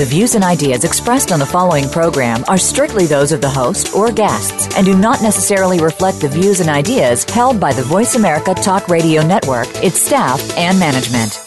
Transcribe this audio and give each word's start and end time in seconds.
The 0.00 0.06
views 0.06 0.34
and 0.34 0.42
ideas 0.42 0.84
expressed 0.84 1.30
on 1.30 1.40
the 1.40 1.44
following 1.44 1.86
program 1.86 2.42
are 2.48 2.56
strictly 2.56 3.04
those 3.04 3.32
of 3.32 3.42
the 3.42 3.50
host 3.50 3.94
or 3.94 4.10
guests 4.10 4.74
and 4.74 4.86
do 4.86 4.96
not 4.96 5.20
necessarily 5.20 5.78
reflect 5.78 6.22
the 6.22 6.28
views 6.28 6.60
and 6.60 6.70
ideas 6.70 7.24
held 7.24 7.60
by 7.60 7.74
the 7.74 7.82
Voice 7.82 8.14
America 8.14 8.54
Talk 8.54 8.88
Radio 8.88 9.20
Network, 9.20 9.68
its 9.84 10.00
staff, 10.00 10.40
and 10.56 10.80
management. 10.80 11.38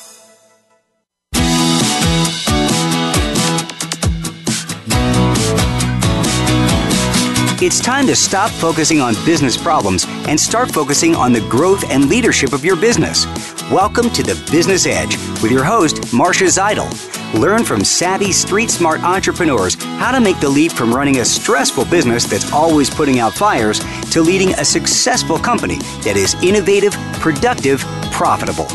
It's 7.60 7.80
time 7.80 8.06
to 8.06 8.16
stop 8.16 8.52
focusing 8.52 9.02
on 9.02 9.16
business 9.26 9.58
problems 9.58 10.06
and 10.28 10.40
start 10.40 10.72
focusing 10.72 11.16
on 11.16 11.34
the 11.34 11.42
growth 11.50 11.90
and 11.90 12.08
leadership 12.08 12.54
of 12.54 12.64
your 12.64 12.76
business. 12.76 13.26
Welcome 13.72 14.12
to 14.12 14.22
the 14.22 14.40
Business 14.52 14.86
Edge 14.86 15.18
with 15.42 15.52
your 15.52 15.64
host, 15.64 16.14
Marcia 16.14 16.46
Zidle. 16.46 17.23
Learn 17.34 17.66
from 17.66 17.84
savvy, 17.84 18.32
street 18.32 18.70
smart 18.70 19.04
entrepreneurs 19.04 19.76
how 19.84 20.12
to 20.12 20.22
make 20.22 20.40
the 20.40 20.50
leap 20.50 20.72
from 20.72 20.94
running 20.94 21.18
a 21.18 21.26
stressful 21.26 21.86
business 21.86 22.26
that's 22.26 22.52
always 22.52 22.90
putting 22.90 23.20
out 23.20 23.34
fires 23.34 23.80
to 24.12 24.22
leading 24.22 24.54
a 24.56 24.66
successful 24.66 25.40
company 25.40 25.78
that 26.04 26.16
is 26.16 26.36
innovative, 26.44 26.94
productive, 27.20 27.80
profitable. 28.12 28.68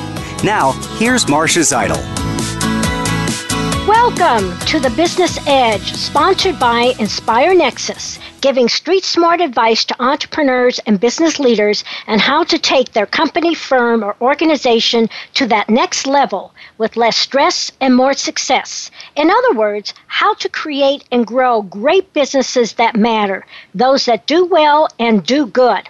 Now, 0.43 0.73
here's 0.99 1.29
Marcia 1.29 1.61
Zidle. 1.61 2.18
Welcome 3.89 4.59
to 4.67 4.79
the 4.79 4.91
Business 4.91 5.39
Edge, 5.47 5.95
sponsored 5.95 6.61
by 6.61 6.93
Inspire 6.99 7.55
Nexus 7.55 8.19
giving 8.43 8.69
street 8.69 9.03
smart 9.03 9.41
advice 9.41 9.85
to 9.87 10.03
entrepreneurs 10.03 10.79
and 10.81 11.01
business 11.01 11.41
leaders 11.41 11.85
on 12.07 12.19
how 12.19 12.45
to 12.45 12.59
take 12.59 12.93
their 12.93 13.07
company, 13.07 13.55
firm, 13.55 14.05
or 14.05 14.15
organization 14.21 15.09
to 15.35 15.47
that 15.47 15.69
next 15.69 16.07
level 16.07 16.53
with 16.77 16.97
less 16.97 17.17
stress 17.17 17.73
and 17.81 17.97
more 17.97 18.13
success. 18.13 18.91
In 19.17 19.31
other 19.31 19.55
words, 19.55 19.95
how 20.07 20.35
to 20.35 20.49
create 20.49 21.05
and 21.11 21.27
grow 21.27 21.63
great 21.63 22.13
businesses 22.13 22.75
that 22.75 22.95
matter, 22.95 23.47
those 23.75 24.05
that 24.05 24.27
do 24.27 24.45
well 24.45 24.89
and 24.99 25.25
do 25.25 25.47
good. 25.47 25.89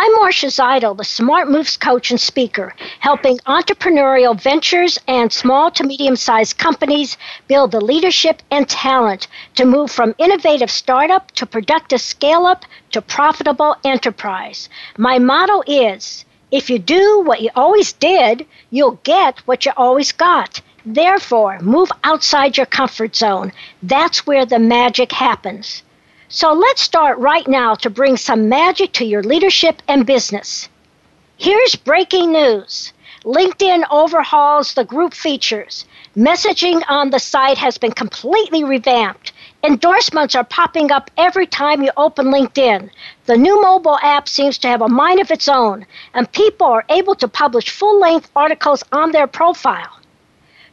I'm 0.00 0.14
Marcia 0.14 0.46
Zidle, 0.46 0.96
the 0.96 1.02
Smart 1.02 1.50
Moves 1.50 1.76
coach 1.76 2.12
and 2.12 2.20
speaker, 2.20 2.72
helping 3.00 3.38
entrepreneurial 3.38 4.40
ventures 4.40 4.96
and 5.08 5.32
small 5.32 5.72
to 5.72 5.82
medium 5.82 6.14
sized 6.14 6.56
companies 6.56 7.16
build 7.48 7.72
the 7.72 7.80
leadership 7.80 8.40
and 8.48 8.68
talent 8.68 9.26
to 9.56 9.64
move 9.64 9.90
from 9.90 10.14
innovative 10.18 10.70
startup 10.70 11.32
to 11.32 11.46
productive 11.46 12.00
scale 12.00 12.46
up 12.46 12.64
to 12.92 13.02
profitable 13.02 13.74
enterprise. 13.82 14.68
My 14.96 15.18
motto 15.18 15.64
is 15.66 16.24
if 16.52 16.70
you 16.70 16.78
do 16.78 17.22
what 17.24 17.42
you 17.42 17.50
always 17.56 17.92
did, 17.92 18.46
you'll 18.70 19.00
get 19.02 19.40
what 19.48 19.66
you 19.66 19.72
always 19.76 20.12
got. 20.12 20.60
Therefore, 20.86 21.58
move 21.60 21.90
outside 22.04 22.56
your 22.56 22.66
comfort 22.66 23.16
zone. 23.16 23.50
That's 23.82 24.24
where 24.24 24.46
the 24.46 24.60
magic 24.60 25.10
happens. 25.10 25.82
So 26.30 26.52
let's 26.52 26.82
start 26.82 27.16
right 27.18 27.48
now 27.48 27.74
to 27.76 27.88
bring 27.88 28.18
some 28.18 28.50
magic 28.50 28.92
to 28.94 29.04
your 29.06 29.22
leadership 29.22 29.80
and 29.88 30.04
business. 30.04 30.68
Here's 31.38 31.74
breaking 31.74 32.32
news 32.32 32.92
LinkedIn 33.24 33.84
overhauls 33.90 34.74
the 34.74 34.84
group 34.84 35.14
features. 35.14 35.86
Messaging 36.14 36.82
on 36.86 37.08
the 37.08 37.18
site 37.18 37.56
has 37.56 37.78
been 37.78 37.92
completely 37.92 38.62
revamped. 38.62 39.32
Endorsements 39.64 40.34
are 40.34 40.44
popping 40.44 40.92
up 40.92 41.10
every 41.16 41.46
time 41.46 41.82
you 41.82 41.90
open 41.96 42.26
LinkedIn. 42.26 42.90
The 43.24 43.36
new 43.38 43.62
mobile 43.62 43.98
app 44.02 44.28
seems 44.28 44.58
to 44.58 44.68
have 44.68 44.82
a 44.82 44.88
mind 44.88 45.20
of 45.20 45.30
its 45.30 45.48
own, 45.48 45.86
and 46.12 46.30
people 46.32 46.66
are 46.66 46.84
able 46.90 47.14
to 47.14 47.28
publish 47.28 47.70
full 47.70 47.98
length 47.98 48.30
articles 48.36 48.84
on 48.92 49.12
their 49.12 49.26
profile. 49.26 49.98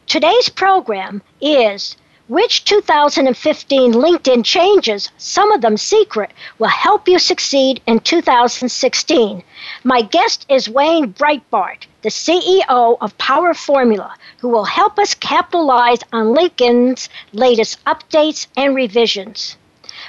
Today's 0.06 0.50
program 0.50 1.22
is 1.40 1.96
which 2.28 2.64
2015 2.64 3.92
LinkedIn 3.92 4.44
changes, 4.44 5.10
some 5.16 5.52
of 5.52 5.60
them 5.60 5.76
secret, 5.76 6.32
will 6.58 6.66
help 6.66 7.06
you 7.06 7.20
succeed 7.20 7.80
in 7.86 8.00
2016? 8.00 9.42
My 9.84 10.02
guest 10.02 10.44
is 10.48 10.68
Wayne 10.68 11.12
Breitbarth, 11.12 11.86
the 12.02 12.08
CEO 12.08 12.98
of 13.00 13.16
Power 13.18 13.54
Formula, 13.54 14.12
who 14.40 14.48
will 14.48 14.64
help 14.64 14.98
us 14.98 15.14
capitalize 15.14 16.00
on 16.12 16.34
LinkedIn's 16.34 17.08
latest 17.32 17.84
updates 17.84 18.48
and 18.56 18.74
revisions. 18.74 19.56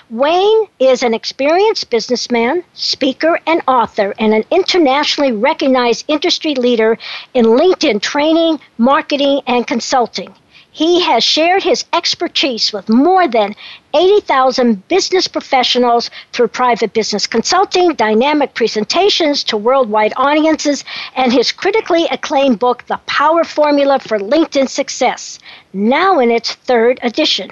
Wayne 0.10 0.68
is 0.80 1.04
an 1.04 1.14
experienced 1.14 1.90
businessman, 1.92 2.64
speaker, 2.74 3.40
and 3.46 3.62
author, 3.68 4.16
and 4.18 4.34
an 4.34 4.44
internationally 4.50 5.34
recognized 5.34 6.06
industry 6.08 6.56
leader 6.56 6.98
in 7.36 7.46
LinkedIn 7.46 8.02
training, 8.02 8.60
marketing, 8.78 9.42
and 9.46 9.68
consulting. 9.68 10.34
He 10.78 11.02
has 11.02 11.24
shared 11.24 11.64
his 11.64 11.86
expertise 11.92 12.72
with 12.72 12.88
more 12.88 13.28
than 13.28 13.56
80,000 13.96 14.88
business 14.88 15.28
professionals 15.28 16.12
through 16.34 16.50
private 16.50 16.94
business 16.94 17.26
consulting, 17.26 17.96
dynamic 17.96 18.54
presentations 18.54 19.44
to 19.46 19.58
worldwide 19.58 20.14
audiences, 20.16 20.84
and 21.16 21.34
his 21.34 21.52
critically 21.52 22.06
acclaimed 22.12 22.60
book, 22.60 22.86
The 22.86 23.00
Power 23.08 23.44
Formula 23.44 23.98
for 23.98 24.20
LinkedIn 24.20 24.70
Success, 24.70 25.40
now 25.74 26.20
in 26.20 26.30
its 26.30 26.54
third 26.54 27.00
edition. 27.02 27.50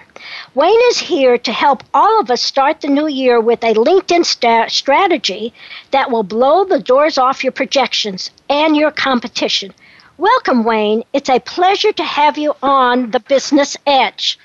Wayne 0.53 0.81
is 0.91 1.00
here 1.00 1.40
to 1.40 1.52
help 1.52 1.84
all 1.96 2.19
of 2.19 2.30
us 2.30 2.44
start 2.44 2.81
the 2.81 2.90
new 2.90 3.08
year 3.08 3.41
with 3.41 3.64
a 3.64 3.74
LinkedIn 3.74 4.24
strategy 4.69 5.52
that 5.90 6.12
will 6.12 6.22
blow 6.22 6.64
the 6.64 6.80
doors 6.80 7.18
off 7.18 7.44
your 7.44 7.53
projections 7.53 8.30
and 8.52 8.78
your 8.78 8.91
competition. 8.91 9.74
Welcome, 10.18 10.64
Wayne. 10.64 11.03
It's 11.12 11.30
a 11.30 11.40
pleasure 11.40 11.92
to 11.92 12.03
have 12.03 12.38
you 12.38 12.53
on 12.64 13.12
the 13.12 13.20
Business 13.20 13.76
Edge. 13.86 14.40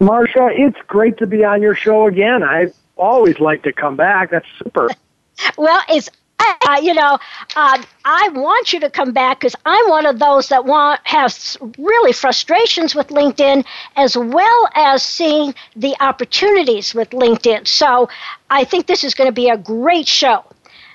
Marcia, 0.00 0.48
it's 0.50 0.78
great 0.86 1.18
to 1.18 1.26
be 1.26 1.44
on 1.44 1.60
your 1.60 1.74
show 1.74 2.06
again. 2.06 2.42
I 2.42 2.72
always 2.96 3.38
like 3.38 3.62
to 3.64 3.72
come 3.72 3.96
back. 3.96 4.30
That's 4.30 4.46
super. 4.58 4.88
well, 5.58 5.82
it's 5.90 6.10
uh, 6.38 6.80
you 6.82 6.94
know, 6.94 7.18
uh, 7.56 7.82
I 8.04 8.28
want 8.32 8.72
you 8.72 8.80
to 8.80 8.90
come 8.90 9.12
back 9.12 9.40
because 9.40 9.54
I'm 9.64 9.88
one 9.88 10.06
of 10.06 10.18
those 10.18 10.48
that 10.48 10.64
want 10.64 11.00
has 11.04 11.56
really 11.78 12.12
frustrations 12.12 12.94
with 12.94 13.08
LinkedIn, 13.08 13.64
as 13.96 14.16
well 14.16 14.68
as 14.74 15.02
seeing 15.02 15.54
the 15.74 15.94
opportunities 16.00 16.94
with 16.94 17.10
LinkedIn. 17.10 17.66
So 17.66 18.08
I 18.50 18.64
think 18.64 18.86
this 18.86 19.04
is 19.04 19.14
going 19.14 19.28
to 19.28 19.32
be 19.32 19.48
a 19.48 19.56
great 19.56 20.08
show. 20.08 20.44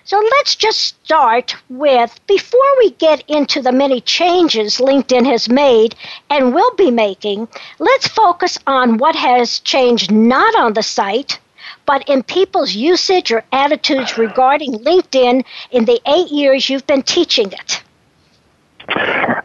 So 0.03 0.19
let's 0.19 0.55
just 0.55 0.79
start 1.05 1.55
with 1.69 2.19
before 2.25 2.59
we 2.79 2.91
get 2.91 3.23
into 3.27 3.61
the 3.61 3.71
many 3.71 4.01
changes 4.01 4.77
LinkedIn 4.77 5.25
has 5.27 5.47
made 5.47 5.95
and 6.29 6.55
will 6.55 6.75
be 6.75 6.89
making, 6.89 7.47
let's 7.77 8.07
focus 8.07 8.57
on 8.65 8.97
what 8.97 9.15
has 9.15 9.59
changed 9.59 10.11
not 10.11 10.55
on 10.55 10.73
the 10.73 10.81
site, 10.81 11.39
but 11.85 12.07
in 12.09 12.23
people's 12.23 12.73
usage 12.73 13.31
or 13.31 13.43
attitudes 13.51 14.17
regarding 14.17 14.73
LinkedIn 14.79 15.43
in 15.69 15.85
the 15.85 16.01
eight 16.07 16.31
years 16.31 16.67
you've 16.67 16.87
been 16.87 17.03
teaching 17.03 17.51
it. 17.51 17.83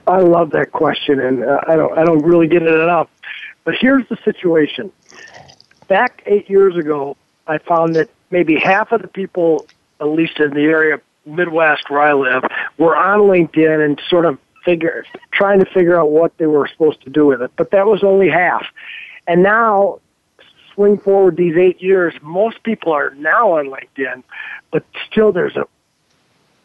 I 0.06 0.20
love 0.20 0.50
that 0.50 0.72
question, 0.72 1.20
and 1.20 1.44
uh, 1.44 1.60
I 1.68 1.76
don't 1.76 1.96
I 1.98 2.04
don't 2.04 2.24
really 2.24 2.48
get 2.48 2.62
it 2.62 2.72
enough. 2.72 3.08
But 3.64 3.74
here's 3.78 4.08
the 4.08 4.16
situation. 4.24 4.90
Back 5.88 6.22
eight 6.26 6.48
years 6.48 6.76
ago, 6.76 7.16
I 7.46 7.58
found 7.58 7.94
that 7.96 8.08
maybe 8.30 8.56
half 8.58 8.92
of 8.92 9.02
the 9.02 9.08
people 9.08 9.66
at 10.00 10.08
least 10.08 10.38
in 10.38 10.50
the 10.50 10.62
area 10.62 11.00
Midwest 11.26 11.90
where 11.90 12.00
I 12.00 12.12
live, 12.12 12.44
were 12.78 12.96
on 12.96 13.20
LinkedIn 13.20 13.84
and 13.84 14.00
sort 14.08 14.24
of 14.24 14.38
figure 14.64 15.04
trying 15.32 15.60
to 15.60 15.66
figure 15.66 15.98
out 15.98 16.10
what 16.10 16.36
they 16.38 16.46
were 16.46 16.68
supposed 16.68 17.02
to 17.02 17.10
do 17.10 17.26
with 17.26 17.42
it. 17.42 17.50
But 17.56 17.70
that 17.72 17.86
was 17.86 18.02
only 18.02 18.28
half. 18.28 18.64
And 19.26 19.42
now, 19.42 20.00
swing 20.74 20.98
forward 20.98 21.36
these 21.36 21.56
eight 21.56 21.82
years, 21.82 22.14
most 22.22 22.62
people 22.62 22.92
are 22.92 23.10
now 23.16 23.58
on 23.58 23.66
LinkedIn, 23.66 24.22
but 24.70 24.84
still 25.10 25.32
there's 25.32 25.56
a 25.56 25.66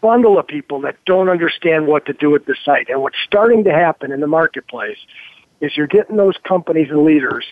bundle 0.01 0.37
of 0.37 0.47
people 0.47 0.81
that 0.81 0.97
don't 1.05 1.29
understand 1.29 1.87
what 1.87 2.05
to 2.07 2.13
do 2.13 2.29
with 2.29 2.45
the 2.45 2.55
site. 2.65 2.89
And 2.89 3.01
what's 3.01 3.17
starting 3.25 3.63
to 3.65 3.71
happen 3.71 4.11
in 4.11 4.19
the 4.19 4.27
marketplace 4.27 4.97
is 5.61 5.77
you're 5.77 5.87
getting 5.87 6.17
those 6.17 6.35
companies 6.43 6.89
and 6.89 7.03
leaders 7.03 7.45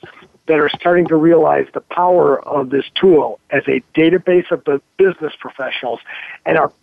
that 0.49 0.59
are 0.59 0.69
starting 0.69 1.05
to 1.05 1.15
realize 1.15 1.67
the 1.75 1.79
power 1.79 2.41
of 2.41 2.71
this 2.71 2.85
tool 2.95 3.39
as 3.51 3.61
a 3.67 3.83
database 3.95 4.49
of 4.51 4.65
business 4.97 5.31
professionals 5.39 5.99
and 6.43 6.57
are 6.57 6.73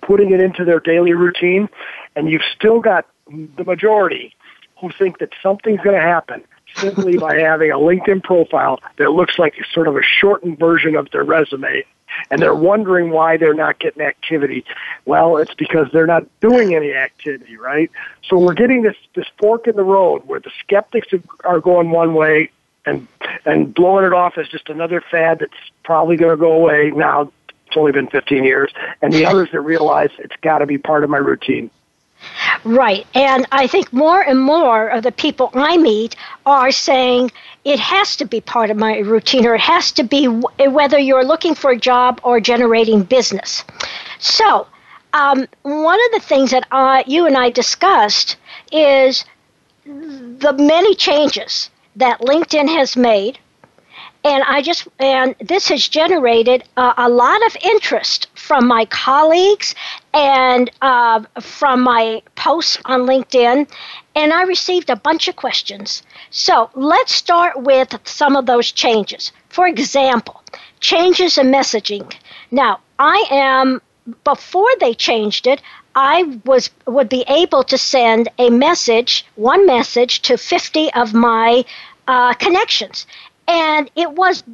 putting 0.00 0.30
it 0.30 0.40
into 0.40 0.64
their 0.64 0.80
daily 0.80 1.12
routine. 1.12 1.68
And 2.16 2.30
you've 2.30 2.44
still 2.56 2.80
got 2.80 3.06
the 3.28 3.64
majority 3.64 4.34
who 4.80 4.90
think 4.90 5.18
that 5.18 5.28
something's 5.42 5.80
going 5.82 5.94
to 5.94 6.02
happen 6.02 6.42
simply 6.74 7.18
by 7.26 7.38
having 7.38 7.70
a 7.70 7.76
LinkedIn 7.76 8.22
profile 8.22 8.80
that 8.96 9.10
looks 9.10 9.38
like 9.38 9.54
sort 9.72 9.88
of 9.88 9.96
a 9.96 10.02
shortened 10.02 10.58
version 10.58 10.96
of 10.96 11.10
their 11.10 11.22
resume. 11.22 11.84
and 12.30 12.40
they're 12.40 12.54
wondering 12.54 13.10
why 13.10 13.36
they're 13.36 13.52
not 13.52 13.78
getting 13.78 14.00
activity. 14.00 14.64
Well, 15.04 15.36
it's 15.36 15.54
because 15.54 15.88
they're 15.92 16.06
not 16.06 16.24
doing 16.40 16.74
any 16.74 16.94
activity, 16.94 17.58
right? 17.58 17.90
So 18.26 18.38
we're 18.38 18.54
getting 18.54 18.82
this 18.82 18.96
this 19.14 19.26
fork 19.38 19.66
in 19.66 19.76
the 19.76 19.84
road 19.84 20.22
where 20.26 20.40
the 20.40 20.50
skeptics 20.60 21.08
are 21.44 21.60
going 21.60 21.90
one 21.90 22.14
way 22.14 22.50
and 22.86 23.06
and 23.44 23.74
blowing 23.74 24.04
it 24.04 24.12
off 24.12 24.38
as 24.38 24.48
just 24.48 24.68
another 24.68 25.00
fad 25.00 25.40
that's 25.40 25.52
probably 25.82 26.16
going 26.16 26.30
to 26.30 26.40
go 26.40 26.52
away. 26.52 26.90
Now 26.90 27.32
it's 27.66 27.76
only 27.76 27.92
been 27.92 28.08
15 28.08 28.44
years, 28.44 28.72
and 29.02 29.12
the 29.12 29.26
others 29.26 29.50
that 29.52 29.60
realize 29.60 30.10
it's 30.18 30.36
got 30.40 30.58
to 30.58 30.66
be 30.66 30.78
part 30.78 31.04
of 31.04 31.10
my 31.10 31.18
routine. 31.18 31.70
Right. 32.64 33.06
And 33.14 33.46
I 33.52 33.66
think 33.66 33.92
more 33.92 34.22
and 34.22 34.40
more 34.40 34.88
of 34.88 35.02
the 35.02 35.12
people 35.12 35.50
I 35.54 35.76
meet 35.76 36.16
are 36.46 36.72
saying 36.72 37.30
it 37.64 37.78
has 37.78 38.16
to 38.16 38.24
be 38.24 38.40
part 38.40 38.70
of 38.70 38.76
my 38.76 38.98
routine 38.98 39.46
or 39.46 39.54
it 39.54 39.60
has 39.60 39.92
to 39.92 40.02
be 40.02 40.26
whether 40.26 40.98
you're 40.98 41.24
looking 41.24 41.54
for 41.54 41.72
a 41.72 41.78
job 41.78 42.20
or 42.24 42.40
generating 42.40 43.02
business. 43.02 43.64
So, 44.18 44.66
um, 45.12 45.46
one 45.62 45.98
of 46.06 46.12
the 46.12 46.20
things 46.20 46.50
that 46.50 46.66
uh, 46.70 47.02
you 47.06 47.26
and 47.26 47.36
I 47.36 47.50
discussed 47.50 48.36
is 48.72 49.24
the 49.84 50.54
many 50.58 50.94
changes 50.94 51.70
that 51.96 52.20
LinkedIn 52.20 52.68
has 52.68 52.96
made 52.96 53.38
and 54.26 54.42
I 54.42 54.60
just 54.60 54.88
and 54.98 55.36
this 55.40 55.68
has 55.68 55.86
generated 55.86 56.64
uh, 56.76 56.94
a 56.96 57.08
lot 57.08 57.46
of 57.46 57.56
interest 57.62 58.26
from 58.34 58.66
my 58.66 58.84
colleagues 58.86 59.74
and 60.12 60.68
uh, 60.82 61.22
from 61.40 61.82
my 61.82 62.22
posts 62.34 62.78
on 62.86 63.02
LinkedIn, 63.02 63.68
and 64.16 64.32
I 64.32 64.42
received 64.42 64.90
a 64.90 64.96
bunch 64.96 65.28
of 65.28 65.36
questions. 65.36 66.02
So 66.30 66.70
let's 66.74 67.14
start 67.14 67.62
with 67.62 67.94
some 68.04 68.34
of 68.34 68.46
those 68.46 68.72
changes. 68.72 69.30
For 69.48 69.68
example, 69.68 70.42
changes 70.80 71.38
in 71.38 71.46
messaging. 71.52 72.12
Now 72.50 72.80
I 72.98 73.24
am 73.30 73.80
before 74.24 74.70
they 74.80 74.94
changed 74.94 75.46
it. 75.46 75.62
I 75.96 76.38
was 76.44 76.70
would 76.86 77.08
be 77.08 77.24
able 77.26 77.64
to 77.64 77.76
send 77.78 78.28
a 78.38 78.50
message, 78.50 79.26
one 79.34 79.66
message 79.66 80.22
to 80.22 80.36
50 80.38 80.92
of 80.92 81.14
my 81.14 81.64
uh, 82.06 82.34
connections 82.34 83.06
and 83.48 83.90
it 83.96 84.12
was 84.12 84.44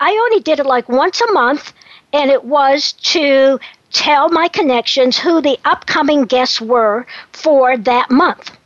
I 0.00 0.10
only 0.12 0.40
did 0.40 0.60
it 0.60 0.66
like 0.66 0.88
once 0.88 1.20
a 1.20 1.32
month, 1.32 1.72
and 2.12 2.30
it 2.30 2.44
was 2.44 2.92
to 3.14 3.58
tell 3.92 4.28
my 4.28 4.48
connections 4.48 5.18
who 5.18 5.40
the 5.40 5.58
upcoming 5.64 6.24
guests 6.24 6.60
were 6.60 7.06
for 7.32 7.76
that 7.76 8.10
month. 8.10 8.56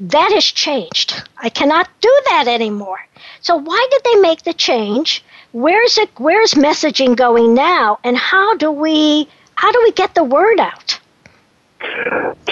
That 0.00 0.32
has 0.32 0.44
changed. 0.44 1.22
I 1.36 1.50
cannot 1.50 1.88
do 2.00 2.22
that 2.30 2.48
anymore. 2.48 3.06
So 3.40 3.56
why 3.56 3.86
did 3.90 4.02
they 4.04 4.16
make 4.16 4.42
the 4.42 4.54
change? 4.54 5.22
Where's 5.52 5.98
it 5.98 6.10
where's 6.18 6.54
messaging 6.54 7.16
going 7.16 7.54
now 7.54 7.98
and 8.04 8.16
how 8.16 8.56
do 8.56 8.70
we 8.70 9.28
how 9.54 9.72
do 9.72 9.80
we 9.82 9.92
get 9.92 10.14
the 10.14 10.24
word 10.24 10.60
out? 10.60 10.98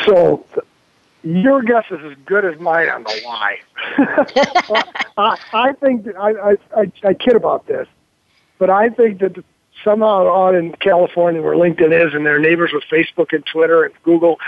So 0.04 0.44
your 1.22 1.62
guess 1.62 1.84
is 1.90 2.00
as 2.04 2.16
good 2.24 2.44
as 2.44 2.58
mine 2.60 2.88
on 2.88 3.02
the 3.02 3.20
why. 3.24 3.58
I, 5.16 5.38
I 5.52 5.72
think 5.72 6.06
I, 6.16 6.30
I, 6.30 6.56
I 6.76 6.92
I 7.04 7.14
kid 7.14 7.34
about 7.34 7.66
this, 7.66 7.88
but 8.58 8.70
I 8.70 8.90
think 8.90 9.20
that 9.20 9.42
somehow 9.82 10.28
out 10.28 10.54
in 10.54 10.72
California 10.72 11.42
where 11.42 11.54
LinkedIn 11.54 12.06
is 12.06 12.14
and 12.14 12.24
their 12.24 12.38
neighbors 12.38 12.72
with 12.72 12.84
Facebook 12.90 13.32
and 13.32 13.44
Twitter 13.44 13.84
and 13.84 13.94
Google, 14.02 14.38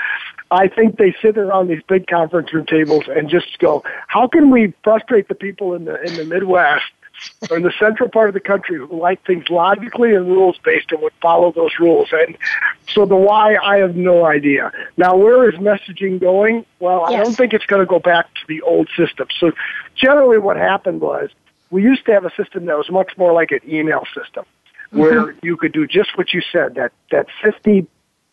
I 0.51 0.69
think 0.69 0.97
they 0.97 1.15
sit 1.21 1.37
around 1.37 1.69
these 1.69 1.83
big 1.89 2.07
conference 2.07 2.53
room 2.53 2.67
tables 2.67 3.05
and 3.09 3.29
just 3.29 3.59
go, 3.59 3.83
how 4.07 4.27
can 4.29 4.51
we 4.51 4.73
frustrate 4.83 5.29
the 5.29 5.35
people 5.35 5.75
in 5.75 5.85
the 5.85 6.01
in 6.03 6.15
the 6.17 6.25
Midwest 6.25 6.85
or 7.51 7.57
in 7.57 7.63
the 7.63 7.73
central 7.79 8.09
part 8.09 8.29
of 8.29 8.35
the 8.35 8.41
country 8.41 8.77
who 8.77 8.87
like 8.99 9.25
things 9.27 9.49
logically 9.51 10.15
and 10.15 10.27
rules 10.27 10.57
based 10.65 10.91
and 10.93 11.01
would 11.03 11.13
follow 11.21 11.53
those 11.53 11.73
rules. 11.79 12.09
And 12.13 12.37
so 12.93 13.05
the 13.05 13.17
why, 13.17 13.57
I 13.57 13.79
have 13.79 13.97
no 13.97 14.25
idea. 14.25 14.73
Now, 14.97 15.17
where 15.17 15.49
is 15.49 15.57
messaging 15.57 16.21
going? 16.21 16.65
Well, 16.81 17.07
yes. 17.09 17.21
I 17.21 17.25
don't 17.25 17.35
think 17.35 17.53
it's 17.53 17.67
going 17.67 17.81
to 17.81 17.87
go 17.87 17.99
back 17.99 18.33
to 18.35 18.41
the 18.49 18.63
old 18.63 18.89
system. 18.97 19.29
So 19.39 19.53
generally 19.95 20.39
what 20.39 20.57
happened 20.57 21.01
was 21.01 21.31
we 21.71 21.83
used 21.83 22.05
to 22.07 22.13
have 22.13 22.25
a 22.25 22.35
system 22.37 22.67
that 22.67 22.77
was 22.77 22.91
much 22.91 23.17
more 23.17 23.33
like 23.33 23.51
an 23.51 23.61
email 23.69 24.05
system 24.15 24.45
where 24.91 25.27
mm-hmm. 25.27 25.47
you 25.47 25.57
could 25.57 25.73
do 25.73 25.87
just 25.87 26.17
what 26.17 26.33
you 26.33 26.41
said, 26.53 26.77
that, 26.77 26.93
that 27.11 27.27
50 27.43 27.87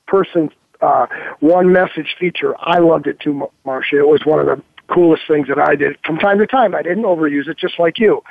person 0.08 0.50
uh, 0.82 1.08
one 1.40 1.72
message 1.72 2.16
feature. 2.20 2.56
I 2.60 2.80
loved 2.80 3.08
it 3.08 3.20
too, 3.20 3.50
Marcia. 3.66 4.00
It 4.00 4.08
was 4.08 4.26
one 4.26 4.40
of 4.40 4.46
the 4.46 4.62
coolest 4.88 5.24
things 5.28 5.48
that 5.48 5.60
I 5.60 5.76
did 5.76 5.98
from 6.06 6.18
time 6.18 6.38
to 6.40 6.48
time. 6.48 6.76
I 6.76 6.82
didn't 6.82 7.04
overuse 7.04 7.48
it, 7.48 7.58
just 7.58 7.80
like 7.80 8.00
you. 8.00 8.24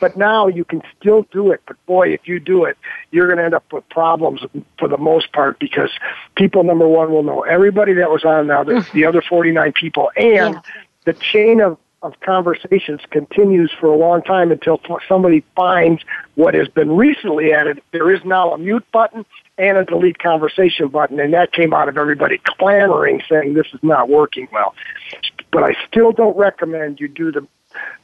But 0.00 0.16
now 0.16 0.48
you 0.48 0.64
can 0.64 0.82
still 0.98 1.26
do 1.30 1.52
it. 1.52 1.60
But 1.66 1.84
boy, 1.86 2.08
if 2.08 2.26
you 2.26 2.40
do 2.40 2.64
it, 2.64 2.76
you're 3.10 3.26
going 3.26 3.38
to 3.38 3.44
end 3.44 3.54
up 3.54 3.72
with 3.72 3.88
problems 3.90 4.40
for 4.78 4.88
the 4.88 4.98
most 4.98 5.32
part 5.32 5.58
because 5.58 5.90
people, 6.36 6.64
number 6.64 6.88
one, 6.88 7.12
will 7.12 7.22
know 7.22 7.42
everybody 7.42 7.92
that 7.94 8.10
was 8.10 8.24
on 8.24 8.46
now, 8.46 8.64
the, 8.64 8.86
the 8.94 9.04
other 9.04 9.22
49 9.22 9.72
people, 9.72 10.10
and 10.16 10.54
yeah. 10.54 10.60
the 11.04 11.12
chain 11.12 11.60
of 11.60 11.78
of 12.02 12.18
conversations 12.20 13.00
continues 13.10 13.70
for 13.78 13.86
a 13.88 13.96
long 13.96 14.22
time 14.22 14.50
until 14.50 14.80
somebody 15.06 15.44
finds 15.54 16.02
what 16.34 16.54
has 16.54 16.68
been 16.68 16.96
recently 16.96 17.52
added. 17.52 17.82
There 17.92 18.10
is 18.10 18.24
now 18.24 18.52
a 18.52 18.58
mute 18.58 18.86
button 18.90 19.26
and 19.58 19.76
a 19.76 19.84
delete 19.84 20.18
conversation 20.18 20.88
button, 20.88 21.20
and 21.20 21.34
that 21.34 21.52
came 21.52 21.74
out 21.74 21.88
of 21.88 21.98
everybody 21.98 22.40
clamoring 22.44 23.20
saying 23.28 23.54
this 23.54 23.66
is 23.74 23.80
not 23.82 24.08
working 24.08 24.48
well. 24.50 24.74
But 25.52 25.64
I 25.64 25.76
still 25.86 26.12
don't 26.12 26.36
recommend 26.36 27.00
you 27.00 27.08
do 27.08 27.32
the 27.32 27.46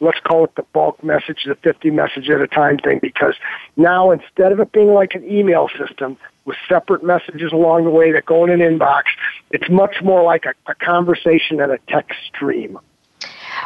let's 0.01 0.21
call 0.21 0.45
it 0.45 0.55
the 0.57 0.63
bulk 0.73 1.03
message, 1.03 1.45
the 1.47 1.55
50 1.57 1.91
message 1.91 2.29
at 2.31 2.41
a 2.41 2.47
time 2.47 2.79
thing, 2.79 2.99
because 3.01 3.35
now 3.77 4.11
instead 4.11 4.53
of 4.53 4.61
it 4.61 4.73
being 4.73 4.93
like 4.93 5.15
an 5.15 5.25
email 5.25 5.69
system 5.79 6.17
with 6.45 6.57
separate 6.69 7.03
messages 7.03 7.53
along 7.53 7.85
the 7.85 7.91
way 7.91 8.13
that 8.13 8.25
go 8.27 8.45
in 8.45 8.51
an 8.51 8.61
inbox, 8.61 9.05
it's 9.51 9.69
much 9.69 9.97
more 10.03 10.23
like 10.23 10.45
a, 10.45 10.55
a 10.71 10.75
conversation 10.75 11.61
and 11.61 11.73
a 11.73 11.79
text 11.89 12.17
stream. 12.27 12.79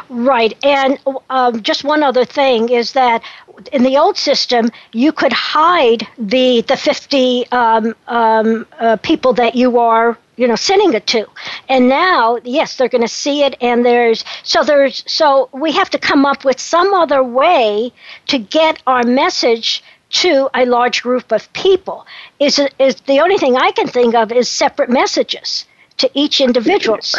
Right. 0.09 0.53
And 0.63 0.99
um, 1.29 1.61
just 1.61 1.83
one 1.83 2.03
other 2.03 2.25
thing 2.25 2.69
is 2.69 2.93
that 2.93 3.23
in 3.71 3.83
the 3.83 3.97
old 3.97 4.17
system, 4.17 4.69
you 4.93 5.11
could 5.11 5.33
hide 5.33 6.07
the, 6.17 6.61
the 6.61 6.77
50 6.77 7.47
um, 7.51 7.95
um, 8.07 8.65
uh, 8.79 8.97
people 8.97 9.33
that 9.33 9.55
you 9.55 9.79
are 9.79 10.17
you 10.41 10.47
know 10.47 10.55
sending 10.55 10.91
it 10.93 11.05
to 11.05 11.27
and 11.69 11.87
now 11.87 12.37
yes 12.43 12.75
they're 12.75 12.89
going 12.89 13.07
to 13.09 13.15
see 13.23 13.43
it 13.43 13.55
and 13.61 13.85
there's 13.85 14.25
so 14.43 14.63
there's 14.63 15.03
so 15.05 15.49
we 15.53 15.71
have 15.71 15.89
to 15.89 15.99
come 15.99 16.25
up 16.25 16.43
with 16.43 16.59
some 16.59 16.91
other 16.95 17.23
way 17.23 17.93
to 18.25 18.39
get 18.39 18.81
our 18.87 19.03
message 19.03 19.83
to 20.09 20.49
a 20.55 20.65
large 20.65 21.03
group 21.03 21.31
of 21.31 21.41
people 21.53 22.07
is 22.39 22.59
is 22.79 22.95
the 23.01 23.19
only 23.19 23.37
thing 23.37 23.55
i 23.55 23.71
can 23.71 23.87
think 23.87 24.15
of 24.15 24.31
is 24.31 24.49
separate 24.49 24.89
messages 24.89 25.65
to 25.97 26.09
each 26.15 26.41
individuals 26.41 27.15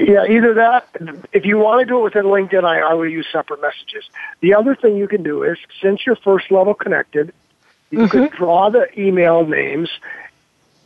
yeah, 0.00 0.24
either 0.30 0.54
that. 0.54 0.88
If 1.32 1.44
you 1.44 1.58
want 1.58 1.80
to 1.80 1.84
do 1.84 1.98
it 1.98 2.02
within 2.04 2.26
LinkedIn, 2.26 2.62
I, 2.62 2.78
I 2.78 2.94
will 2.94 3.08
use 3.08 3.26
separate 3.32 3.60
messages. 3.60 4.08
The 4.40 4.54
other 4.54 4.76
thing 4.76 4.96
you 4.96 5.08
can 5.08 5.24
do 5.24 5.42
is, 5.42 5.58
since 5.82 6.06
you're 6.06 6.14
first 6.14 6.52
level 6.52 6.72
connected, 6.72 7.32
you 7.90 7.98
mm-hmm. 7.98 8.08
could 8.08 8.30
draw 8.30 8.70
the 8.70 8.86
email 8.96 9.44
names 9.44 9.90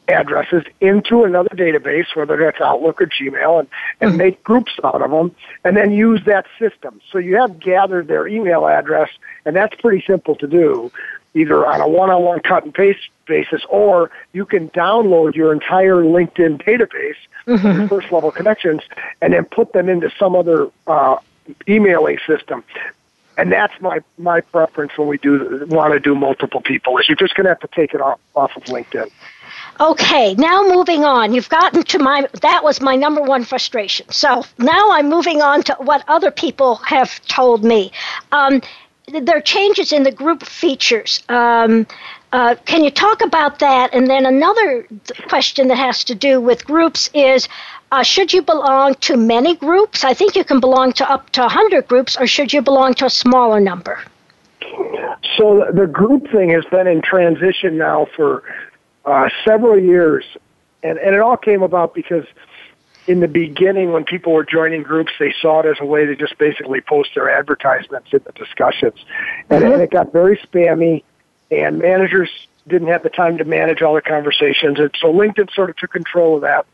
addresses 0.08 0.64
into 0.80 1.24
another 1.24 1.50
database, 1.50 2.14
whether 2.14 2.36
that's 2.36 2.60
Outlook 2.60 3.00
or 3.00 3.06
Gmail, 3.06 3.60
and, 3.60 3.68
and 4.00 4.10
mm-hmm. 4.10 4.18
make 4.18 4.44
groups 4.44 4.72
out 4.82 5.00
of 5.00 5.10
them, 5.10 5.34
and 5.64 5.76
then 5.76 5.92
use 5.92 6.20
that 6.26 6.46
system. 6.58 7.00
So 7.10 7.18
you 7.18 7.36
have 7.36 7.58
gathered 7.58 8.08
their 8.08 8.26
email 8.26 8.66
address, 8.66 9.10
and 9.44 9.54
that's 9.54 9.74
pretty 9.76 10.04
simple 10.06 10.34
to 10.36 10.46
do, 10.46 10.90
either 11.34 11.64
on 11.66 11.80
a 11.80 11.88
one-on-one 11.88 12.40
cut 12.40 12.64
and 12.64 12.74
paste 12.74 13.08
basis, 13.26 13.62
or 13.68 14.10
you 14.32 14.44
can 14.44 14.68
download 14.70 15.34
your 15.34 15.52
entire 15.52 16.02
LinkedIn 16.02 16.62
database, 16.62 17.14
mm-hmm. 17.46 17.86
first 17.86 18.10
level 18.12 18.30
connections, 18.30 18.82
and 19.20 19.32
then 19.32 19.44
put 19.44 19.72
them 19.72 19.88
into 19.88 20.10
some 20.18 20.34
other 20.34 20.68
uh, 20.86 21.16
emailing 21.68 22.18
system. 22.26 22.64
And 23.38 23.50
that's 23.50 23.72
my, 23.80 24.00
my 24.18 24.42
preference 24.42 24.92
when 24.98 25.08
we 25.08 25.16
do 25.16 25.66
want 25.70 25.94
to 25.94 26.00
do 26.00 26.14
multiple 26.14 26.60
people 26.60 26.98
is 26.98 27.08
you're 27.08 27.16
just 27.16 27.34
going 27.34 27.44
to 27.44 27.50
have 27.50 27.60
to 27.60 27.68
take 27.68 27.94
it 27.94 28.00
off, 28.00 28.20
off 28.34 28.54
of 28.56 28.64
LinkedIn. 28.64 29.10
Okay, 29.80 30.34
now 30.34 30.62
moving 30.62 31.04
on. 31.04 31.34
You've 31.34 31.48
gotten 31.48 31.82
to 31.84 31.98
my, 31.98 32.28
that 32.42 32.62
was 32.62 32.80
my 32.80 32.94
number 32.94 33.22
one 33.22 33.44
frustration. 33.44 34.08
So 34.10 34.44
now 34.58 34.90
I'm 34.92 35.08
moving 35.08 35.42
on 35.42 35.62
to 35.64 35.74
what 35.80 36.04
other 36.08 36.30
people 36.30 36.76
have 36.76 37.20
told 37.26 37.64
me. 37.64 37.92
Um, 38.30 38.62
there 39.08 39.36
are 39.36 39.42
changes 39.42 39.92
in 39.92 40.02
the 40.02 40.12
group 40.12 40.44
features. 40.44 41.22
Um, 41.28 41.86
uh, 42.32 42.54
can 42.64 42.82
you 42.84 42.90
talk 42.90 43.22
about 43.22 43.58
that? 43.58 43.92
And 43.92 44.08
then 44.08 44.24
another 44.24 44.86
question 45.28 45.68
that 45.68 45.76
has 45.76 46.04
to 46.04 46.14
do 46.14 46.40
with 46.40 46.64
groups 46.64 47.10
is 47.12 47.48
uh, 47.90 48.02
should 48.02 48.32
you 48.32 48.40
belong 48.40 48.94
to 48.94 49.16
many 49.16 49.54
groups? 49.54 50.02
I 50.02 50.14
think 50.14 50.34
you 50.34 50.44
can 50.44 50.60
belong 50.60 50.92
to 50.94 51.10
up 51.10 51.28
to 51.30 51.42
100 51.42 51.86
groups, 51.88 52.16
or 52.16 52.26
should 52.26 52.52
you 52.52 52.62
belong 52.62 52.94
to 52.94 53.06
a 53.06 53.10
smaller 53.10 53.60
number? 53.60 54.00
So 55.36 55.66
the 55.74 55.86
group 55.86 56.30
thing 56.30 56.50
has 56.50 56.64
been 56.70 56.86
in 56.86 57.02
transition 57.02 57.76
now 57.76 58.06
for 58.16 58.42
uh, 59.04 59.28
several 59.44 59.78
years, 59.78 60.24
and 60.82 60.98
and 60.98 61.14
it 61.14 61.20
all 61.20 61.36
came 61.36 61.62
about 61.62 61.94
because 61.94 62.24
in 63.06 63.20
the 63.20 63.28
beginning, 63.28 63.92
when 63.92 64.04
people 64.04 64.32
were 64.32 64.44
joining 64.44 64.82
groups, 64.82 65.12
they 65.18 65.34
saw 65.40 65.60
it 65.60 65.66
as 65.66 65.76
a 65.80 65.84
way 65.84 66.06
to 66.06 66.14
just 66.14 66.38
basically 66.38 66.80
post 66.80 67.10
their 67.14 67.30
advertisements 67.30 68.08
in 68.12 68.20
the 68.24 68.32
discussions, 68.32 69.04
and, 69.50 69.62
mm-hmm. 69.62 69.72
and 69.72 69.82
it 69.82 69.90
got 69.90 70.12
very 70.12 70.38
spammy. 70.38 71.02
And 71.50 71.80
managers 71.80 72.30
didn't 72.66 72.88
have 72.88 73.02
the 73.02 73.10
time 73.10 73.38
to 73.38 73.44
manage 73.44 73.82
all 73.82 73.94
the 73.94 74.00
conversations. 74.00 74.78
And 74.78 74.90
so 74.98 75.12
LinkedIn 75.12 75.52
sort 75.52 75.68
of 75.68 75.76
took 75.76 75.92
control 75.92 76.36
of 76.36 76.42
that 76.42 76.64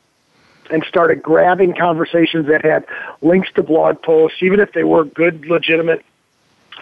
and 0.71 0.85
started 0.85 1.23
grabbing 1.23 1.75
conversations 1.75 2.47
that 2.49 2.65
had 2.65 2.85
links 3.23 3.49
to 3.55 3.63
blog 3.63 4.03
posts, 4.03 4.39
even 4.43 4.61
if 4.61 4.73
they 4.73 4.85
were 4.85 5.05
good, 5.05 5.47
legitimate 5.47 6.05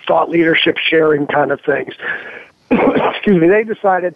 thought 0.06 0.28
leadership 0.28 0.76
sharing 0.78 1.26
kind 1.26 1.52
of 1.52 1.60
things. 1.60 1.94
Excuse 2.70 3.40
me. 3.40 3.48
They 3.48 3.64
decided 3.64 4.14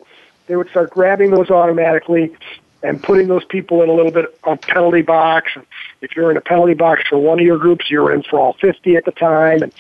they 0.50 0.56
would 0.56 0.68
start 0.70 0.90
grabbing 0.90 1.30
those 1.30 1.48
automatically 1.48 2.34
and 2.82 3.00
putting 3.00 3.28
those 3.28 3.44
people 3.44 3.82
in 3.82 3.88
a 3.88 3.92
little 3.92 4.10
bit 4.10 4.36
of 4.42 4.60
penalty 4.62 5.02
box. 5.02 5.52
If 6.00 6.16
you're 6.16 6.28
in 6.32 6.36
a 6.36 6.40
penalty 6.40 6.74
box 6.74 7.04
for 7.08 7.18
one 7.18 7.38
of 7.38 7.46
your 7.46 7.56
groups, 7.56 7.88
you're 7.88 8.12
in 8.12 8.24
for 8.24 8.40
all 8.40 8.54
50 8.54 8.96
at 8.96 9.04
the 9.04 9.12
time. 9.12 9.62
And 9.62 9.72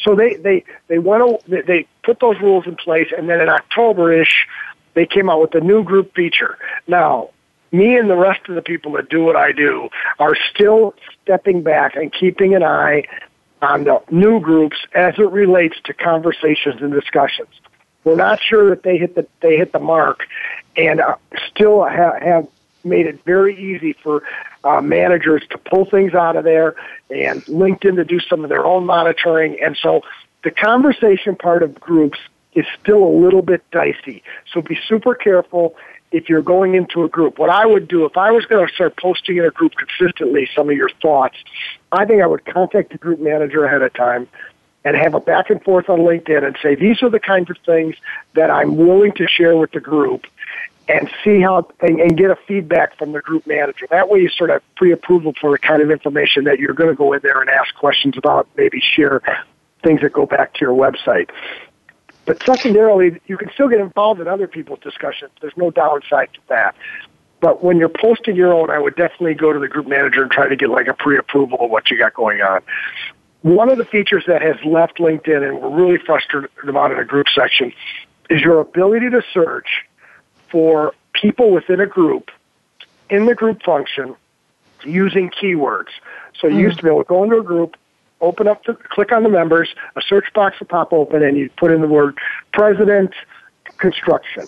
so 0.00 0.14
they, 0.14 0.34
they, 0.34 0.64
they 0.88 0.98
went, 0.98 1.42
they 1.46 1.86
put 2.02 2.20
those 2.20 2.38
rules 2.42 2.66
in 2.66 2.76
place 2.76 3.08
and 3.16 3.26
then 3.26 3.40
in 3.40 3.48
October-ish, 3.48 4.46
they 4.92 5.06
came 5.06 5.30
out 5.30 5.40
with 5.40 5.52
the 5.52 5.60
new 5.60 5.82
group 5.82 6.14
feature. 6.14 6.58
Now, 6.86 7.30
me 7.72 7.96
and 7.96 8.10
the 8.10 8.16
rest 8.16 8.40
of 8.50 8.54
the 8.54 8.62
people 8.62 8.92
that 8.92 9.08
do 9.08 9.24
what 9.24 9.36
I 9.36 9.52
do 9.52 9.88
are 10.18 10.36
still 10.52 10.94
stepping 11.22 11.62
back 11.62 11.96
and 11.96 12.12
keeping 12.12 12.54
an 12.54 12.62
eye 12.62 13.04
on 13.62 13.84
the 13.84 14.02
new 14.10 14.40
groups 14.40 14.76
as 14.94 15.14
it 15.16 15.30
relates 15.30 15.76
to 15.84 15.94
conversations 15.94 16.82
and 16.82 16.92
discussions. 16.92 17.48
We're 18.04 18.16
not 18.16 18.40
sure 18.40 18.70
that 18.70 18.82
they 18.82 18.96
hit 18.96 19.14
the 19.14 19.26
they 19.40 19.56
hit 19.56 19.72
the 19.72 19.80
mark, 19.80 20.26
and 20.76 21.00
uh, 21.00 21.16
still 21.50 21.84
have, 21.84 22.22
have 22.22 22.48
made 22.84 23.06
it 23.06 23.22
very 23.24 23.56
easy 23.56 23.92
for 23.92 24.22
uh, 24.64 24.80
managers 24.80 25.42
to 25.50 25.58
pull 25.58 25.84
things 25.84 26.14
out 26.14 26.36
of 26.36 26.44
there 26.44 26.74
and 27.10 27.44
LinkedIn 27.46 27.96
to 27.96 28.04
do 28.04 28.20
some 28.20 28.44
of 28.44 28.48
their 28.48 28.64
own 28.64 28.86
monitoring. 28.86 29.58
And 29.62 29.76
so 29.80 30.02
the 30.44 30.50
conversation 30.50 31.36
part 31.36 31.62
of 31.62 31.74
groups 31.78 32.18
is 32.54 32.64
still 32.80 33.04
a 33.04 33.14
little 33.14 33.42
bit 33.42 33.62
dicey. 33.70 34.22
So 34.52 34.62
be 34.62 34.78
super 34.88 35.14
careful 35.14 35.74
if 36.10 36.28
you're 36.28 36.42
going 36.42 36.74
into 36.74 37.04
a 37.04 37.08
group. 37.08 37.38
What 37.38 37.50
I 37.50 37.66
would 37.66 37.88
do 37.88 38.04
if 38.04 38.16
I 38.16 38.30
was 38.30 38.46
going 38.46 38.66
to 38.66 38.72
start 38.72 38.96
posting 38.96 39.36
in 39.36 39.44
a 39.44 39.50
group 39.50 39.74
consistently 39.74 40.48
some 40.56 40.70
of 40.70 40.76
your 40.76 40.88
thoughts, 41.02 41.36
I 41.92 42.04
think 42.04 42.22
I 42.22 42.26
would 42.26 42.44
contact 42.44 42.92
the 42.92 42.98
group 42.98 43.20
manager 43.20 43.64
ahead 43.64 43.82
of 43.82 43.92
time 43.92 44.28
and 44.88 44.96
have 44.96 45.12
a 45.12 45.20
back 45.20 45.50
and 45.50 45.62
forth 45.62 45.90
on 45.90 45.98
LinkedIn 45.98 46.42
and 46.44 46.56
say, 46.62 46.74
these 46.74 47.02
are 47.02 47.10
the 47.10 47.20
kinds 47.20 47.50
of 47.50 47.58
things 47.66 47.94
that 48.32 48.50
I'm 48.50 48.76
willing 48.76 49.12
to 49.12 49.28
share 49.28 49.54
with 49.54 49.70
the 49.72 49.80
group 49.80 50.26
and 50.88 51.10
see 51.22 51.42
how, 51.42 51.68
and, 51.80 52.00
and 52.00 52.16
get 52.16 52.30
a 52.30 52.36
feedback 52.48 52.96
from 52.96 53.12
the 53.12 53.20
group 53.20 53.46
manager. 53.46 53.86
That 53.90 54.08
way 54.08 54.20
you 54.20 54.30
sort 54.30 54.48
of 54.48 54.62
pre-approval 54.76 55.34
for 55.38 55.50
the 55.50 55.58
kind 55.58 55.82
of 55.82 55.90
information 55.90 56.44
that 56.44 56.58
you're 56.58 56.72
going 56.72 56.88
to 56.88 56.96
go 56.96 57.12
in 57.12 57.20
there 57.22 57.38
and 57.42 57.50
ask 57.50 57.74
questions 57.74 58.16
about, 58.16 58.48
maybe 58.56 58.80
share 58.80 59.20
things 59.82 60.00
that 60.00 60.14
go 60.14 60.24
back 60.24 60.54
to 60.54 60.60
your 60.62 60.74
website. 60.74 61.28
But 62.24 62.42
secondarily, 62.44 63.20
you 63.26 63.36
can 63.36 63.50
still 63.52 63.68
get 63.68 63.80
involved 63.80 64.22
in 64.22 64.26
other 64.26 64.46
people's 64.46 64.80
discussions. 64.80 65.32
There's 65.42 65.56
no 65.58 65.70
downside 65.70 66.30
to 66.32 66.40
that. 66.48 66.74
But 67.40 67.62
when 67.62 67.76
you're 67.76 67.90
posting 67.90 68.36
your 68.36 68.54
own, 68.54 68.70
I 68.70 68.78
would 68.78 68.96
definitely 68.96 69.34
go 69.34 69.52
to 69.52 69.58
the 69.58 69.68
group 69.68 69.86
manager 69.86 70.22
and 70.22 70.30
try 70.30 70.48
to 70.48 70.56
get 70.56 70.70
like 70.70 70.88
a 70.88 70.94
pre-approval 70.94 71.58
of 71.60 71.70
what 71.70 71.90
you 71.90 71.98
got 71.98 72.14
going 72.14 72.40
on. 72.40 72.62
One 73.42 73.70
of 73.70 73.78
the 73.78 73.84
features 73.84 74.24
that 74.26 74.42
has 74.42 74.56
left 74.64 74.98
LinkedIn 74.98 75.48
and 75.48 75.60
we're 75.60 75.86
really 75.86 75.98
frustrated 76.04 76.50
about 76.68 76.90
in 76.90 76.98
a 76.98 77.04
group 77.04 77.28
section 77.32 77.72
is 78.28 78.40
your 78.40 78.60
ability 78.60 79.10
to 79.10 79.22
search 79.32 79.84
for 80.50 80.92
people 81.12 81.50
within 81.50 81.80
a 81.80 81.86
group 81.86 82.30
in 83.08 83.26
the 83.26 83.34
group 83.34 83.62
function 83.62 84.16
using 84.84 85.30
keywords. 85.30 85.88
So 86.40 86.48
you 86.48 86.56
mm. 86.56 86.62
used 86.62 86.78
to 86.78 86.82
be 86.82 86.88
able 86.88 87.04
to 87.04 87.08
go 87.08 87.22
into 87.24 87.38
a 87.38 87.42
group, 87.42 87.76
open 88.20 88.48
up 88.48 88.64
the, 88.64 88.74
click 88.74 89.12
on 89.12 89.22
the 89.22 89.28
members, 89.28 89.68
a 89.96 90.02
search 90.02 90.32
box 90.34 90.58
would 90.60 90.68
pop 90.68 90.92
open, 90.92 91.22
and 91.22 91.36
you'd 91.36 91.54
put 91.56 91.70
in 91.70 91.80
the 91.80 91.86
word 91.86 92.18
president 92.52 93.12
construction. 93.78 94.46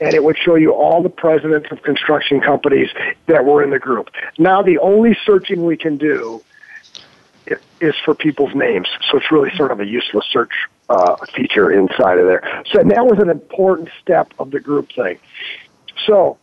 And 0.00 0.14
it 0.14 0.24
would 0.24 0.36
show 0.36 0.56
you 0.56 0.72
all 0.72 1.02
the 1.02 1.08
presidents 1.08 1.68
of 1.70 1.82
construction 1.82 2.40
companies 2.40 2.88
that 3.26 3.44
were 3.44 3.62
in 3.62 3.70
the 3.70 3.78
group. 3.78 4.10
Now 4.36 4.60
the 4.62 4.78
only 4.78 5.16
searching 5.24 5.64
we 5.64 5.76
can 5.76 5.96
do 5.96 6.42
is 7.80 7.94
for 8.04 8.14
people's 8.14 8.54
names. 8.54 8.88
So 9.10 9.18
it's 9.18 9.30
really 9.30 9.50
sort 9.56 9.72
of 9.72 9.80
a 9.80 9.86
useless 9.86 10.24
search 10.30 10.52
uh, 10.88 11.16
feature 11.34 11.70
inside 11.72 12.18
of 12.18 12.26
there. 12.26 12.62
So 12.70 12.82
that 12.82 13.06
was 13.06 13.18
an 13.18 13.30
important 13.30 13.88
step 14.00 14.32
of 14.38 14.50
the 14.50 14.60
group 14.60 14.92
thing. 14.92 15.18
So 16.06 16.38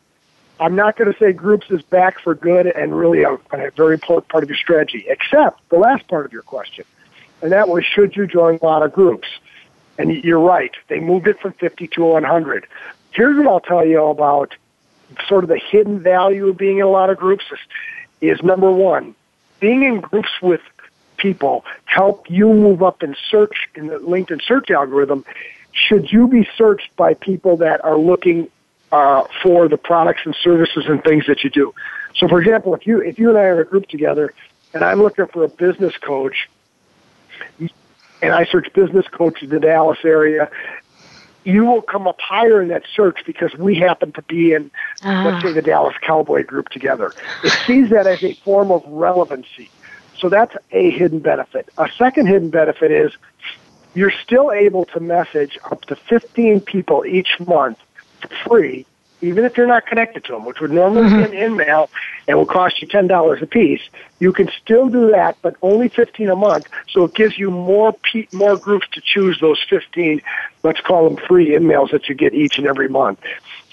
I'm 0.59 0.75
not 0.75 0.97
going 0.97 1.11
to 1.11 1.17
say 1.17 1.31
groups 1.31 1.67
is 1.69 1.81
back 1.83 2.19
for 2.19 2.35
good 2.35 2.67
and 2.67 2.97
really 2.97 3.23
a, 3.23 3.33
a 3.51 3.71
very 3.71 3.93
important 3.93 4.27
part 4.27 4.43
of 4.43 4.49
your 4.49 4.57
strategy, 4.57 5.05
except 5.07 5.67
the 5.69 5.77
last 5.77 6.07
part 6.07 6.25
of 6.25 6.33
your 6.33 6.41
question. 6.41 6.85
And 7.41 7.51
that 7.53 7.69
was, 7.69 7.85
should 7.85 8.15
you 8.15 8.27
join 8.27 8.59
a 8.61 8.65
lot 8.65 8.83
of 8.83 8.91
groups? 8.91 9.27
And 9.97 10.11
you're 10.23 10.39
right. 10.39 10.71
They 10.87 10.99
moved 10.99 11.27
it 11.27 11.39
from 11.39 11.53
50 11.53 11.87
to 11.87 12.03
100. 12.03 12.67
Here's 13.11 13.37
what 13.37 13.47
I'll 13.47 13.59
tell 13.59 13.85
you 13.85 14.03
about 14.05 14.55
sort 15.27 15.43
of 15.43 15.49
the 15.49 15.57
hidden 15.57 16.01
value 16.01 16.49
of 16.49 16.57
being 16.57 16.77
in 16.77 16.83
a 16.83 16.89
lot 16.89 17.09
of 17.09 17.17
groups 17.17 17.45
is, 17.51 17.59
is 18.37 18.43
number 18.43 18.71
one, 18.71 19.15
being 19.59 19.83
in 19.83 19.99
groups 19.99 20.29
with 20.41 20.61
people 21.19 21.65
help 21.85 22.29
you 22.29 22.47
move 22.47 22.81
up 22.81 23.03
in 23.03 23.15
search 23.29 23.69
in 23.75 23.87
the 23.87 23.97
LinkedIn 23.97 24.41
search 24.41 24.71
algorithm. 24.71 25.23
Should 25.71 26.11
you 26.11 26.27
be 26.27 26.47
searched 26.57 26.95
by 26.95 27.13
people 27.13 27.57
that 27.57 27.83
are 27.85 27.97
looking 27.97 28.49
uh, 28.91 29.27
for 29.43 29.67
the 29.67 29.77
products 29.77 30.21
and 30.25 30.35
services 30.35 30.85
and 30.87 31.03
things 31.03 31.25
that 31.27 31.43
you 31.43 31.49
do. 31.49 31.73
So, 32.15 32.27
for 32.27 32.41
example, 32.41 32.73
if 32.73 32.87
you 32.87 33.01
if 33.01 33.19
you 33.19 33.29
and 33.29 33.37
I 33.37 33.43
are 33.43 33.61
a 33.61 33.65
group 33.65 33.87
together, 33.87 34.33
and 34.73 34.83
I'm 34.83 35.01
looking 35.01 35.27
for 35.27 35.43
a 35.43 35.47
business 35.47 35.95
coach, 35.97 36.49
and 37.59 38.33
I 38.33 38.45
search 38.45 38.71
business 38.73 39.07
coach 39.07 39.43
in 39.43 39.49
the 39.49 39.59
Dallas 39.59 39.99
area, 40.03 40.49
you 41.43 41.65
will 41.65 41.81
come 41.81 42.07
up 42.07 42.19
higher 42.19 42.61
in 42.61 42.69
that 42.69 42.83
search 42.95 43.19
because 43.25 43.53
we 43.55 43.75
happen 43.75 44.11
to 44.13 44.21
be 44.23 44.53
in, 44.53 44.71
uh. 45.03 45.23
let's 45.25 45.43
say, 45.43 45.53
the 45.53 45.61
Dallas 45.61 45.95
Cowboy 46.01 46.43
group 46.43 46.69
together. 46.69 47.13
It 47.43 47.53
sees 47.65 47.89
that 47.91 48.07
as 48.07 48.23
a 48.23 48.33
form 48.33 48.71
of 48.71 48.83
relevancy. 48.87 49.69
So 50.19 50.29
that's 50.29 50.55
a 50.71 50.89
hidden 50.91 51.19
benefit. 51.19 51.69
A 51.77 51.89
second 51.97 52.27
hidden 52.27 52.49
benefit 52.49 52.91
is 52.91 53.13
you're 53.93 54.11
still 54.11 54.51
able 54.51 54.85
to 54.85 54.99
message 54.99 55.57
up 55.71 55.81
to 55.85 55.95
15 55.95 56.61
people 56.61 57.05
each 57.05 57.39
month 57.39 57.79
free, 58.45 58.85
even 59.21 59.45
if 59.45 59.57
you're 59.57 59.67
not 59.67 59.85
connected 59.85 60.23
to 60.25 60.33
them, 60.33 60.45
which 60.45 60.59
would 60.59 60.71
normally 60.71 61.09
mm-hmm. 61.09 61.31
be 61.31 61.37
an 61.37 61.51
email 61.53 61.89
and 62.27 62.37
will 62.37 62.45
cost 62.45 62.81
you 62.81 62.87
ten 62.87 63.07
dollars 63.07 63.41
a 63.41 63.45
piece. 63.47 63.81
You 64.19 64.31
can 64.31 64.49
still 64.61 64.89
do 64.89 65.11
that, 65.11 65.37
but 65.41 65.55
only 65.61 65.89
fifteen 65.89 66.29
a 66.29 66.35
month. 66.35 66.67
So 66.89 67.05
it 67.05 67.13
gives 67.15 67.37
you 67.37 67.49
more 67.49 67.93
pe- 67.93 68.27
more 68.31 68.57
groups 68.57 68.87
to 68.93 69.01
choose 69.01 69.39
those 69.39 69.59
fifteen. 69.69 70.21
Let's 70.63 70.81
call 70.81 71.09
them 71.09 71.17
free 71.27 71.49
emails 71.49 71.91
that 71.91 72.07
you 72.07 72.15
get 72.15 72.33
each 72.33 72.57
and 72.57 72.67
every 72.67 72.87
month. 72.89 73.19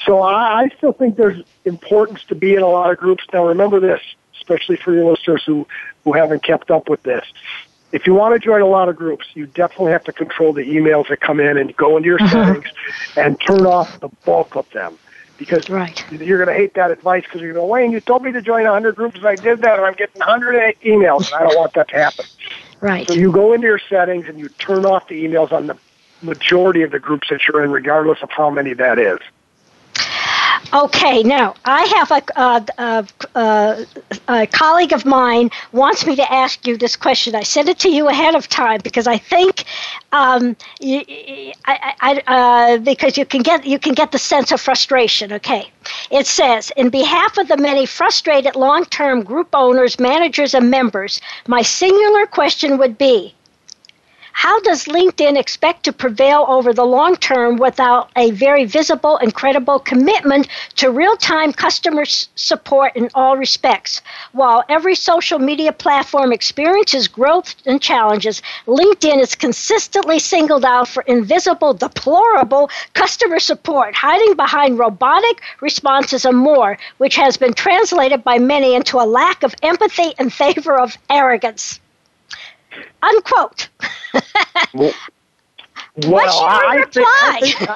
So 0.04 0.22
I, 0.22 0.62
I 0.62 0.68
still 0.76 0.92
think 0.92 1.16
there's 1.16 1.42
importance 1.64 2.24
to 2.24 2.34
be 2.34 2.54
in 2.54 2.62
a 2.62 2.68
lot 2.68 2.90
of 2.90 2.98
groups. 2.98 3.24
Now 3.32 3.46
remember 3.46 3.80
this, 3.80 4.00
especially 4.48 4.76
for 4.76 4.94
your 4.94 5.10
listeners 5.10 5.42
who 5.44 5.66
who 6.04 6.12
haven't 6.12 6.42
kept 6.42 6.70
up 6.70 6.88
with 6.88 7.02
this 7.02 7.24
if 7.92 8.06
you 8.06 8.14
want 8.14 8.34
to 8.34 8.38
join 8.38 8.60
a 8.60 8.66
lot 8.66 8.88
of 8.88 8.96
groups, 8.96 9.26
you 9.34 9.46
definitely 9.46 9.92
have 9.92 10.04
to 10.04 10.12
control 10.12 10.52
the 10.52 10.62
emails 10.62 11.08
that 11.08 11.20
come 11.20 11.40
in 11.40 11.56
and 11.56 11.74
go 11.76 11.96
into 11.96 12.08
your 12.08 12.18
uh-huh. 12.22 12.30
settings 12.30 12.66
and 13.16 13.40
turn 13.40 13.66
off 13.66 14.00
the 14.00 14.08
bulk 14.24 14.56
of 14.56 14.68
them. 14.70 14.98
Because 15.38 15.68
right. 15.68 16.02
you're 16.10 16.38
going 16.38 16.48
to 16.48 16.54
hate 16.54 16.74
that 16.74 16.90
advice 16.90 17.22
because 17.24 17.42
you're 17.42 17.52
going 17.52 17.66
to, 17.66 17.70
Wayne, 17.70 17.92
you 17.92 18.00
told 18.00 18.22
me 18.22 18.32
to 18.32 18.40
join 18.40 18.64
100 18.64 18.96
groups 18.96 19.16
and 19.16 19.26
I 19.26 19.34
did 19.34 19.60
that 19.62 19.78
and 19.78 19.86
I'm 19.86 19.92
getting 19.92 20.18
100 20.18 20.80
emails 20.80 21.30
and 21.30 21.34
I 21.34 21.46
don't 21.46 21.56
want 21.56 21.74
that 21.74 21.88
to 21.88 21.96
happen. 21.96 22.24
Right. 22.80 23.06
So 23.06 23.14
you 23.14 23.30
go 23.30 23.52
into 23.52 23.66
your 23.66 23.78
settings 23.78 24.26
and 24.28 24.38
you 24.38 24.48
turn 24.48 24.86
off 24.86 25.08
the 25.08 25.24
emails 25.24 25.52
on 25.52 25.66
the 25.66 25.76
majority 26.22 26.82
of 26.82 26.90
the 26.90 26.98
groups 26.98 27.28
that 27.28 27.46
you're 27.46 27.62
in, 27.62 27.70
regardless 27.70 28.22
of 28.22 28.30
how 28.30 28.48
many 28.48 28.72
that 28.74 28.98
is. 28.98 29.18
Okay, 30.72 31.22
now 31.22 31.54
I 31.64 31.84
have 31.96 32.10
a, 32.10 32.22
a, 32.40 33.06
a, 33.34 33.86
a, 34.28 34.46
colleague 34.48 34.92
of 34.92 35.04
mine 35.04 35.50
wants 35.72 36.04
me 36.04 36.16
to 36.16 36.32
ask 36.32 36.66
you 36.66 36.76
this 36.76 36.96
question. 36.96 37.34
I 37.36 37.44
sent 37.44 37.68
it 37.68 37.78
to 37.80 37.90
you 37.90 38.08
ahead 38.08 38.34
of 38.34 38.48
time 38.48 38.80
because 38.82 39.06
I 39.06 39.16
think 39.16 39.64
um, 40.12 40.56
I, 40.82 41.54
I, 41.66 42.22
uh, 42.26 42.78
because 42.78 43.16
you 43.16 43.24
can 43.24 43.42
get 43.42 43.64
you 43.64 43.78
can 43.78 43.94
get 43.94 44.10
the 44.10 44.18
sense 44.18 44.50
of 44.50 44.60
frustration. 44.60 45.32
Okay, 45.34 45.70
it 46.10 46.26
says, 46.26 46.72
in 46.76 46.90
behalf 46.90 47.38
of 47.38 47.46
the 47.46 47.56
many 47.56 47.86
frustrated 47.86 48.56
long-term 48.56 49.22
group 49.22 49.48
owners, 49.52 50.00
managers, 50.00 50.52
and 50.52 50.70
members, 50.70 51.20
my 51.46 51.62
singular 51.62 52.26
question 52.26 52.76
would 52.78 52.98
be 52.98 53.35
how 54.38 54.60
does 54.60 54.84
LinkedIn 54.84 55.38
expect 55.38 55.82
to 55.84 55.94
prevail 55.94 56.44
over 56.46 56.74
the 56.74 56.84
long 56.84 57.16
term 57.16 57.56
without 57.56 58.10
a 58.16 58.32
very 58.32 58.66
visible 58.66 59.16
and 59.16 59.32
credible 59.32 59.78
commitment 59.78 60.46
to 60.74 60.90
real 60.90 61.16
time 61.16 61.54
customer 61.54 62.04
support 62.04 62.94
in 62.96 63.08
all 63.14 63.38
respects? 63.38 64.02
While 64.32 64.62
every 64.68 64.94
social 64.94 65.38
media 65.38 65.72
platform 65.72 66.32
experiences 66.32 67.08
growth 67.08 67.54
and 67.64 67.80
challenges, 67.80 68.42
LinkedIn 68.66 69.20
is 69.20 69.34
consistently 69.34 70.18
singled 70.18 70.66
out 70.66 70.86
for 70.86 71.02
invisible, 71.04 71.72
deplorable 71.72 72.68
customer 72.92 73.38
support, 73.38 73.94
hiding 73.94 74.34
behind 74.34 74.78
robotic 74.78 75.40
responses 75.62 76.26
and 76.26 76.36
more, 76.36 76.76
which 76.98 77.16
has 77.16 77.38
been 77.38 77.54
translated 77.54 78.22
by 78.22 78.38
many 78.38 78.74
into 78.74 78.98
a 78.98 79.08
lack 79.08 79.42
of 79.42 79.54
empathy 79.62 80.12
in 80.18 80.28
favor 80.28 80.78
of 80.78 80.94
arrogance. 81.08 81.80
Unquote. 83.02 83.68
well, 84.74 84.92
I, 86.06 86.84
think, 86.90 87.06
I, 87.08 87.40
think, 87.40 87.70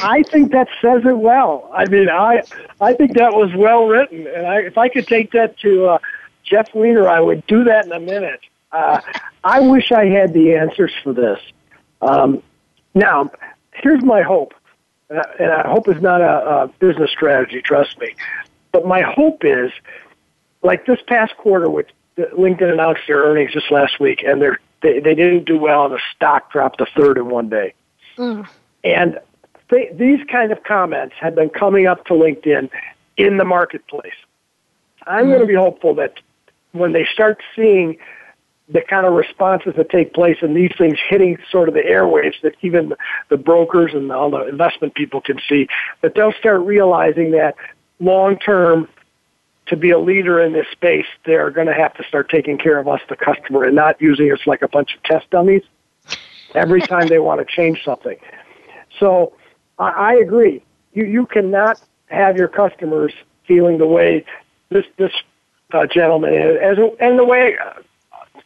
I 0.00 0.22
think 0.24 0.52
that 0.52 0.68
says 0.80 1.02
it 1.04 1.18
well. 1.18 1.70
I 1.74 1.86
mean, 1.86 2.08
I 2.08 2.42
I 2.80 2.92
think 2.94 3.14
that 3.14 3.32
was 3.32 3.54
well 3.54 3.86
written, 3.86 4.26
and 4.26 4.46
I, 4.46 4.60
if 4.60 4.78
I 4.78 4.88
could 4.88 5.06
take 5.06 5.32
that 5.32 5.58
to 5.60 5.86
uh, 5.86 5.98
Jeff 6.44 6.74
Weiner, 6.74 7.08
I 7.08 7.20
would 7.20 7.46
do 7.46 7.64
that 7.64 7.86
in 7.86 7.92
a 7.92 8.00
minute. 8.00 8.40
Uh, 8.70 9.00
I 9.44 9.60
wish 9.60 9.92
I 9.92 10.06
had 10.06 10.32
the 10.32 10.54
answers 10.54 10.92
for 11.02 11.12
this. 11.12 11.38
Um, 12.00 12.42
now, 12.94 13.30
here's 13.72 14.02
my 14.02 14.22
hope, 14.22 14.54
and 15.08 15.20
I, 15.20 15.24
and 15.38 15.52
I 15.52 15.68
hope 15.68 15.88
it's 15.88 16.00
not 16.00 16.20
a, 16.20 16.64
a 16.64 16.68
business 16.78 17.10
strategy. 17.10 17.62
Trust 17.62 17.98
me, 17.98 18.14
but 18.72 18.86
my 18.86 19.02
hope 19.02 19.44
is, 19.44 19.70
like 20.62 20.86
this 20.86 21.00
past 21.06 21.36
quarter, 21.36 21.68
which 21.68 21.90
LinkedIn 22.18 22.72
announced 22.72 23.02
their 23.06 23.22
earnings 23.22 23.52
just 23.52 23.70
last 23.70 23.98
week, 24.00 24.22
and 24.26 24.40
they're, 24.40 24.60
they 24.82 25.00
they 25.00 25.14
didn't 25.14 25.44
do 25.44 25.58
well, 25.58 25.84
and 25.84 25.94
the 25.94 26.00
stock 26.14 26.52
dropped 26.52 26.80
a 26.80 26.86
third 26.96 27.18
in 27.18 27.28
one 27.28 27.48
day. 27.48 27.74
Mm. 28.18 28.48
And 28.84 29.18
th- 29.70 29.96
these 29.96 30.20
kind 30.30 30.52
of 30.52 30.62
comments 30.64 31.14
have 31.20 31.34
been 31.34 31.48
coming 31.48 31.86
up 31.86 32.04
to 32.06 32.14
LinkedIn 32.14 32.68
in 33.16 33.36
the 33.36 33.44
marketplace. 33.44 34.12
I'm 35.06 35.26
mm. 35.26 35.28
going 35.28 35.40
to 35.40 35.46
be 35.46 35.54
hopeful 35.54 35.94
that 35.94 36.14
when 36.72 36.92
they 36.92 37.06
start 37.12 37.40
seeing 37.54 37.98
the 38.68 38.80
kind 38.80 39.06
of 39.06 39.12
responses 39.12 39.74
that 39.76 39.90
take 39.90 40.14
place 40.14 40.38
and 40.40 40.56
these 40.56 40.72
things 40.78 40.98
hitting 41.08 41.36
sort 41.50 41.68
of 41.68 41.74
the 41.74 41.80
airwaves 41.80 42.40
that 42.42 42.54
even 42.62 42.94
the 43.28 43.36
brokers 43.36 43.92
and 43.92 44.10
all 44.10 44.30
the 44.30 44.48
investment 44.48 44.94
people 44.94 45.20
can 45.20 45.38
see, 45.48 45.68
that 46.00 46.14
they'll 46.14 46.32
start 46.32 46.60
realizing 46.62 47.32
that 47.32 47.54
long 48.00 48.38
term, 48.38 48.88
to 49.66 49.76
be 49.76 49.90
a 49.90 49.98
leader 49.98 50.40
in 50.40 50.52
this 50.52 50.66
space, 50.72 51.06
they're 51.24 51.50
going 51.50 51.66
to 51.66 51.74
have 51.74 51.94
to 51.94 52.04
start 52.04 52.28
taking 52.28 52.58
care 52.58 52.78
of 52.78 52.88
us, 52.88 53.00
the 53.08 53.16
customer, 53.16 53.64
and 53.64 53.76
not 53.76 54.00
using 54.00 54.30
us 54.32 54.40
like 54.46 54.62
a 54.62 54.68
bunch 54.68 54.94
of 54.94 55.02
test 55.04 55.30
dummies 55.30 55.62
every 56.54 56.80
time 56.92 57.08
they 57.08 57.18
want 57.18 57.46
to 57.46 57.54
change 57.54 57.82
something. 57.84 58.16
So 58.98 59.32
I, 59.78 59.90
I 59.90 60.14
agree. 60.14 60.62
You 60.92 61.04
you 61.04 61.26
cannot 61.26 61.80
have 62.06 62.36
your 62.36 62.48
customers 62.48 63.12
feeling 63.46 63.78
the 63.78 63.86
way 63.86 64.24
this 64.68 64.84
this 64.96 65.12
uh, 65.72 65.86
gentleman 65.86 66.34
is, 66.34 66.58
as 66.60 66.78
and 67.00 67.18
the 67.18 67.24
way 67.24 67.56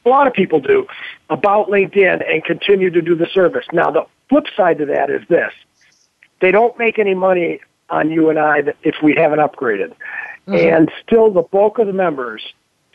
a 0.04 0.08
lot 0.08 0.26
of 0.26 0.32
people 0.32 0.60
do 0.60 0.86
about 1.30 1.68
LinkedIn 1.68 2.24
and 2.28 2.44
continue 2.44 2.90
to 2.90 3.02
do 3.02 3.16
the 3.16 3.26
service. 3.26 3.66
Now 3.72 3.90
the 3.90 4.06
flip 4.28 4.46
side 4.56 4.78
to 4.78 4.86
that 4.86 5.10
is 5.10 5.26
this: 5.28 5.52
they 6.40 6.50
don't 6.50 6.78
make 6.78 6.98
any 6.98 7.14
money 7.14 7.60
on 7.90 8.10
you 8.10 8.30
and 8.30 8.38
I 8.38 8.62
if 8.82 8.96
we 9.02 9.14
haven't 9.16 9.40
upgraded, 9.40 9.92
mm-hmm. 10.46 10.54
and 10.54 10.90
still 11.06 11.30
the 11.30 11.42
bulk 11.42 11.78
of 11.78 11.86
the 11.86 11.92
members, 11.92 12.42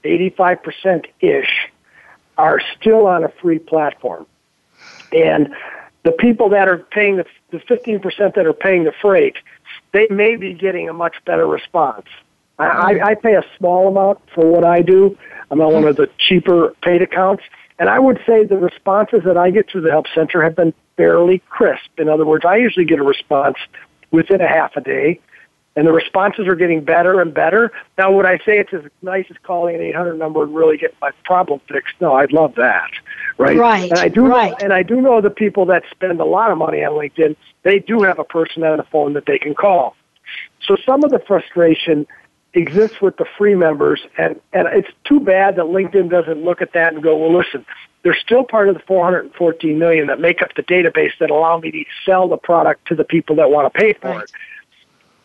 eighty 0.04 0.30
five 0.30 0.64
percent 0.64 1.08
ish, 1.20 1.70
are 2.38 2.62
still 2.80 3.08
on 3.08 3.24
a 3.24 3.30
free 3.42 3.60
platform, 3.60 4.26
and 5.12 5.54
the 6.04 6.12
people 6.12 6.50
that 6.50 6.68
are 6.68 6.78
paying 6.78 7.18
the, 7.18 7.26
the 7.52 7.60
15% 7.60 8.34
that 8.34 8.46
are 8.46 8.54
paying 8.54 8.86
the 8.86 8.94
freight, 9.02 9.36
they 9.92 10.08
may 10.10 10.36
be 10.36 10.54
getting 10.54 10.90
a 10.90 10.94
much 10.94 11.16
better 11.26 11.46
response. 11.46 12.08
I, 12.58 13.00
I 13.04 13.16
pay 13.16 13.36
a 13.36 13.44
small 13.58 13.88
amount 13.88 14.20
for 14.34 14.46
what 14.46 14.64
I 14.64 14.82
do. 14.82 15.18
I'm 15.50 15.62
on 15.62 15.74
one 15.74 15.84
of 15.86 15.96
the 15.96 16.10
cheaper 16.18 16.76
paid 16.84 17.02
accounts. 17.02 17.44
And 17.80 17.90
I 17.90 17.98
would 17.98 18.22
say 18.26 18.44
the 18.44 18.58
responses 18.58 19.24
that 19.26 19.38
I 19.38 19.50
get 19.50 19.70
through 19.70 19.82
the 19.82 19.90
help 19.90 20.06
center 20.14 20.44
have 20.44 20.56
been 20.56 20.74
fairly 20.96 21.40
crisp. 21.50 21.90
In 21.98 22.08
other 22.08 22.26
words, 22.26 22.46
I 22.46 22.58
usually 22.58 22.86
get 22.86 23.00
a 23.00 23.04
response 23.04 23.58
within 24.12 24.42
a 24.42 24.48
half 24.48 24.76
a 24.76 24.82
day 24.82 25.20
and 25.76 25.88
the 25.88 25.92
responses 25.92 26.48
are 26.48 26.56
getting 26.56 26.84
better 26.84 27.22
and 27.22 27.34
better. 27.34 27.72
Now, 27.98 28.12
would 28.12 28.26
I 28.26 28.38
say 28.40 28.60
it's 28.60 28.74
as 28.74 28.84
nice 29.02 29.26
as 29.30 29.38
calling 29.44 29.76
an 29.76 29.82
800 29.82 30.16
number 30.16 30.44
and 30.44 30.54
really 30.54 30.78
get 30.78 30.94
my 31.02 31.12
problem 31.24 31.62
fixed? 31.68 31.96
No, 32.02 32.14
I'd 32.14 32.34
love 32.34 32.56
that, 32.56 32.92
right? 33.38 33.58
Right. 33.58 33.90
And 33.90 34.00
I 34.00 34.10
do 34.10 34.26
right. 34.26 34.52
know, 34.52 34.58
and 34.62 34.74
I 34.74 34.84
do 34.84 35.00
know 35.00 35.22
the 35.22 35.30
people 35.30 35.66
that 35.68 35.84
spend 35.92 36.20
a 36.20 36.26
lot 36.26 36.52
of 36.52 36.58
money 36.58 36.84
on 36.84 36.94
LinkedIn. 36.94 37.36
They 37.64 37.80
do 37.80 38.02
have 38.02 38.20
a 38.20 38.24
person 38.24 38.64
on 38.64 38.78
the 38.78 38.84
phone 38.84 39.14
that 39.14 39.26
they 39.26 39.40
can 39.40 39.56
call. 39.56 39.96
So 40.66 40.76
some 40.86 41.04
of 41.04 41.12
the 41.12 41.20
frustration 41.20 42.06
exists 42.54 43.00
with 43.02 43.16
the 43.16 43.26
free 43.38 43.56
members, 43.56 44.02
and 44.18 44.40
and 44.52 44.68
it's 44.68 44.90
too 45.06 45.22
bad 45.22 45.56
that 45.56 45.66
LinkedIn 45.66 46.10
doesn't 46.10 46.44
look 46.44 46.62
at 46.62 46.74
that 46.74 46.94
and 46.94 47.02
go, 47.02 47.16
well, 47.18 47.36
listen. 47.36 47.66
They're 48.04 48.18
still 48.18 48.44
part 48.44 48.68
of 48.68 48.74
the 48.74 48.82
414 48.88 49.78
million 49.78 50.08
that 50.08 50.20
make 50.20 50.42
up 50.42 50.56
the 50.56 50.64
database 50.64 51.12
that 51.20 51.30
allow 51.30 51.60
me 51.60 51.70
to 51.70 51.84
sell 52.04 52.28
the 52.28 52.36
product 52.36 52.88
to 52.88 52.96
the 52.96 53.04
people 53.04 53.36
that 53.36 53.52
want 53.52 53.72
to 53.72 53.80
pay 53.80 53.94
for 53.94 54.10
right. 54.10 54.24
it 54.24 54.32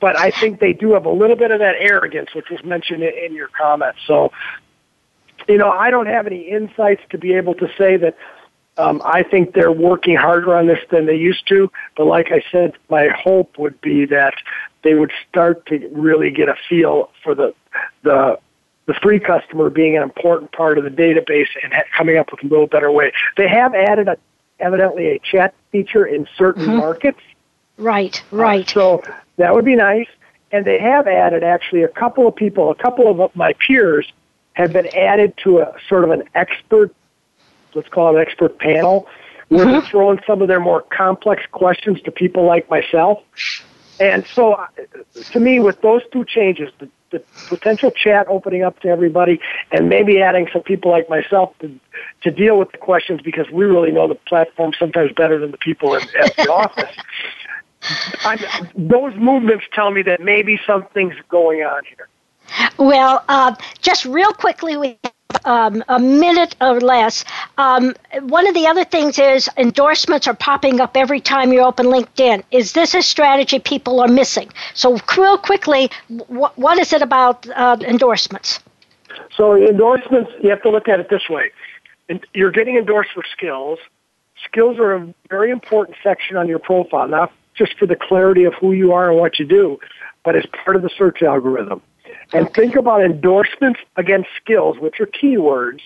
but 0.06 0.16
I 0.16 0.30
think 0.30 0.60
they 0.60 0.72
do 0.72 0.92
have 0.92 1.04
a 1.04 1.10
little 1.10 1.34
bit 1.34 1.50
of 1.50 1.58
that 1.58 1.74
arrogance, 1.80 2.32
which 2.32 2.48
was 2.48 2.62
mentioned 2.62 3.02
in 3.02 3.34
your 3.34 3.48
comments. 3.48 3.98
So, 4.06 4.30
you 5.48 5.58
know, 5.58 5.68
I 5.68 5.90
don't 5.90 6.06
have 6.06 6.28
any 6.28 6.42
insights 6.42 7.02
to 7.10 7.18
be 7.18 7.32
able 7.32 7.54
to 7.56 7.66
say 7.76 7.96
that 7.96 8.16
um, 8.76 9.02
I 9.04 9.24
think 9.24 9.52
they're 9.52 9.72
working 9.72 10.14
harder 10.14 10.54
on 10.54 10.68
this 10.68 10.78
than 10.92 11.06
they 11.06 11.16
used 11.16 11.48
to. 11.48 11.72
But 11.96 12.04
like 12.04 12.30
I 12.30 12.40
said, 12.52 12.74
my 12.88 13.08
hope 13.08 13.58
would 13.58 13.80
be 13.80 14.06
that 14.06 14.34
they 14.84 14.94
would 14.94 15.10
start 15.28 15.66
to 15.66 15.90
really 15.92 16.30
get 16.30 16.48
a 16.48 16.54
feel 16.68 17.10
for 17.24 17.34
the 17.34 17.52
the 18.04 18.38
the 18.86 18.94
free 19.02 19.18
customer 19.18 19.70
being 19.70 19.96
an 19.96 20.04
important 20.04 20.52
part 20.52 20.78
of 20.78 20.84
the 20.84 20.90
database 20.90 21.48
and 21.64 21.72
ha- 21.72 21.82
coming 21.98 22.16
up 22.16 22.30
with 22.30 22.44
a 22.44 22.46
little 22.46 22.68
better 22.68 22.92
way. 22.92 23.10
They 23.36 23.48
have 23.48 23.74
added 23.74 24.06
a, 24.06 24.16
evidently 24.60 25.08
a 25.08 25.18
chat 25.18 25.52
feature 25.72 26.06
in 26.06 26.28
certain 26.38 26.62
mm-hmm. 26.62 26.76
markets. 26.76 27.18
Right, 27.78 28.22
right. 28.30 28.68
Uh, 28.68 28.72
so 28.72 29.02
that 29.36 29.54
would 29.54 29.64
be 29.64 29.76
nice. 29.76 30.08
And 30.52 30.64
they 30.64 30.78
have 30.78 31.06
added 31.06 31.42
actually 31.42 31.82
a 31.82 31.88
couple 31.88 32.26
of 32.26 32.36
people, 32.36 32.70
a 32.70 32.74
couple 32.74 33.08
of 33.08 33.34
my 33.34 33.52
peers 33.54 34.10
have 34.54 34.72
been 34.72 34.86
added 34.96 35.34
to 35.44 35.58
a 35.58 35.74
sort 35.88 36.04
of 36.04 36.10
an 36.10 36.22
expert, 36.34 36.94
let's 37.74 37.88
call 37.88 38.16
it 38.16 38.20
an 38.20 38.26
expert 38.26 38.58
panel, 38.58 39.06
where 39.48 39.64
they're 39.64 39.80
mm-hmm. 39.80 39.90
throwing 39.90 40.18
some 40.26 40.40
of 40.40 40.48
their 40.48 40.60
more 40.60 40.82
complex 40.82 41.42
questions 41.52 42.00
to 42.02 42.10
people 42.10 42.44
like 42.44 42.68
myself. 42.70 43.22
And 44.00 44.26
so, 44.26 44.54
uh, 44.54 44.66
to 45.32 45.40
me, 45.40 45.60
with 45.60 45.80
those 45.80 46.02
two 46.12 46.24
changes, 46.24 46.70
the, 46.78 46.88
the 47.10 47.22
potential 47.48 47.90
chat 47.90 48.26
opening 48.28 48.62
up 48.62 48.80
to 48.80 48.88
everybody, 48.88 49.40
and 49.72 49.88
maybe 49.88 50.20
adding 50.20 50.48
some 50.52 50.62
people 50.62 50.90
like 50.90 51.08
myself 51.08 51.54
to, 51.60 51.78
to 52.22 52.30
deal 52.30 52.58
with 52.58 52.72
the 52.72 52.78
questions 52.78 53.20
because 53.22 53.48
we 53.50 53.64
really 53.64 53.92
know 53.92 54.08
the 54.08 54.14
platform 54.14 54.72
sometimes 54.78 55.12
better 55.12 55.38
than 55.38 55.50
the 55.50 55.58
people 55.58 55.94
in, 55.94 56.02
at 56.18 56.36
the 56.36 56.52
office. 56.52 56.94
I'm, 58.24 58.38
those 58.74 59.14
movements 59.16 59.64
tell 59.72 59.90
me 59.90 60.02
that 60.02 60.20
maybe 60.20 60.58
something's 60.66 61.14
going 61.28 61.60
on 61.60 61.82
here. 61.84 62.08
Well, 62.78 63.24
uh, 63.28 63.54
just 63.80 64.04
real 64.04 64.32
quickly, 64.32 64.76
we 64.76 64.98
um, 65.44 65.84
a 65.88 65.98
minute 65.98 66.56
or 66.60 66.80
less. 66.80 67.24
Um, 67.58 67.94
one 68.22 68.46
of 68.46 68.54
the 68.54 68.66
other 68.66 68.84
things 68.84 69.18
is 69.18 69.48
endorsements 69.56 70.26
are 70.26 70.34
popping 70.34 70.80
up 70.80 70.96
every 70.96 71.20
time 71.20 71.52
you 71.52 71.60
open 71.60 71.86
LinkedIn. 71.86 72.42
Is 72.50 72.72
this 72.72 72.94
a 72.94 73.02
strategy 73.02 73.58
people 73.58 74.00
are 74.00 74.08
missing? 74.08 74.50
So, 74.74 74.98
real 75.16 75.38
quickly, 75.38 75.90
wh- 76.08 76.56
what 76.56 76.78
is 76.78 76.92
it 76.92 77.02
about 77.02 77.48
uh, 77.50 77.76
endorsements? 77.80 78.60
So, 79.36 79.56
endorsements, 79.56 80.30
you 80.42 80.50
have 80.50 80.62
to 80.62 80.70
look 80.70 80.88
at 80.88 81.00
it 81.00 81.08
this 81.08 81.28
way. 81.28 81.50
You're 82.34 82.52
getting 82.52 82.76
endorsed 82.76 83.10
for 83.12 83.24
skills. 83.32 83.78
Skills 84.44 84.78
are 84.78 84.94
a 84.94 85.14
very 85.28 85.50
important 85.50 85.96
section 86.02 86.36
on 86.36 86.46
your 86.48 86.58
profile. 86.58 87.08
Now, 87.08 87.30
just 87.56 87.78
for 87.78 87.86
the 87.86 87.96
clarity 87.96 88.44
of 88.44 88.54
who 88.54 88.72
you 88.72 88.92
are 88.92 89.10
and 89.10 89.18
what 89.18 89.38
you 89.38 89.46
do, 89.46 89.78
but 90.24 90.36
as 90.36 90.44
part 90.64 90.76
of 90.76 90.82
the 90.82 90.90
search 90.96 91.22
algorithm. 91.22 91.82
And 92.32 92.52
think 92.52 92.76
about 92.76 93.04
endorsements 93.04 93.80
against 93.96 94.28
skills, 94.42 94.78
which 94.78 95.00
are 95.00 95.06
keywords. 95.06 95.80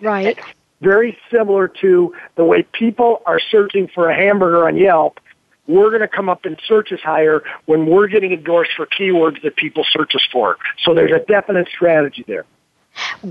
Right. 0.00 0.26
It's 0.38 0.46
very 0.80 1.16
similar 1.30 1.68
to 1.68 2.14
the 2.36 2.44
way 2.44 2.64
people 2.72 3.22
are 3.26 3.40
searching 3.50 3.88
for 3.88 4.08
a 4.08 4.14
hamburger 4.14 4.66
on 4.66 4.76
Yelp. 4.76 5.20
We're 5.66 5.88
going 5.88 6.02
to 6.02 6.08
come 6.08 6.28
up 6.28 6.44
in 6.44 6.56
searches 6.66 7.00
higher 7.00 7.42
when 7.64 7.86
we're 7.86 8.08
getting 8.08 8.32
endorsed 8.32 8.72
for 8.76 8.86
keywords 8.86 9.40
that 9.42 9.56
people 9.56 9.84
search 9.90 10.14
us 10.14 10.26
for. 10.30 10.58
So 10.82 10.94
there's 10.94 11.12
a 11.12 11.24
definite 11.24 11.68
strategy 11.68 12.24
there. 12.26 12.44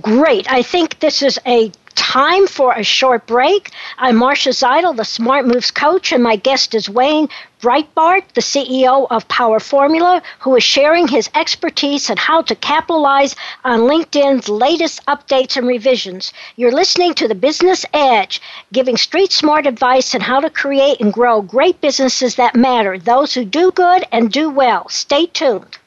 Great. 0.02 0.52
I 0.52 0.62
think 0.62 1.00
this 1.00 1.22
is 1.22 1.40
a 1.46 1.72
time 2.04 2.48
for 2.48 2.74
a 2.74 2.84
short 2.84 3.26
break. 3.26 3.72
I'm 3.98 4.18
Marcia 4.18 4.50
Zidle, 4.50 4.96
the 4.96 5.06
Smart 5.06 5.48
Moves 5.48 5.72
coach, 5.72 6.12
and 6.12 6.22
my 6.22 6.36
guest 6.36 6.76
is 6.76 6.90
Wayne 6.90 7.30
Breitbarth, 7.62 8.26
the 8.34 8.42
CEO 8.42 9.08
of 9.10 9.26
Power 9.30 9.62
Formula, 9.62 10.22
who 10.40 10.54
is 10.58 10.64
sharing 10.66 11.08
his 11.08 11.30
expertise 11.34 12.10
on 12.10 12.18
how 12.18 12.42
to 12.42 12.56
capitalize 12.56 13.38
on 13.64 13.88
LinkedIn's 13.92 14.50
latest 14.50 15.04
updates 15.06 15.56
and 15.56 15.66
revisions. 15.66 16.34
You're 16.58 16.74
listening 16.74 17.14
to 17.14 17.28
the 17.30 17.36
Business 17.36 17.86
Edge, 17.94 18.42
giving 18.74 18.98
street 18.98 19.32
smart 19.32 19.66
advice 19.66 20.14
on 20.14 20.20
how 20.20 20.42
to 20.42 20.50
create 20.50 21.00
and 21.00 21.14
grow 21.14 21.42
great 21.42 21.80
businesses 21.80 22.36
that 22.36 22.54
matter, 22.54 23.00
those 23.00 23.34
who 23.34 23.46
do 23.46 23.72
good 23.72 24.04
and 24.12 24.30
do 24.30 24.50
well. 24.50 24.90
Stay 24.90 25.28
tuned. 25.28 25.78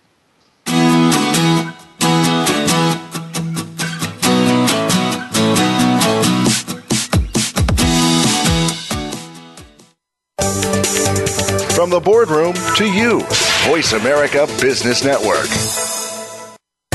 From 11.76 11.90
the 11.90 12.00
boardroom 12.00 12.54
to 12.76 12.90
you, 12.90 13.20
Voice 13.68 13.92
America 13.92 14.46
Business 14.62 15.04
Network. 15.04 15.46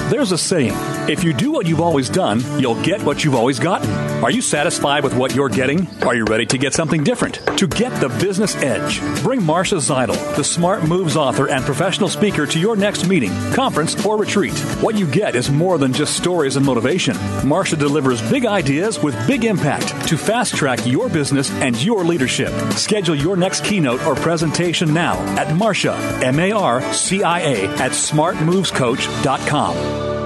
There's 0.10 0.32
a 0.32 0.40
saying 0.40 0.74
if 1.08 1.24
you 1.24 1.34
do 1.34 1.52
what 1.52 1.68
you've 1.68 1.80
always 1.80 2.10
done, 2.10 2.42
you'll 2.60 2.82
get 2.82 3.00
what 3.04 3.24
you've 3.24 3.36
always 3.36 3.60
gotten. 3.60 4.11
Are 4.24 4.30
you 4.30 4.42
satisfied 4.42 5.04
with 5.04 5.16
what 5.16 5.34
you're 5.34 5.50
getting? 5.50 5.88
Are 6.04 6.14
you 6.14 6.26
ready 6.26 6.46
to 6.46 6.60
get 6.60 6.76
something 6.76 7.04
different? 7.04 7.40
To 7.58 7.68
get 7.68 7.90
the 8.00 8.10
business 8.24 8.56
edge, 8.58 9.02
bring 9.24 9.44
Marcia 9.44 9.78
Zidle, 9.78 10.36
the 10.36 10.44
Smart 10.44 10.88
Moves 10.88 11.18
author 11.18 11.50
and 11.50 11.66
professional 11.66 12.08
speaker, 12.08 12.46
to 12.46 12.60
your 12.60 12.76
next 12.76 13.08
meeting, 13.08 13.32
conference, 13.54 14.06
or 14.06 14.18
retreat. 14.18 14.54
What 14.80 14.96
you 14.96 15.08
get 15.08 15.36
is 15.36 15.50
more 15.50 15.80
than 15.80 15.92
just 15.92 16.16
stories 16.16 16.56
and 16.56 16.64
motivation. 16.64 17.18
Marcia 17.44 17.76
delivers 17.76 18.22
big 18.30 18.46
ideas 18.46 19.02
with 19.02 19.16
big 19.26 19.44
impact 19.44 20.08
to 20.08 20.18
fast 20.18 20.56
track 20.56 20.86
your 20.86 21.10
business 21.10 21.50
and 21.54 21.84
your 21.84 22.04
leadership. 22.04 22.52
Schedule 22.74 23.16
your 23.16 23.36
next 23.36 23.66
keynote 23.66 24.06
or 24.06 24.14
presentation 24.14 24.94
now 24.94 25.18
at 25.36 25.56
Marcia, 25.56 25.96
M 26.24 26.40
A 26.40 26.52
R 26.52 26.94
C 26.94 27.24
I 27.24 27.40
A, 27.40 27.68
at 27.80 27.94
smartmovescoach.com. 27.94 30.21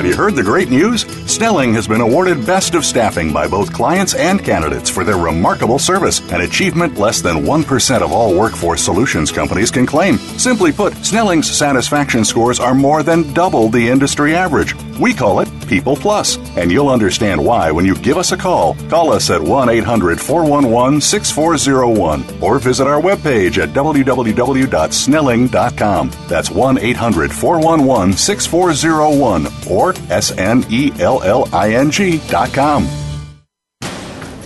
Have 0.00 0.08
you 0.08 0.16
heard 0.16 0.34
the 0.34 0.42
great 0.42 0.70
news? 0.70 1.02
Snelling 1.30 1.74
has 1.74 1.86
been 1.86 2.00
awarded 2.00 2.46
Best 2.46 2.74
of 2.74 2.86
Staffing 2.86 3.34
by 3.34 3.46
both 3.46 3.70
clients 3.70 4.14
and 4.14 4.42
candidates 4.42 4.88
for 4.88 5.04
their 5.04 5.18
remarkable 5.18 5.78
service, 5.78 6.20
an 6.32 6.40
achievement 6.40 6.96
less 6.96 7.20
than 7.20 7.44
1% 7.44 8.00
of 8.00 8.10
all 8.10 8.34
workforce 8.34 8.82
solutions 8.82 9.30
companies 9.30 9.70
can 9.70 9.84
claim. 9.84 10.16
Simply 10.38 10.72
put, 10.72 10.94
Snelling's 11.04 11.50
satisfaction 11.50 12.24
scores 12.24 12.60
are 12.60 12.74
more 12.74 13.02
than 13.02 13.30
double 13.34 13.68
the 13.68 13.90
industry 13.90 14.34
average. 14.34 14.74
We 14.98 15.12
call 15.12 15.40
it 15.40 15.50
People 15.70 15.96
Plus, 15.96 16.36
and 16.56 16.72
you'll 16.72 16.90
understand 16.90 17.42
why 17.42 17.70
when 17.70 17.86
you 17.86 17.94
give 17.94 18.18
us 18.18 18.32
a 18.32 18.36
call. 18.36 18.74
Call 18.90 19.10
us 19.12 19.30
at 19.30 19.40
1 19.40 19.68
800 19.68 20.20
411 20.20 21.00
6401 21.00 22.42
or 22.42 22.58
visit 22.58 22.88
our 22.88 23.00
webpage 23.00 23.58
at 23.58 23.68
www.snelling.com. 23.70 26.10
That's 26.28 26.50
1 26.50 26.78
800 26.78 27.32
411 27.32 28.14
6401 28.14 29.46
or 29.70 29.94
S 30.10 30.36
N 30.36 30.64
E 30.68 30.90
L 30.98 31.22
L 31.22 31.48
I 31.54 31.74
N 31.74 31.92
G.com. 31.92 32.88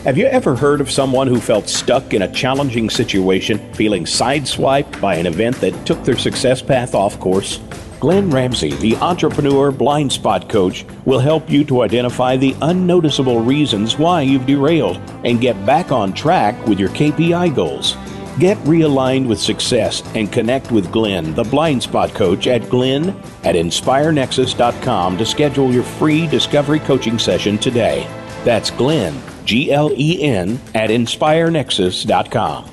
Have 0.04 0.18
you 0.18 0.26
ever 0.26 0.54
heard 0.54 0.82
of 0.82 0.90
someone 0.90 1.26
who 1.26 1.40
felt 1.40 1.66
stuck 1.66 2.12
in 2.12 2.20
a 2.20 2.30
challenging 2.30 2.90
situation, 2.90 3.58
feeling 3.72 4.04
sideswiped 4.04 5.00
by 5.00 5.14
an 5.14 5.24
event 5.24 5.56
that 5.62 5.86
took 5.86 6.04
their 6.04 6.18
success 6.18 6.60
path 6.60 6.94
off 6.94 7.18
course? 7.18 7.58
Glenn 8.04 8.28
Ramsey, 8.28 8.74
the 8.74 8.96
entrepreneur 8.96 9.70
blind 9.70 10.12
spot 10.12 10.50
coach, 10.50 10.84
will 11.06 11.18
help 11.18 11.48
you 11.48 11.64
to 11.64 11.80
identify 11.80 12.36
the 12.36 12.54
unnoticeable 12.60 13.40
reasons 13.40 13.96
why 13.96 14.20
you've 14.20 14.44
derailed 14.44 14.98
and 15.24 15.40
get 15.40 15.64
back 15.64 15.90
on 15.90 16.12
track 16.12 16.66
with 16.66 16.78
your 16.78 16.90
KPI 16.90 17.54
goals. 17.54 17.96
Get 18.38 18.58
realigned 18.58 19.26
with 19.26 19.40
success 19.40 20.02
and 20.14 20.30
connect 20.30 20.70
with 20.70 20.92
Glenn, 20.92 21.34
the 21.34 21.44
blind 21.44 21.82
spot 21.82 22.12
coach, 22.12 22.46
at 22.46 22.68
glenn 22.68 23.08
at 23.42 23.54
inspirenexus.com 23.54 25.16
to 25.16 25.24
schedule 25.24 25.72
your 25.72 25.84
free 25.84 26.26
discovery 26.26 26.80
coaching 26.80 27.18
session 27.18 27.56
today. 27.56 28.06
That's 28.44 28.70
Glenn, 28.70 29.18
G 29.46 29.72
L 29.72 29.90
E 29.96 30.22
N, 30.22 30.60
at 30.74 30.90
inspirenexus.com. 30.90 32.70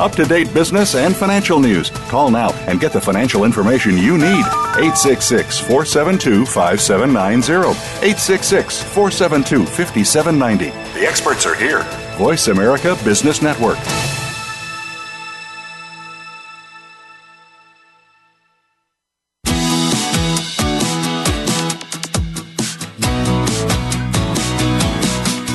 Up 0.00 0.12
to 0.12 0.24
date 0.24 0.52
business 0.54 0.94
and 0.94 1.14
financial 1.14 1.60
news. 1.60 1.90
Call 2.08 2.30
now 2.30 2.52
and 2.66 2.80
get 2.80 2.90
the 2.94 3.00
financial 3.00 3.44
information 3.44 3.98
you 3.98 4.16
need. 4.16 4.46
866 4.80 5.58
472 5.58 6.46
5790. 6.46 7.68
866 7.68 8.82
472 8.82 9.66
5790. 9.66 10.70
The 10.98 11.06
experts 11.06 11.44
are 11.44 11.54
here. 11.54 11.82
Voice 12.16 12.48
America 12.48 12.96
Business 13.04 13.42
Network. 13.42 13.76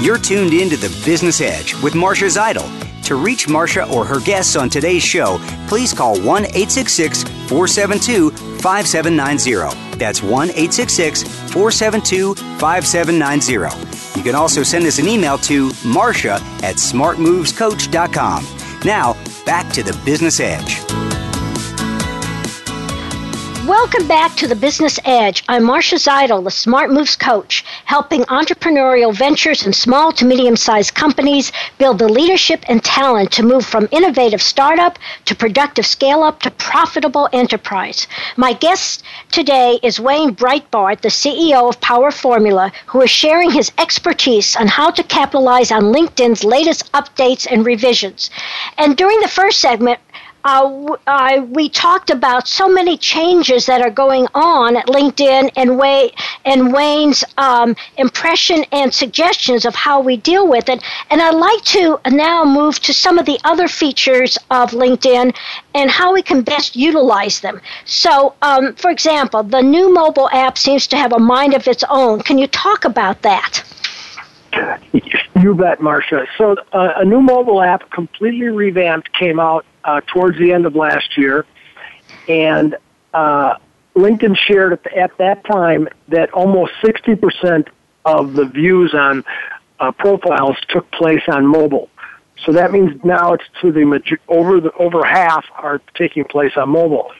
You're 0.04 0.20
tuned 0.20 0.54
in 0.54 0.70
to 0.70 0.78
the 0.78 0.96
Business 1.04 1.42
Edge 1.42 1.74
with 1.82 1.96
Marcia 1.96 2.26
Zidle. 2.26 2.85
To 3.06 3.16
reach 3.16 3.48
Marcia 3.48 3.88
or 3.92 4.04
her 4.04 4.20
guests 4.20 4.56
on 4.56 4.68
today's 4.68 5.04
show, 5.04 5.38
please 5.68 5.94
call 5.94 6.20
1 6.20 6.46
866 6.46 7.24
472 7.24 8.32
5790. 8.32 9.98
That's 9.98 10.24
1 10.24 10.50
866 10.50 11.24
472 11.52 12.34
5790. 12.34 14.18
You 14.18 14.24
can 14.24 14.34
also 14.34 14.64
send 14.64 14.86
us 14.86 14.98
an 14.98 15.08
email 15.08 15.38
to 15.40 15.72
marcia 15.86 16.36
at 16.64 16.78
smartmovescoach.com. 16.78 18.46
Now, 18.84 19.14
back 19.46 19.72
to 19.74 19.84
the 19.84 19.94
Business 20.04 20.40
Edge. 20.40 21.05
Welcome 23.68 24.08
back 24.08 24.36
to 24.36 24.48
the 24.48 24.56
Business 24.56 25.00
Edge. 25.06 25.44
I'm 25.48 25.64
Marcia 25.64 25.96
Zidle, 25.96 26.44
the 26.44 26.52
Smart 26.52 26.92
Moves 26.92 27.16
coach, 27.16 27.66
helping 27.86 28.22
entrepreneurial 28.26 29.12
ventures 29.12 29.66
and 29.66 29.76
small 29.76 30.12
to 30.12 30.24
medium 30.24 30.56
sized 30.56 30.94
companies 30.94 31.52
build 31.80 31.98
the 31.98 32.08
leadership 32.08 32.64
and 32.68 32.84
talent 32.84 33.32
to 33.32 33.42
move 33.42 33.66
from 33.66 33.88
innovative 33.90 34.40
startup 34.40 35.00
to 35.26 35.34
productive 35.34 35.88
scale 35.88 36.22
up 36.22 36.42
to 36.42 36.52
profitable 36.52 37.28
enterprise. 37.34 38.06
My 38.38 38.54
guest 38.54 39.02
today 39.32 39.80
is 39.82 40.00
Wayne 40.00 40.36
Breitbarth, 40.36 41.02
the 41.02 41.10
CEO 41.10 41.68
of 41.68 41.82
Power 41.82 42.12
Formula, 42.12 42.72
who 42.86 43.02
is 43.02 43.10
sharing 43.10 43.50
his 43.50 43.72
expertise 43.80 44.56
on 44.56 44.68
how 44.68 44.92
to 44.92 45.02
capitalize 45.02 45.72
on 45.72 45.86
LinkedIn's 45.86 46.44
latest 46.44 46.92
updates 46.92 47.48
and 47.50 47.66
revisions. 47.66 48.30
And 48.78 48.96
during 48.96 49.20
the 49.22 49.28
first 49.28 49.60
segment, 49.60 50.00
uh, 50.46 50.96
uh, 51.08 51.46
we 51.50 51.68
talked 51.68 52.12
about 52.12 52.48
so 52.48 52.70
many 52.70 52.98
changes 52.98 53.66
that 53.66 53.82
are 53.82 53.90
going 53.90 54.28
on 54.36 54.78
at 54.78 54.86
LinkedIn 54.86 55.52
and, 55.56 55.78
Way- 55.78 56.14
and 56.46 56.72
Wayne's 56.72 57.24
um, 57.38 57.76
impression 57.98 58.64
and 58.72 58.94
suggestions 58.94 59.66
of 59.66 59.74
how 59.74 60.00
we 60.00 60.18
deal 60.18 60.48
with 60.48 60.70
it. 60.70 60.84
And 61.10 61.20
I'd 61.20 61.34
like 61.34 61.64
to 61.64 62.00
now 62.12 62.46
move 62.46 62.80
to 62.82 62.94
some 62.94 63.18
of 63.18 63.26
the 63.26 63.40
other 63.44 63.68
features 63.68 64.38
of 64.52 64.70
LinkedIn 64.70 65.36
and 65.74 65.90
how 65.90 66.14
we 66.14 66.22
can 66.22 66.44
best 66.44 66.76
utilize 66.76 67.40
them. 67.40 67.60
So, 67.86 68.36
um, 68.44 68.76
for 68.76 68.92
example, 68.92 69.42
the 69.42 69.62
new 69.62 69.92
mobile 69.92 70.30
app 70.30 70.60
seems 70.60 70.86
to 70.88 70.98
have 70.98 71.12
a 71.12 71.20
mind 71.20 71.56
of 71.56 71.68
its 71.68 71.84
own. 71.90 72.22
Can 72.22 72.38
you 72.38 72.48
talk 72.48 72.86
about 72.86 73.24
that? 73.24 73.64
You 75.42 75.56
bet, 75.56 75.82
Marcia. 75.82 76.28
So, 76.38 76.56
uh, 76.72 76.94
a 76.98 77.04
new 77.04 77.20
mobile 77.20 77.62
app, 77.62 77.90
completely 77.90 78.48
revamped, 78.48 79.12
came 79.12 79.40
out 79.40 79.66
uh, 79.86 80.02
towards 80.08 80.38
the 80.38 80.52
end 80.52 80.66
of 80.66 80.76
last 80.76 81.18
year, 81.18 81.46
and 82.28 82.76
uh, 83.14 83.56
LinkedIn 83.96 84.36
shared 84.38 84.74
at, 84.74 84.84
the, 84.84 84.98
at 84.98 85.18
that 85.18 85.46
time 85.46 85.88
that 86.10 86.32
almost 86.34 86.74
60% 86.84 87.68
of 88.04 88.34
the 88.34 88.46
views 88.46 88.94
on 88.94 89.24
uh, 89.80 89.92
profiles 89.92 90.58
took 90.70 90.90
place 90.92 91.24
on 91.28 91.46
mobile. 91.46 91.90
So 92.46 92.52
that 92.52 92.72
means 92.72 93.04
now 93.04 93.34
it's 93.34 93.44
to 93.62 93.72
the 93.72 94.18
over 94.28 94.60
the 94.60 94.72
over 94.74 95.04
half 95.06 95.46
are 95.56 95.82
taking 95.96 96.26
place 96.26 96.52
on 96.58 96.70
mobile. 96.70 97.12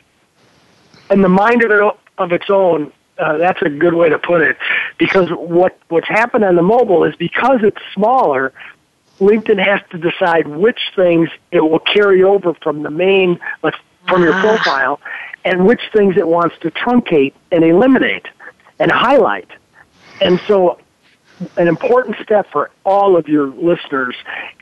And 1.10 1.24
the 1.24 1.30
mind 1.30 1.64
of, 1.64 1.72
it, 1.72 1.98
of 2.18 2.32
its 2.32 2.50
own, 2.50 2.92
uh, 3.18 3.38
that's 3.38 3.62
a 3.62 3.70
good 3.70 3.94
way 3.94 4.10
to 4.10 4.20
put 4.20 4.42
it, 4.42 4.58
because 4.98 5.30
what 5.30 5.78
what's 5.88 6.08
happened 6.08 6.44
on 6.44 6.56
the 6.56 6.62
mobile 6.62 7.06
is 7.06 7.16
because 7.16 7.60
it's 7.64 7.82
smaller, 7.94 8.54
LinkedIn 9.20 9.64
has 9.64 9.82
to 9.92 9.98
decide 9.98 10.48
which 10.48 10.80
things 10.96 11.30
it 11.52 11.62
will 11.62 11.80
carry 11.80 12.24
over 12.24 12.54
from 12.56 12.84
the 12.84 12.90
main, 12.90 13.40
from 14.08 14.24
your 14.24 14.34
ah. 14.34 14.42
profile, 14.42 15.00
and 15.44 15.66
which 15.66 15.82
things 15.94 16.18
it 16.18 16.28
wants 16.28 16.56
to 16.62 16.72
truncate 16.72 17.34
and 17.52 17.64
eliminate 17.64 18.28
and 18.80 18.92
highlight. 18.92 19.50
And 20.22 20.40
so, 20.48 20.80
an 21.58 21.68
important 21.68 22.18
step 22.24 22.48
for 22.52 22.72
all 22.86 23.18
of 23.18 23.28
your 23.28 23.48
listeners 23.48 24.16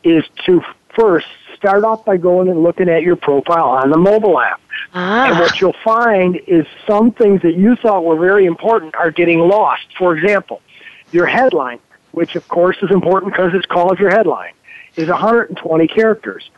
is 0.04 0.24
to 0.46 0.62
first 0.96 1.28
start 1.56 1.84
off 1.84 2.06
by 2.06 2.18
going 2.18 2.48
and 2.50 2.62
looking 2.62 2.89
at 2.89 3.04
your 3.04 3.16
profile 3.16 3.70
on 3.70 3.89
the 3.89 3.98
mobile 3.98 4.39
app. 4.39 4.62
Ah. 4.94 5.30
And 5.30 5.39
what 5.39 5.60
you'll 5.62 5.76
find 5.84 6.39
is 6.48 6.66
some 6.86 7.12
things 7.12 7.42
that 7.42 7.56
you 7.56 7.76
thought 7.76 8.04
were 8.04 8.18
very 8.20 8.46
important 8.46 8.96
are 8.96 9.12
getting 9.12 9.39
lost. 9.39 9.86
For 9.98 10.16
example, 10.16 10.62
your 11.12 11.26
headline 11.26 11.80
which 12.13 12.36
of 12.36 12.47
course 12.47 12.78
is 12.82 12.91
important 12.91 13.34
because 13.34 13.54
it's 13.54 13.65
called 13.65 13.99
your 13.99 14.12
headline, 14.12 14.54
is 14.95 15.10
120 15.10 15.88
characters. 15.88 16.49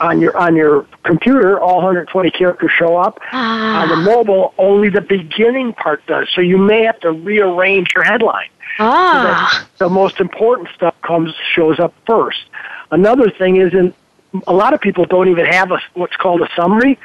On 0.00 0.20
your 0.20 0.36
on 0.36 0.56
your 0.56 0.84
computer, 1.04 1.60
all 1.60 1.76
120 1.76 2.30
characters 2.32 2.72
show 2.72 2.96
up. 2.96 3.20
Ah. 3.30 3.82
On 3.82 3.88
the 3.88 3.96
mobile, 3.96 4.52
only 4.58 4.88
the 4.88 5.00
beginning 5.00 5.72
part 5.72 6.04
does. 6.06 6.28
So 6.34 6.40
you 6.40 6.58
may 6.58 6.82
have 6.82 6.98
to 7.00 7.12
rearrange 7.12 7.94
your 7.94 8.02
headline. 8.02 8.48
Ah. 8.80 9.66
So 9.76 9.88
the 9.88 9.94
most 9.94 10.18
important 10.18 10.70
stuff 10.74 10.94
comes 11.02 11.32
shows 11.54 11.78
up 11.78 11.94
first. 12.04 12.40
Another 12.90 13.30
thing 13.30 13.56
is, 13.56 13.72
in 13.74 13.94
a 14.46 14.52
lot 14.52 14.74
of 14.74 14.80
people 14.80 15.04
don't 15.04 15.28
even 15.28 15.46
have 15.46 15.70
a 15.70 15.80
what's 15.94 16.16
called 16.16 16.40
a 16.42 16.48
summary. 16.56 16.98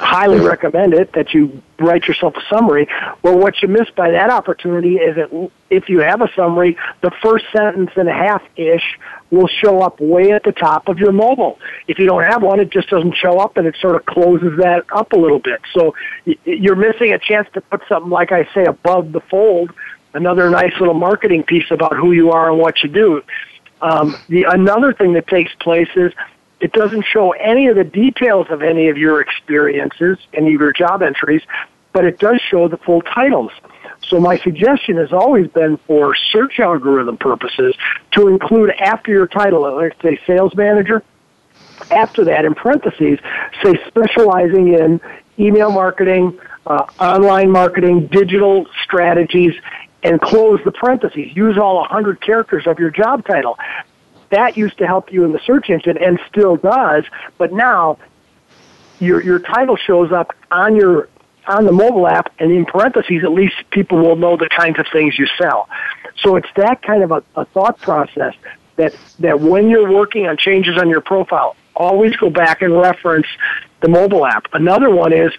Highly 0.00 0.40
recommend 0.40 0.94
it 0.94 1.12
that 1.12 1.34
you 1.34 1.62
write 1.78 2.08
yourself 2.08 2.34
a 2.34 2.54
summary. 2.54 2.88
Well, 3.22 3.38
what 3.38 3.60
you 3.60 3.68
miss 3.68 3.88
by 3.90 4.10
that 4.10 4.30
opportunity 4.30 4.96
is 4.96 5.16
that 5.16 5.50
if 5.68 5.88
you 5.88 6.00
have 6.00 6.22
a 6.22 6.28
summary, 6.34 6.78
the 7.02 7.10
first 7.22 7.44
sentence 7.52 7.90
and 7.96 8.08
a 8.08 8.12
half 8.12 8.42
ish 8.56 8.98
will 9.30 9.46
show 9.46 9.82
up 9.82 10.00
way 10.00 10.32
at 10.32 10.42
the 10.42 10.52
top 10.52 10.88
of 10.88 10.98
your 10.98 11.12
mobile. 11.12 11.58
If 11.86 11.98
you 11.98 12.06
don't 12.06 12.24
have 12.24 12.42
one, 12.42 12.60
it 12.60 12.70
just 12.70 12.88
doesn't 12.88 13.14
show 13.14 13.38
up 13.38 13.58
and 13.58 13.66
it 13.66 13.76
sort 13.80 13.94
of 13.94 14.06
closes 14.06 14.58
that 14.58 14.84
up 14.90 15.12
a 15.12 15.16
little 15.16 15.38
bit. 15.38 15.60
So 15.74 15.94
you're 16.24 16.76
missing 16.76 17.12
a 17.12 17.18
chance 17.18 17.46
to 17.52 17.60
put 17.60 17.82
something, 17.86 18.10
like 18.10 18.32
I 18.32 18.48
say, 18.54 18.64
above 18.64 19.12
the 19.12 19.20
fold, 19.20 19.70
another 20.14 20.48
nice 20.48 20.72
little 20.80 20.94
marketing 20.94 21.42
piece 21.42 21.70
about 21.70 21.94
who 21.94 22.12
you 22.12 22.30
are 22.32 22.50
and 22.50 22.58
what 22.58 22.82
you 22.82 22.88
do. 22.88 23.22
Um, 23.82 24.16
the 24.28 24.44
another 24.44 24.92
thing 24.92 25.12
that 25.14 25.26
takes 25.26 25.54
place 25.60 25.88
is 25.94 26.12
it 26.60 26.72
doesn't 26.72 27.04
show 27.04 27.32
any 27.32 27.68
of 27.68 27.76
the 27.76 27.84
details 27.84 28.46
of 28.50 28.62
any 28.62 28.88
of 28.88 28.98
your 28.98 29.20
experiences, 29.20 30.18
any 30.34 30.54
of 30.54 30.60
your 30.60 30.72
job 30.72 31.02
entries, 31.02 31.42
but 31.92 32.04
it 32.04 32.18
does 32.18 32.40
show 32.40 32.68
the 32.68 32.76
full 32.76 33.02
titles. 33.02 33.50
So 34.06 34.20
my 34.20 34.38
suggestion 34.38 34.96
has 34.96 35.12
always 35.12 35.48
been 35.48 35.76
for 35.86 36.14
search 36.32 36.58
algorithm 36.58 37.16
purposes 37.16 37.74
to 38.12 38.28
include 38.28 38.70
after 38.70 39.10
your 39.10 39.26
title, 39.26 39.62
let's 39.76 40.00
say 40.02 40.18
sales 40.26 40.54
manager, 40.54 41.02
after 41.90 42.24
that 42.24 42.44
in 42.44 42.54
parentheses, 42.54 43.18
say 43.62 43.78
specializing 43.86 44.74
in 44.74 45.00
email 45.38 45.70
marketing, 45.70 46.38
uh, 46.66 46.84
online 46.98 47.50
marketing, 47.50 48.06
digital 48.06 48.66
strategies, 48.84 49.54
and 50.02 50.20
close 50.20 50.60
the 50.64 50.72
parentheses. 50.72 51.34
Use 51.34 51.58
all 51.58 51.76
100 51.76 52.20
characters 52.20 52.66
of 52.66 52.78
your 52.78 52.90
job 52.90 53.24
title. 53.26 53.58
That 54.30 54.56
used 54.56 54.78
to 54.78 54.86
help 54.86 55.12
you 55.12 55.24
in 55.24 55.32
the 55.32 55.40
search 55.40 55.70
engine 55.70 55.98
and 55.98 56.18
still 56.28 56.56
does, 56.56 57.04
but 57.38 57.52
now 57.52 57.98
your 58.98 59.22
your 59.22 59.38
title 59.38 59.76
shows 59.76 60.12
up 60.12 60.34
on 60.50 60.76
your 60.76 61.08
on 61.46 61.64
the 61.64 61.72
mobile 61.72 62.06
app 62.06 62.32
and 62.38 62.52
in 62.52 62.64
parentheses 62.64 63.24
at 63.24 63.32
least 63.32 63.56
people 63.70 63.98
will 63.98 64.16
know 64.16 64.36
the 64.36 64.48
kinds 64.48 64.78
of 64.78 64.86
things 64.92 65.18
you 65.18 65.26
sell. 65.38 65.68
So 66.18 66.36
it's 66.36 66.48
that 66.56 66.82
kind 66.82 67.02
of 67.02 67.10
a, 67.10 67.22
a 67.34 67.44
thought 67.46 67.80
process 67.80 68.34
that 68.76 68.94
that 69.18 69.40
when 69.40 69.68
you're 69.68 69.90
working 69.90 70.26
on 70.26 70.36
changes 70.36 70.78
on 70.78 70.88
your 70.88 71.00
profile, 71.00 71.56
always 71.74 72.14
go 72.16 72.30
back 72.30 72.62
and 72.62 72.72
reference 72.78 73.26
the 73.80 73.88
mobile 73.88 74.26
app. 74.26 74.46
Another 74.52 74.90
one 74.90 75.12
is 75.12 75.32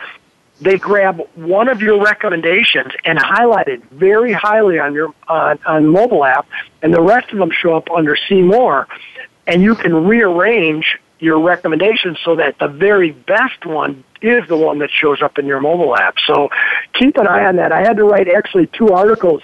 they 0.61 0.77
grab 0.77 1.21
one 1.35 1.67
of 1.67 1.81
your 1.81 2.01
recommendations 2.03 2.91
and 3.03 3.17
highlight 3.19 3.67
it 3.67 3.83
very 3.91 4.31
highly 4.31 4.79
on 4.79 4.93
your 4.93 5.13
on, 5.27 5.59
on 5.65 5.87
mobile 5.87 6.23
app, 6.23 6.47
and 6.81 6.93
the 6.93 7.01
rest 7.01 7.31
of 7.31 7.39
them 7.39 7.51
show 7.51 7.75
up 7.75 7.89
under 7.91 8.15
See 8.29 8.41
More, 8.41 8.87
and 9.47 9.61
you 9.61 9.75
can 9.75 10.07
rearrange 10.07 10.99
your 11.19 11.39
recommendations 11.39 12.17
so 12.23 12.35
that 12.35 12.57
the 12.59 12.67
very 12.67 13.11
best 13.11 13.65
one 13.65 14.03
is 14.21 14.47
the 14.47 14.57
one 14.57 14.79
that 14.79 14.89
shows 14.91 15.21
up 15.21 15.37
in 15.37 15.45
your 15.45 15.59
mobile 15.59 15.95
app. 15.95 16.15
So 16.25 16.49
keep 16.93 17.17
an 17.17 17.27
eye 17.27 17.45
on 17.45 17.57
that. 17.57 17.71
I 17.71 17.81
had 17.81 17.97
to 17.97 18.03
write 18.03 18.27
actually 18.27 18.67
two 18.67 18.89
articles 18.89 19.41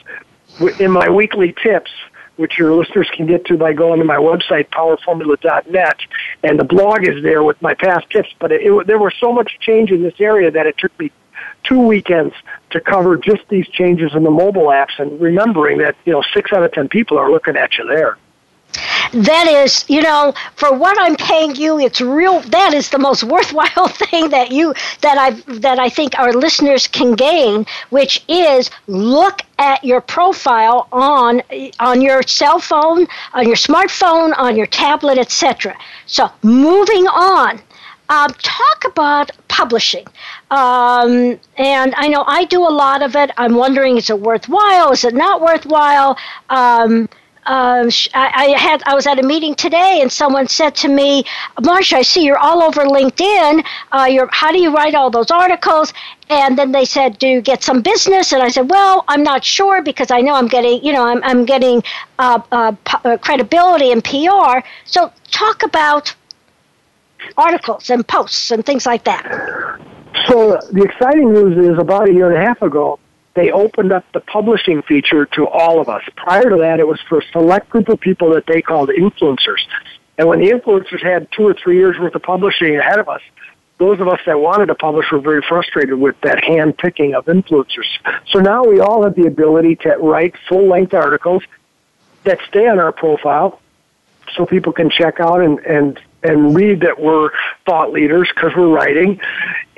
in 0.79 0.91
my 0.91 1.09
weekly 1.09 1.53
tips 1.63 1.91
which 2.37 2.57
your 2.57 2.73
listeners 2.73 3.09
can 3.13 3.27
get 3.27 3.45
to 3.45 3.57
by 3.57 3.73
going 3.73 3.99
to 3.99 4.05
my 4.05 4.17
website, 4.17 4.69
powerformula.net. 4.69 5.99
And 6.43 6.59
the 6.59 6.63
blog 6.63 7.07
is 7.07 7.21
there 7.23 7.43
with 7.43 7.61
my 7.61 7.73
past 7.73 8.09
tips. 8.09 8.29
But 8.39 8.51
it, 8.51 8.61
it, 8.61 8.87
there 8.87 8.99
was 8.99 9.13
so 9.19 9.31
much 9.33 9.59
change 9.59 9.91
in 9.91 10.01
this 10.01 10.15
area 10.19 10.49
that 10.51 10.65
it 10.65 10.77
took 10.77 10.97
me 10.99 11.11
two 11.63 11.79
weekends 11.79 12.33
to 12.71 12.79
cover 12.79 13.17
just 13.17 13.41
these 13.49 13.67
changes 13.67 14.15
in 14.15 14.23
the 14.23 14.31
mobile 14.31 14.67
apps 14.67 14.97
and 14.99 15.19
remembering 15.19 15.79
that, 15.79 15.95
you 16.05 16.13
know, 16.13 16.23
six 16.33 16.53
out 16.53 16.63
of 16.63 16.71
ten 16.71 16.87
people 16.87 17.17
are 17.17 17.29
looking 17.29 17.57
at 17.57 17.77
you 17.77 17.85
there 17.87 18.17
that 19.11 19.47
is, 19.47 19.85
you 19.87 20.01
know, 20.01 20.33
for 20.55 20.73
what 20.73 20.97
I'm 20.99 21.15
paying 21.15 21.55
you, 21.55 21.79
it's 21.79 22.01
real. 22.01 22.41
That 22.41 22.73
is 22.73 22.89
the 22.89 22.99
most 22.99 23.23
worthwhile 23.35 23.87
thing 23.87 24.29
that 24.29 24.51
you 24.51 24.73
that 25.01 25.17
I 25.17 25.31
that 25.59 25.79
I 25.79 25.89
think 25.89 26.17
our 26.19 26.33
listeners 26.33 26.87
can 26.87 27.13
gain, 27.13 27.65
which 27.89 28.23
is 28.27 28.69
look 28.87 29.41
at 29.57 29.83
your 29.83 30.01
profile 30.01 30.87
on 30.91 31.41
on 31.79 32.01
your 32.01 32.23
cell 32.23 32.59
phone, 32.59 33.07
on 33.33 33.47
your 33.47 33.55
smartphone, 33.55 34.33
on 34.37 34.55
your 34.55 34.67
tablet, 34.67 35.17
etc. 35.17 35.75
So 36.05 36.29
moving 36.43 37.07
on. 37.07 37.61
Um, 38.09 38.33
talk 38.41 38.85
about 38.85 39.31
publishing. 39.49 40.05
Um, 40.49 41.37
and 41.57 41.93
I 41.97 42.07
know 42.07 42.23
I 42.25 42.45
do 42.45 42.61
a 42.65 42.71
lot 42.71 43.01
of 43.01 43.17
it. 43.17 43.31
I'm 43.37 43.55
wondering, 43.55 43.97
is 43.97 44.09
it 44.09 44.21
worthwhile? 44.21 44.93
Is 44.93 45.03
it 45.03 45.13
not 45.13 45.41
worthwhile? 45.41 46.17
Um, 46.49 47.09
uh, 47.47 47.89
I, 48.13 48.31
I, 48.35 48.59
had 48.59 48.83
I 48.85 48.93
was 48.93 49.07
at 49.07 49.19
a 49.19 49.23
meeting 49.23 49.55
today, 49.55 49.99
and 50.01 50.11
someone 50.11 50.47
said 50.47 50.75
to 50.75 50.89
me, 50.89 51.23
"Marcia, 51.63 51.97
I 51.97 52.01
see 52.01 52.25
you're 52.25 52.37
all 52.37 52.61
over 52.61 52.83
LinkedIn. 52.83 53.65
Uh, 53.91 54.07
you're 54.09 54.29
how 54.31 54.51
do 54.51 54.59
you 54.59 54.75
write 54.75 54.95
all 54.95 55.09
those 55.09 55.31
articles?" 55.31 55.93
And 56.29 56.57
then 56.57 56.73
they 56.73 56.83
said, 56.83 57.17
"Do 57.19 57.27
you 57.27 57.41
get 57.41 57.63
some 57.63 57.81
business?" 57.81 58.33
And 58.33 58.43
I 58.43 58.49
said, 58.49 58.69
"Well, 58.69 59.05
I'm 59.07 59.23
not 59.23 59.45
sure 59.45 59.81
because 59.81 60.11
I 60.11 60.19
know 60.19 60.35
I'm 60.35 60.47
getting, 60.47 60.83
you 60.83 60.91
know, 60.91 61.05
I'm 61.05 61.23
I'm 61.23 61.45
getting 61.45 61.83
uh, 62.19 62.41
uh, 62.51 62.73
uh 63.05 63.17
credibility 63.17 63.91
and 63.91 64.03
PR." 64.03 64.59
So 64.85 65.11
talk 65.31 65.63
about 65.63 66.13
articles 67.37 67.89
and 67.89 68.05
posts 68.07 68.51
and 68.51 68.65
things 68.65 68.85
like 68.85 69.03
that. 69.05 69.23
So 70.27 70.59
the 70.71 70.83
exciting 70.83 71.31
news 71.31 71.57
is 71.73 71.79
about 71.79 72.09
a 72.09 72.13
year 72.13 72.29
and 72.29 72.43
a 72.43 72.45
half 72.45 72.61
ago, 72.61 72.99
they 73.37 73.51
opened 73.51 73.91
up 73.91 74.03
the 74.13 74.19
publishing 74.19 74.81
feature 74.81 75.27
to 75.27 75.47
all 75.47 75.79
of 75.79 75.87
us. 75.87 76.01
Prior 76.15 76.49
to 76.49 76.57
that, 76.57 76.79
it 76.79 76.87
was 76.87 76.99
for 77.07 77.19
a 77.19 77.25
select 77.31 77.69
group 77.69 77.87
of 77.87 77.99
people 77.99 78.33
that 78.33 78.47
they 78.47 78.63
called 78.63 78.89
influencers. 78.89 79.59
And 80.17 80.27
when 80.27 80.39
the 80.39 80.49
influencers 80.49 81.03
had 81.03 81.31
two 81.31 81.43
or 81.43 81.53
three 81.53 81.77
years 81.77 81.99
worth 81.99 82.15
of 82.15 82.23
publishing 82.23 82.75
ahead 82.75 82.97
of 82.99 83.07
us, 83.07 83.21
those 83.77 83.99
of 83.99 84.07
us 84.07 84.19
that 84.25 84.39
wanted 84.39 84.65
to 84.65 84.75
publish 84.75 85.11
were 85.11 85.19
very 85.19 85.43
frustrated 85.47 85.99
with 85.99 86.19
that 86.21 86.43
hand 86.43 86.79
picking 86.79 87.13
of 87.13 87.25
influencers. 87.25 87.85
So 88.31 88.39
now 88.39 88.63
we 88.63 88.79
all 88.79 89.03
have 89.03 89.13
the 89.13 89.27
ability 89.27 89.75
to 89.77 89.89
write 89.97 90.33
full 90.49 90.67
length 90.67 90.95
articles 90.95 91.43
that 92.23 92.39
stay 92.47 92.67
on 92.67 92.79
our 92.79 92.91
profile 92.91 93.61
so 94.35 94.47
people 94.47 94.73
can 94.73 94.89
check 94.89 95.19
out 95.19 95.41
and, 95.41 95.59
and, 95.59 95.99
and 96.23 96.55
read 96.55 96.79
that 96.81 96.99
we're 96.99 97.29
thought 97.67 97.91
leaders 97.93 98.27
because 98.33 98.51
we're 98.57 98.67
writing. 98.67 99.21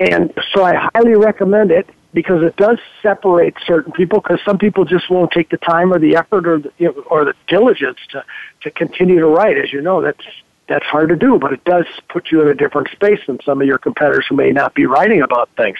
And 0.00 0.32
so 0.54 0.64
I 0.64 0.88
highly 0.94 1.14
recommend 1.14 1.70
it 1.70 1.86
because 2.12 2.42
it 2.42 2.56
does 2.56 2.78
separate 3.02 3.54
certain 3.66 3.92
people 3.92 4.20
because 4.20 4.40
some 4.44 4.58
people 4.58 4.84
just 4.84 5.08
won't 5.10 5.30
take 5.30 5.50
the 5.50 5.56
time 5.58 5.92
or 5.92 5.98
the 5.98 6.16
effort 6.16 6.46
or 6.46 6.58
the, 6.58 6.72
you 6.78 6.86
know, 6.86 7.02
or 7.10 7.24
the 7.24 7.34
diligence 7.46 7.98
to 8.10 8.24
to 8.62 8.70
continue 8.70 9.20
to 9.20 9.26
write. 9.26 9.56
As 9.58 9.72
you 9.72 9.80
know, 9.80 10.02
that's 10.02 10.24
that's 10.66 10.86
hard 10.86 11.08
to 11.08 11.16
do, 11.16 11.38
but 11.38 11.52
it 11.52 11.64
does 11.64 11.86
put 12.08 12.30
you 12.30 12.42
in 12.42 12.48
a 12.48 12.54
different 12.54 12.88
space 12.90 13.20
than 13.26 13.40
some 13.44 13.60
of 13.60 13.66
your 13.66 13.78
competitors 13.78 14.26
who 14.28 14.36
may 14.36 14.52
not 14.52 14.74
be 14.74 14.86
writing 14.86 15.20
about 15.20 15.48
things. 15.56 15.78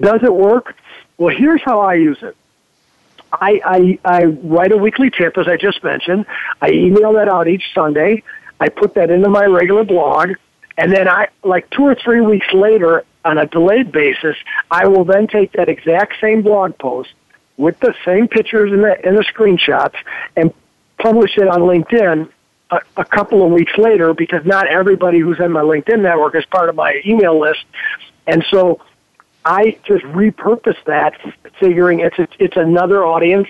Does 0.00 0.22
it 0.22 0.34
work? 0.34 0.74
Well, 1.18 1.34
here's 1.36 1.60
how 1.62 1.80
I 1.80 1.94
use 1.94 2.18
it. 2.22 2.34
I, 3.32 3.60
I, 3.64 3.98
I 4.04 4.24
write 4.24 4.72
a 4.72 4.76
weekly 4.76 5.10
tip, 5.10 5.36
as 5.38 5.46
I 5.46 5.56
just 5.56 5.84
mentioned. 5.84 6.24
I 6.62 6.70
email 6.70 7.12
that 7.12 7.28
out 7.28 7.46
each 7.46 7.64
Sunday. 7.74 8.22
I 8.58 8.70
put 8.70 8.94
that 8.94 9.10
into 9.10 9.28
my 9.28 9.44
regular 9.44 9.84
blog. 9.84 10.32
And 10.78 10.90
then 10.90 11.06
I, 11.06 11.28
like 11.44 11.68
two 11.70 11.84
or 11.84 11.94
three 11.94 12.22
weeks 12.22 12.50
later, 12.54 13.04
on 13.24 13.38
a 13.38 13.46
delayed 13.46 13.92
basis, 13.92 14.36
I 14.70 14.86
will 14.88 15.04
then 15.04 15.26
take 15.26 15.52
that 15.52 15.68
exact 15.68 16.14
same 16.20 16.42
blog 16.42 16.78
post 16.78 17.10
with 17.56 17.78
the 17.80 17.94
same 18.04 18.28
pictures 18.28 18.72
and 18.72 18.82
the, 18.82 19.06
and 19.06 19.16
the 19.16 19.24
screenshots 19.24 19.96
and 20.36 20.52
publish 20.98 21.36
it 21.36 21.46
on 21.48 21.60
LinkedIn 21.60 22.28
a, 22.70 22.80
a 22.96 23.04
couple 23.04 23.44
of 23.44 23.52
weeks 23.52 23.76
later 23.76 24.14
because 24.14 24.44
not 24.46 24.66
everybody 24.66 25.18
who's 25.18 25.38
in 25.40 25.52
my 25.52 25.60
LinkedIn 25.60 26.00
network 26.00 26.34
is 26.34 26.44
part 26.46 26.68
of 26.68 26.74
my 26.74 27.00
email 27.04 27.38
list. 27.38 27.64
And 28.26 28.44
so 28.50 28.80
I 29.44 29.78
just 29.84 30.04
repurpose 30.04 30.82
that, 30.86 31.14
figuring 31.58 32.00
it's 32.00 32.16
it's 32.38 32.56
another 32.56 33.04
audience 33.04 33.48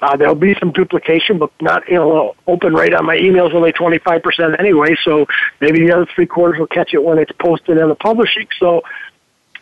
uh, 0.00 0.16
there'll 0.16 0.34
be 0.34 0.54
some 0.60 0.72
duplication, 0.72 1.38
but 1.38 1.50
not, 1.60 1.88
you 1.88 1.94
know, 1.94 2.34
open 2.46 2.74
rate 2.74 2.94
on 2.94 3.06
my 3.06 3.16
email 3.16 3.46
is 3.46 3.54
only 3.54 3.72
25% 3.72 4.58
anyway, 4.58 4.94
so 5.02 5.26
maybe 5.60 5.86
the 5.86 5.92
other 5.92 6.06
three 6.14 6.26
quarters 6.26 6.58
will 6.58 6.66
catch 6.66 6.92
it 6.92 7.02
when 7.02 7.18
it's 7.18 7.32
posted 7.32 7.78
in 7.78 7.88
the 7.88 7.94
publishing. 7.94 8.46
So 8.58 8.82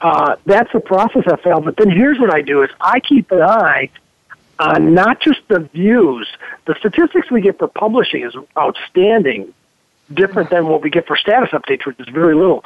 uh, 0.01 0.37
that's 0.45 0.73
the 0.73 0.81
process 0.81 1.23
I 1.27 1.37
found. 1.37 1.65
But 1.65 1.77
then 1.77 1.91
here's 1.91 2.19
what 2.19 2.35
I 2.35 2.43
do 2.43 2.63
is 2.63 2.71
I 2.81 2.99
keep 3.01 3.31
an 3.31 3.43
eye 3.43 3.91
on 4.59 4.93
not 4.93 5.21
just 5.21 5.41
the 5.49 5.61
views. 5.61 6.29
The 6.67 6.75
statistics 6.79 7.31
we 7.31 7.41
get 7.41 7.59
for 7.59 7.69
publishing 7.69 8.25
is 8.25 8.35
outstanding, 8.59 9.55
different 10.13 10.51
than 10.51 10.67
what 10.67 10.83
we 10.83 10.91
get 10.91 11.07
for 11.07 11.17
status 11.17 11.51
updates, 11.51 11.87
which 11.87 11.99
is 12.01 12.09
very 12.09 12.35
little. 12.35 12.65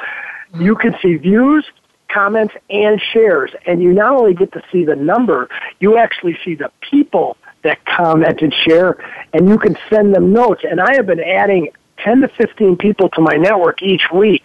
You 0.59 0.75
can 0.75 0.97
see 1.03 1.17
views, 1.17 1.67
comments, 2.11 2.55
and 2.71 3.01
shares, 3.13 3.51
and 3.67 3.83
you 3.83 3.93
not 3.93 4.13
only 4.19 4.33
get 4.33 4.53
to 4.53 4.63
see 4.73 4.85
the 4.85 4.97
number, 4.97 5.49
you 5.81 5.99
actually 5.99 6.39
see 6.45 6.55
the 6.55 6.71
people 6.91 7.37
that 7.63 7.85
comment 7.85 8.41
and 8.41 8.55
share, 8.67 8.97
and 9.33 9.49
you 9.49 9.59
can 9.59 9.77
send 9.91 10.15
them 10.15 10.33
notes. 10.33 10.63
And 10.69 10.81
I 10.81 10.95
have 10.95 11.07
been 11.07 11.21
adding 11.21 11.71
10 11.99 12.21
to 12.21 12.29
15 12.29 12.77
people 12.77 13.09
to 13.11 13.21
my 13.21 13.35
network 13.35 13.83
each 13.83 14.03
week 14.13 14.45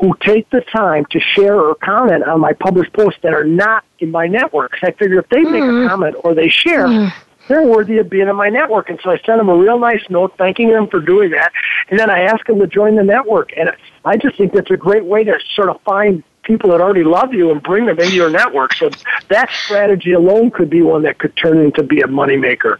who 0.00 0.14
take 0.20 0.48
the 0.50 0.60
time 0.60 1.04
to 1.10 1.20
share 1.20 1.60
or 1.60 1.74
comment 1.74 2.24
on 2.24 2.40
my 2.40 2.52
published 2.52 2.92
posts 2.92 3.20
that 3.22 3.34
are 3.34 3.44
not 3.44 3.84
in 3.98 4.10
my 4.10 4.26
network. 4.26 4.72
I 4.82 4.92
figure 4.92 5.18
if 5.18 5.28
they 5.28 5.42
make 5.42 5.62
mm. 5.62 5.84
a 5.84 5.88
comment 5.88 6.16
or 6.24 6.34
they 6.34 6.48
share, 6.48 6.86
mm. 6.86 7.12
they're 7.48 7.66
worthy 7.66 7.98
of 7.98 8.08
being 8.08 8.28
in 8.28 8.36
my 8.36 8.48
network. 8.48 8.88
And 8.88 8.98
so 9.02 9.10
I 9.10 9.18
send 9.26 9.40
them 9.40 9.48
a 9.48 9.56
real 9.56 9.78
nice 9.78 10.02
note 10.08 10.34
thanking 10.38 10.70
them 10.70 10.88
for 10.88 11.00
doing 11.00 11.30
that. 11.32 11.52
And 11.90 11.98
then 11.98 12.10
I 12.10 12.22
ask 12.22 12.46
them 12.46 12.58
to 12.60 12.66
join 12.66 12.96
the 12.96 13.02
network. 13.02 13.52
And 13.56 13.70
I 14.04 14.16
just 14.16 14.36
think 14.38 14.52
that's 14.52 14.70
a 14.70 14.76
great 14.76 15.04
way 15.04 15.24
to 15.24 15.38
sort 15.54 15.68
of 15.68 15.80
find 15.82 16.22
people 16.42 16.70
that 16.70 16.80
already 16.80 17.04
love 17.04 17.32
you 17.32 17.50
and 17.50 17.62
bring 17.62 17.86
them 17.86 17.98
into 17.98 18.14
your 18.14 18.30
network. 18.30 18.74
So 18.74 18.90
that 19.28 19.50
strategy 19.50 20.12
alone 20.12 20.50
could 20.50 20.70
be 20.70 20.82
one 20.82 21.02
that 21.02 21.18
could 21.18 21.36
turn 21.36 21.58
into 21.58 21.82
be 21.82 22.00
a 22.00 22.06
moneymaker. 22.06 22.78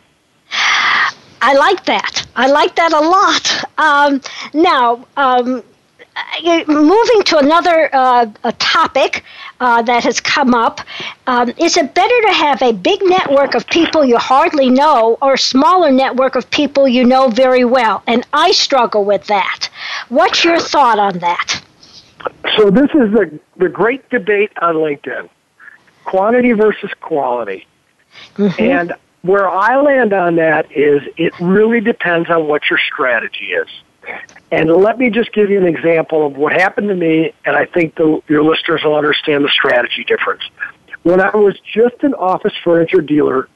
I 1.44 1.55
like 1.55 1.85
that. 1.87 2.27
I 2.37 2.48
like 2.48 2.77
that 2.77 2.92
a 2.92 3.01
lot. 3.01 3.64
Um, 3.79 4.20
now, 4.55 5.07
um, 5.16 5.64
moving 6.68 7.22
to 7.25 7.38
another 7.38 7.90
uh, 7.92 8.27
a 8.44 8.53
topic 8.53 9.25
uh, 9.61 9.83
that 9.83 10.05
has 10.05 10.20
come 10.20 10.55
up, 10.55 10.81
um, 11.27 11.53
is 11.59 11.77
it 11.77 11.94
better 11.94 12.20
to 12.22 12.33
have 12.33 12.62
a 12.62 12.72
big 12.72 13.01
network 13.03 13.55
of 13.55 13.66
people 13.66 14.05
you 14.05 14.18
hardly 14.18 14.68
know 14.70 15.16
or 15.22 15.35
a 15.35 15.38
smaller 15.38 15.90
network 15.90 16.35
of 16.35 16.51
people 16.51 16.87
you 16.87 17.05
know 17.05 17.29
very 17.29 17.64
well? 17.64 18.03
And 18.07 18.27
I 18.33 18.53
struggle 18.53 19.05
with 19.05 19.27
that. 19.27 19.68
What's 20.09 20.44
your 20.44 20.61
thought 20.61 20.98
on 20.98 21.18
that? 21.20 21.62
So 22.57 22.71
this 22.71 22.91
is 22.91 23.13
the 23.13 23.41
the 23.57 23.69
great 23.69 24.09
debate 24.11 24.53
on 24.61 24.77
LinkedIn: 24.77 25.29
quantity 26.05 26.53
versus 26.53 26.91
quality. 27.01 27.67
Mm-hmm. 28.37 28.63
And 28.63 28.93
where 29.23 29.49
I 29.49 29.81
land 29.81 30.13
on 30.13 30.37
that 30.37 30.71
is 30.73 31.03
it 31.17 31.33
really 31.41 31.81
depends 31.81 32.29
on 32.29 32.49
what 32.49 32.69
your 32.69 32.79
strategy 32.79 33.53
is. 33.53 33.69
And 34.51 34.69
let 34.69 34.99
me 34.99 35.11
just 35.11 35.33
give 35.33 35.49
you 35.49 35.59
an 35.59 35.67
example 35.67 36.27
of 36.27 36.37
what 36.37 36.53
happened 36.53 36.89
to 36.89 36.95
me, 36.95 37.33
and 37.45 37.57
I 37.57 37.67
think 37.67 37.95
the, 37.95 38.21
your 38.29 38.43
listeners 38.43 38.83
will 38.83 38.97
understand 38.97 39.45
the 39.45 39.49
strategy 39.49 40.03
difference. 40.05 40.43
When 41.05 41.21
I 41.21 41.35
was 41.37 41.59
just 41.61 42.03
an 42.03 42.15
office 42.15 42.53
furniture 42.65 43.01
dealer 43.01 43.49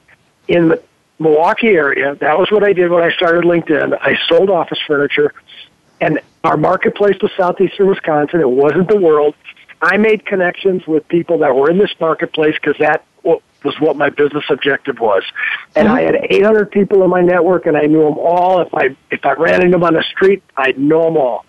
in 0.47 0.69
the 0.69 0.81
Milwaukee 1.19 1.67
area, 1.67 2.15
that 2.15 2.39
was 2.39 2.49
what 2.49 2.63
I 2.63 2.71
did 2.71 2.89
when 2.89 3.03
I 3.03 3.11
started 3.11 3.43
LinkedIn. 3.43 3.97
I 4.01 4.17
sold 4.27 4.49
office 4.49 4.79
furniture, 4.87 5.33
and 5.99 6.21
our 6.47 6.57
marketplace 6.57 7.17
was 7.21 7.31
southeastern 7.35 7.87
Wisconsin. 7.87 8.39
It 8.39 8.49
wasn't 8.49 8.87
the 8.87 8.97
world. 8.97 9.35
I 9.81 9.97
made 9.97 10.25
connections 10.25 10.87
with 10.87 11.07
people 11.07 11.39
that 11.39 11.55
were 11.55 11.69
in 11.69 11.77
this 11.77 11.93
marketplace 11.99 12.55
because 12.55 12.77
that 12.79 13.03
was 13.23 13.79
what 13.79 13.97
my 13.97 14.09
business 14.09 14.45
objective 14.49 14.99
was. 14.99 15.23
And 15.75 15.87
I 15.89 16.01
had 16.01 16.15
mm-hmm. 16.15 16.33
800 16.33 16.71
people 16.71 17.03
in 17.03 17.09
my 17.09 17.21
network, 17.21 17.65
and 17.65 17.75
I 17.75 17.81
knew 17.81 18.03
them 18.03 18.17
all. 18.17 18.61
If 18.61 18.73
I 18.73 18.95
if 19.11 19.25
I 19.25 19.33
ran 19.33 19.61
into 19.61 19.71
them 19.71 19.83
on 19.83 19.93
the 19.93 20.03
street, 20.03 20.41
I'd 20.55 20.79
know 20.79 21.03
them 21.05 21.17
all. 21.17 21.45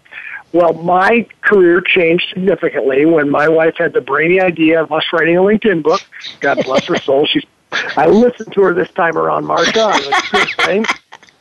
Well, 0.53 0.73
my 0.73 1.27
career 1.43 1.81
changed 1.81 2.27
significantly 2.31 3.05
when 3.05 3.31
my 3.31 3.49
wife 3.49 3.77
had 3.77 3.93
the 3.93 4.01
brainy 4.01 4.41
idea 4.41 4.83
of 4.83 4.91
us 4.91 5.05
writing 5.13 5.37
a 5.37 5.41
LinkedIn 5.41 5.83
book. 5.83 6.01
God 6.41 6.65
bless 6.65 6.87
her 6.87 6.97
soul. 6.97 7.27
She's 7.27 7.45
I 7.71 8.07
listened 8.07 8.53
to 8.55 8.63
her 8.63 8.75
this 8.75 8.91
time 8.93 9.17
around, 9.17 9.45
Marcia. 9.45 9.93
good 10.33 10.49
thing. 10.65 10.87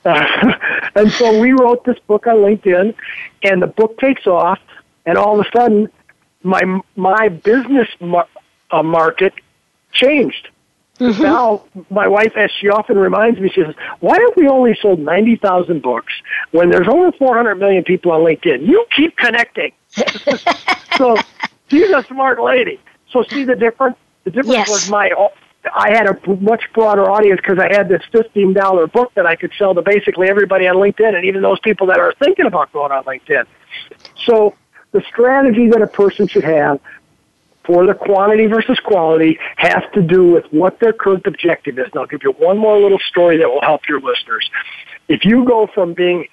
Uh, 0.08 0.54
and 0.96 1.12
so 1.12 1.40
we 1.40 1.52
wrote 1.52 1.84
this 1.84 2.00
book 2.08 2.28
on 2.28 2.36
LinkedIn, 2.38 2.96
and 3.44 3.62
the 3.62 3.68
book 3.68 3.98
takes 4.00 4.26
off, 4.26 4.60
and 5.06 5.18
all 5.18 5.40
of 5.40 5.46
a 5.46 5.58
sudden, 5.58 5.90
my 6.44 6.62
my 6.96 7.30
business 7.30 7.88
mar- 8.00 8.28
uh, 8.72 8.84
market 8.84 9.34
changed. 9.92 10.50
Mm-hmm. 11.00 11.22
Now, 11.22 11.64
my 11.92 12.08
wife, 12.08 12.36
as 12.36 12.50
she 12.60 12.70
often 12.70 12.98
reminds 12.98 13.40
me, 13.40 13.50
she 13.50 13.64
says, 13.64 13.76
"Why 14.00 14.18
have 14.18 14.36
we 14.36 14.48
only 14.48 14.76
sold 14.82 15.00
ninety 15.00 15.36
thousand 15.36 15.82
books 15.82 16.14
when 16.52 16.70
there's 16.70 16.88
over 16.88 17.12
four 17.12 17.36
hundred 17.36 17.56
million 17.56 17.84
people 17.84 18.12
on 18.12 18.22
LinkedIn? 18.22 18.66
You 18.66 18.86
keep 18.96 19.16
connecting." 19.18 19.74
so 20.98 21.18
she's 21.68 21.90
a 21.92 22.04
smart 22.08 22.42
lady. 22.42 22.80
So 23.12 23.24
see 23.24 23.44
the 23.44 23.56
difference. 23.56 23.98
The 24.24 24.32
difference 24.32 24.58
yes. 24.58 24.70
was 24.70 24.90
my. 24.90 25.12
I 25.76 25.90
had 25.90 26.08
a 26.08 26.18
much 26.42 26.64
broader 26.74 27.10
audience 27.10 27.40
because 27.42 27.60
I 27.60 27.72
had 27.72 27.90
this 27.90 28.02
fifteen 28.12 28.54
dollar 28.54 28.88
book 28.88 29.14
that 29.16 29.26
I 29.26 29.36
could 29.36 29.52
sell 29.58 29.74
to 29.74 29.82
basically 29.82 30.30
everybody 30.30 30.68
on 30.68 30.76
LinkedIn, 30.76 31.16
and 31.16 31.26
even 31.26 31.42
those 31.42 31.60
people 31.60 31.88
that 31.88 32.00
are 32.00 32.14
thinking 32.20 32.46
about 32.46 32.72
going 32.72 32.92
on 32.92 33.04
LinkedIn. 33.04 33.46
So 34.26 34.56
the 34.92 35.02
strategy 35.10 35.70
that 35.70 35.82
a 35.82 35.88
person 35.88 36.28
should 36.28 36.44
have 36.44 36.80
for 37.66 37.86
the 37.86 37.94
quantity 37.94 38.46
versus 38.46 38.80
quality 38.80 39.38
has 39.58 39.84
to 39.94 40.02
do 40.02 40.32
with 40.32 40.46
what 40.52 40.80
their 40.80 40.94
current 40.94 41.28
objective 41.28 41.78
is. 41.78 41.86
And 41.86 41.96
I'll 41.98 42.08
give 42.08 42.24
you 42.24 42.32
one 42.32 42.58
more 42.58 42.80
little 42.80 43.00
story 43.10 43.38
that 43.38 43.50
will 43.50 43.62
help 43.62 43.82
your 43.90 44.00
listeners. 44.00 44.50
If 45.10 45.26
you 45.26 45.44
go 45.46 45.68
from 45.74 45.94
being 45.94 46.28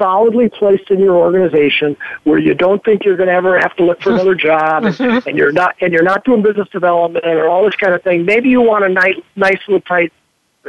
solidly 0.00 0.48
placed 0.48 0.90
in 0.90 0.98
your 0.98 1.14
organization 1.14 1.96
where 2.24 2.38
you 2.38 2.54
don't 2.54 2.82
think 2.84 3.04
you're 3.04 3.16
going 3.16 3.28
to 3.28 3.32
ever 3.32 3.58
have 3.58 3.76
to 3.76 3.84
look 3.84 4.00
for 4.00 4.12
another 4.12 4.34
job 4.48 4.84
and, 4.84 4.94
mm-hmm. 4.94 5.28
and 5.28 5.36
you're 5.36 5.52
not 5.52 5.76
and 5.80 5.92
you're 5.92 6.02
not 6.02 6.24
doing 6.24 6.42
business 6.42 6.68
development 6.70 7.24
and 7.24 7.38
all 7.40 7.64
this 7.64 7.76
kind 7.76 7.94
of 7.94 8.02
thing 8.02 8.24
maybe 8.24 8.48
you 8.48 8.60
want 8.60 8.84
a 8.84 8.88
nice 8.88 9.16
nice 9.36 9.58
little 9.68 9.80
tight 9.82 10.12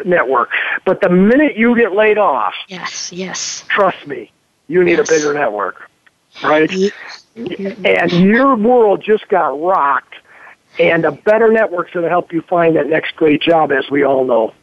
network 0.06 0.50
but 0.86 1.02
the 1.02 1.10
minute 1.10 1.56
you 1.58 1.76
get 1.76 1.94
laid 1.94 2.18
off 2.18 2.54
yes 2.68 3.12
yes 3.12 3.66
trust 3.70 4.08
me 4.08 4.32
you 4.68 4.84
need 4.84 4.98
yes. 4.98 5.10
a 5.10 5.14
bigger 5.14 5.34
network 5.34 5.90
right 6.44 6.94
and 7.36 8.12
your 8.12 8.56
world 8.56 9.02
just 9.04 9.28
got 9.28 9.60
rocked. 9.62 10.16
And 10.80 11.06
a 11.06 11.12
better 11.12 11.52
network's 11.52 11.92
going 11.92 12.04
to 12.04 12.10
help 12.10 12.32
you 12.32 12.42
find 12.42 12.76
that 12.78 12.88
next 12.88 13.16
great 13.16 13.42
job, 13.42 13.72
as 13.72 13.90
we 13.90 14.04
all 14.04 14.24
know. 14.24 14.54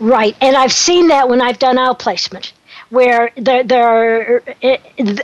Right, 0.00 0.36
and 0.40 0.56
I've 0.56 0.72
seen 0.72 1.08
that 1.08 1.28
when 1.28 1.40
I've 1.40 1.58
done 1.58 1.76
outplacement 1.76 2.52
where 2.90 3.30
their 3.36 3.62
their 3.64 4.42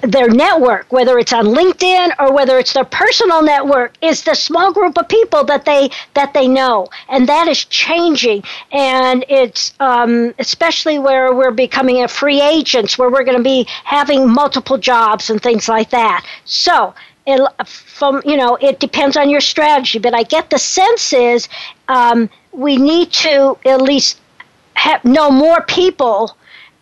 their 0.03 0.29
network, 0.29 0.91
whether 0.93 1.19
it's 1.19 1.33
on 1.33 1.47
LinkedIn 1.47 2.15
or 2.19 2.33
whether 2.33 2.59
it's 2.59 2.73
their 2.73 2.85
personal 2.85 3.43
network, 3.43 3.93
is 4.01 4.23
the 4.23 4.35
small 4.35 4.73
group 4.73 4.97
of 4.97 5.09
people 5.09 5.45
that 5.45 5.65
they 5.65 5.91
that 6.15 6.33
they 6.33 6.49
know, 6.49 6.89
and 7.09 7.29
that 7.29 7.49
is 7.49 7.65
changing. 7.65 8.43
And 8.73 9.25
it's 9.29 9.75
um, 9.81 10.33
especially 10.39 10.99
where 10.99 11.35
we're 11.35 11.51
becoming 11.51 12.03
a 12.03 12.09
free 12.09 12.41
agents, 12.41 12.97
where 12.97 13.11
we're 13.11 13.25
going 13.25 13.37
to 13.37 13.43
be 13.43 13.67
having 13.85 14.31
multiple 14.31 14.79
jobs 14.79 15.29
and 15.31 15.43
things 15.43 15.69
like 15.69 15.91
that. 15.91 16.25
So. 16.45 16.95
It, 17.29 17.41
from 17.67 18.23
you 18.25 18.37
know, 18.37 18.55
it 18.61 18.79
depends 18.79 19.17
on 19.17 19.29
your 19.29 19.41
strategy, 19.41 19.99
but 19.99 20.15
I 20.15 20.23
get 20.23 20.49
the 20.49 20.61
sense 20.61 21.13
is 21.13 21.49
um, 21.89 22.31
we 22.53 22.77
need 22.77 23.11
to 23.15 23.59
at 23.65 23.83
least 23.83 24.21
have, 24.75 25.05
know 25.05 25.29
more 25.33 25.63
people 25.63 26.37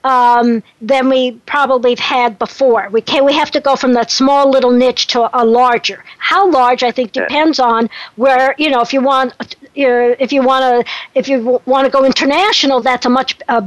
um, 0.04 0.62
than 0.80 1.08
we 1.08 1.32
probably 1.46 1.90
have 1.90 1.98
had 1.98 2.38
before. 2.38 2.88
We 2.90 3.00
can 3.00 3.24
we 3.24 3.32
have 3.32 3.50
to 3.52 3.60
go 3.60 3.74
from 3.74 3.94
that 3.94 4.10
small 4.10 4.50
little 4.50 4.70
niche 4.70 5.08
to 5.08 5.28
a 5.32 5.42
larger. 5.44 6.04
How 6.18 6.50
large, 6.50 6.82
I 6.82 6.92
think, 6.92 7.12
depends 7.12 7.58
on 7.58 7.88
where 8.16 8.54
you 8.58 8.70
know. 8.70 8.82
If 8.82 8.92
you 8.92 9.00
want, 9.00 9.34
if 9.74 10.32
you 10.32 10.42
want 10.42 10.86
to, 10.86 10.92
if 11.14 11.28
you 11.28 11.60
want 11.64 11.86
to 11.86 11.90
go 11.90 12.04
international, 12.04 12.80
that's 12.80 13.06
a 13.06 13.10
much 13.10 13.36
a 13.48 13.64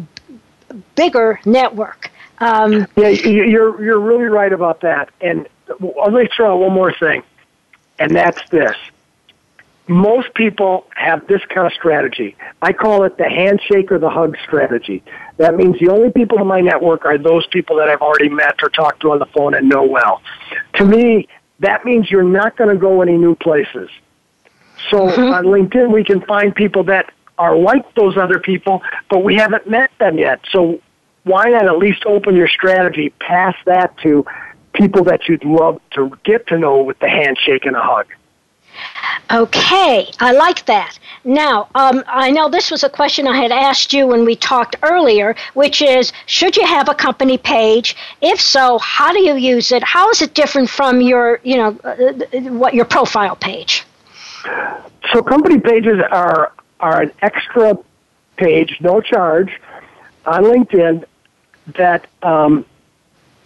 bigger 0.95 1.39
network. 1.43 2.11
Um, 2.37 2.87
yeah, 2.95 3.09
you're 3.09 3.83
you're 3.83 3.99
really 3.99 4.25
right 4.25 4.53
about 4.53 4.81
that. 4.81 5.09
And 5.19 5.47
let 5.79 6.13
me 6.13 6.29
throw 6.35 6.53
out 6.53 6.59
one 6.59 6.73
more 6.73 6.93
thing, 6.93 7.23
and 7.99 8.15
that's 8.15 8.47
this 8.51 8.75
most 9.89 10.33
people 10.33 10.85
have 10.95 11.25
this 11.27 11.41
kind 11.45 11.65
of 11.65 11.73
strategy. 11.73 12.35
I 12.61 12.73
call 12.73 13.03
it 13.03 13.17
the 13.17 13.29
handshake 13.29 13.91
or 13.91 13.99
the 13.99 14.09
hug 14.09 14.35
strategy. 14.43 15.01
That 15.37 15.55
means 15.55 15.79
the 15.79 15.89
only 15.89 16.11
people 16.11 16.39
in 16.39 16.47
my 16.47 16.61
network 16.61 17.05
are 17.05 17.17
those 17.17 17.45
people 17.47 17.77
that 17.77 17.89
I've 17.89 18.01
already 18.01 18.29
met 18.29 18.55
or 18.63 18.69
talked 18.69 19.01
to 19.01 19.11
on 19.11 19.19
the 19.19 19.27
phone 19.27 19.53
and 19.53 19.69
know 19.69 19.83
well. 19.83 20.21
To 20.75 20.85
me, 20.85 21.27
that 21.59 21.85
means 21.85 22.09
you're 22.09 22.23
not 22.23 22.57
going 22.57 22.69
to 22.69 22.77
go 22.77 23.01
any 23.01 23.17
new 23.17 23.35
places. 23.35 23.89
So 24.89 25.07
mm-hmm. 25.07 25.21
on 25.33 25.45
LinkedIn, 25.45 25.91
we 25.91 26.03
can 26.03 26.21
find 26.21 26.53
people 26.55 26.83
that 26.85 27.13
are 27.37 27.55
like 27.55 27.93
those 27.93 28.17
other 28.17 28.39
people, 28.39 28.81
but 29.09 29.23
we 29.23 29.35
haven't 29.35 29.69
met 29.69 29.91
them 29.99 30.17
yet. 30.17 30.41
So 30.51 30.81
why 31.23 31.49
not 31.49 31.65
at 31.65 31.77
least 31.77 32.03
open 32.05 32.35
your 32.35 32.47
strategy 32.47 33.09
past 33.19 33.57
that 33.65 33.95
to 33.99 34.25
people 34.73 35.03
that 35.05 35.27
you'd 35.27 35.43
love 35.43 35.79
to 35.91 36.17
get 36.23 36.47
to 36.47 36.57
know 36.57 36.81
with 36.81 36.97
the 36.99 37.09
handshake 37.09 37.65
and 37.65 37.75
a 37.75 37.81
hug? 37.81 38.07
Okay, 39.31 40.09
I 40.19 40.31
like 40.31 40.65
that. 40.67 40.97
Now, 41.25 41.67
um, 41.75 42.03
I 42.07 42.31
know 42.31 42.49
this 42.49 42.71
was 42.71 42.83
a 42.83 42.89
question 42.89 43.27
I 43.27 43.35
had 43.35 43.51
asked 43.51 43.91
you 43.91 44.07
when 44.07 44.23
we 44.23 44.35
talked 44.35 44.77
earlier, 44.83 45.35
which 45.53 45.81
is 45.81 46.13
should 46.25 46.55
you 46.55 46.65
have 46.65 46.87
a 46.87 46.95
company 46.95 47.37
page? 47.37 47.95
If 48.21 48.39
so, 48.39 48.77
how 48.77 49.11
do 49.11 49.19
you 49.19 49.35
use 49.35 49.71
it? 49.73 49.83
How 49.83 50.09
is 50.09 50.21
it 50.21 50.33
different 50.33 50.69
from 50.69 51.01
your, 51.01 51.41
you 51.43 51.57
know, 51.57 51.77
uh, 51.83 51.87
uh 51.89 52.39
what 52.53 52.73
your 52.73 52.85
profile 52.85 53.35
page? 53.35 53.83
So, 55.11 55.21
company 55.21 55.59
pages 55.59 55.99
are 56.11 56.53
are 56.79 57.01
an 57.01 57.11
extra 57.21 57.77
page, 58.37 58.77
no 58.79 59.01
charge, 59.01 59.59
on 60.25 60.43
LinkedIn 60.43 61.03
that 61.75 62.07
um, 62.23 62.65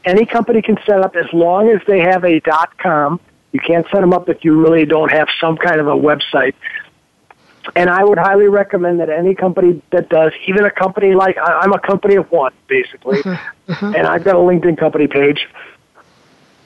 any 0.05 0.25
company 0.25 0.61
can 0.61 0.77
set 0.85 1.01
up 1.01 1.15
as 1.15 1.31
long 1.33 1.69
as 1.69 1.81
they 1.87 1.99
have 1.99 2.23
a 2.23 2.39
.com 2.77 3.19
you 3.51 3.59
can't 3.59 3.85
set 3.91 4.01
them 4.01 4.13
up 4.13 4.29
if 4.29 4.43
you 4.43 4.59
really 4.61 4.85
don't 4.85 5.11
have 5.11 5.27
some 5.39 5.57
kind 5.57 5.79
of 5.79 5.87
a 5.87 5.95
website. 5.95 6.53
And 7.75 7.89
I 7.89 8.03
would 8.03 8.17
highly 8.17 8.47
recommend 8.47 8.99
that 9.01 9.09
any 9.09 9.35
company 9.35 9.81
that 9.91 10.09
does, 10.09 10.33
even 10.47 10.65
a 10.65 10.71
company 10.71 11.13
like 11.13 11.37
I'm 11.37 11.73
a 11.73 11.79
company 11.79 12.15
of 12.15 12.31
one, 12.31 12.53
basically, 12.67 13.19
mm-hmm. 13.19 13.71
Mm-hmm. 13.71 13.95
and 13.95 14.07
I've 14.07 14.23
got 14.23 14.35
a 14.35 14.39
LinkedIn 14.39 14.77
company 14.77 15.07
page. 15.07 15.47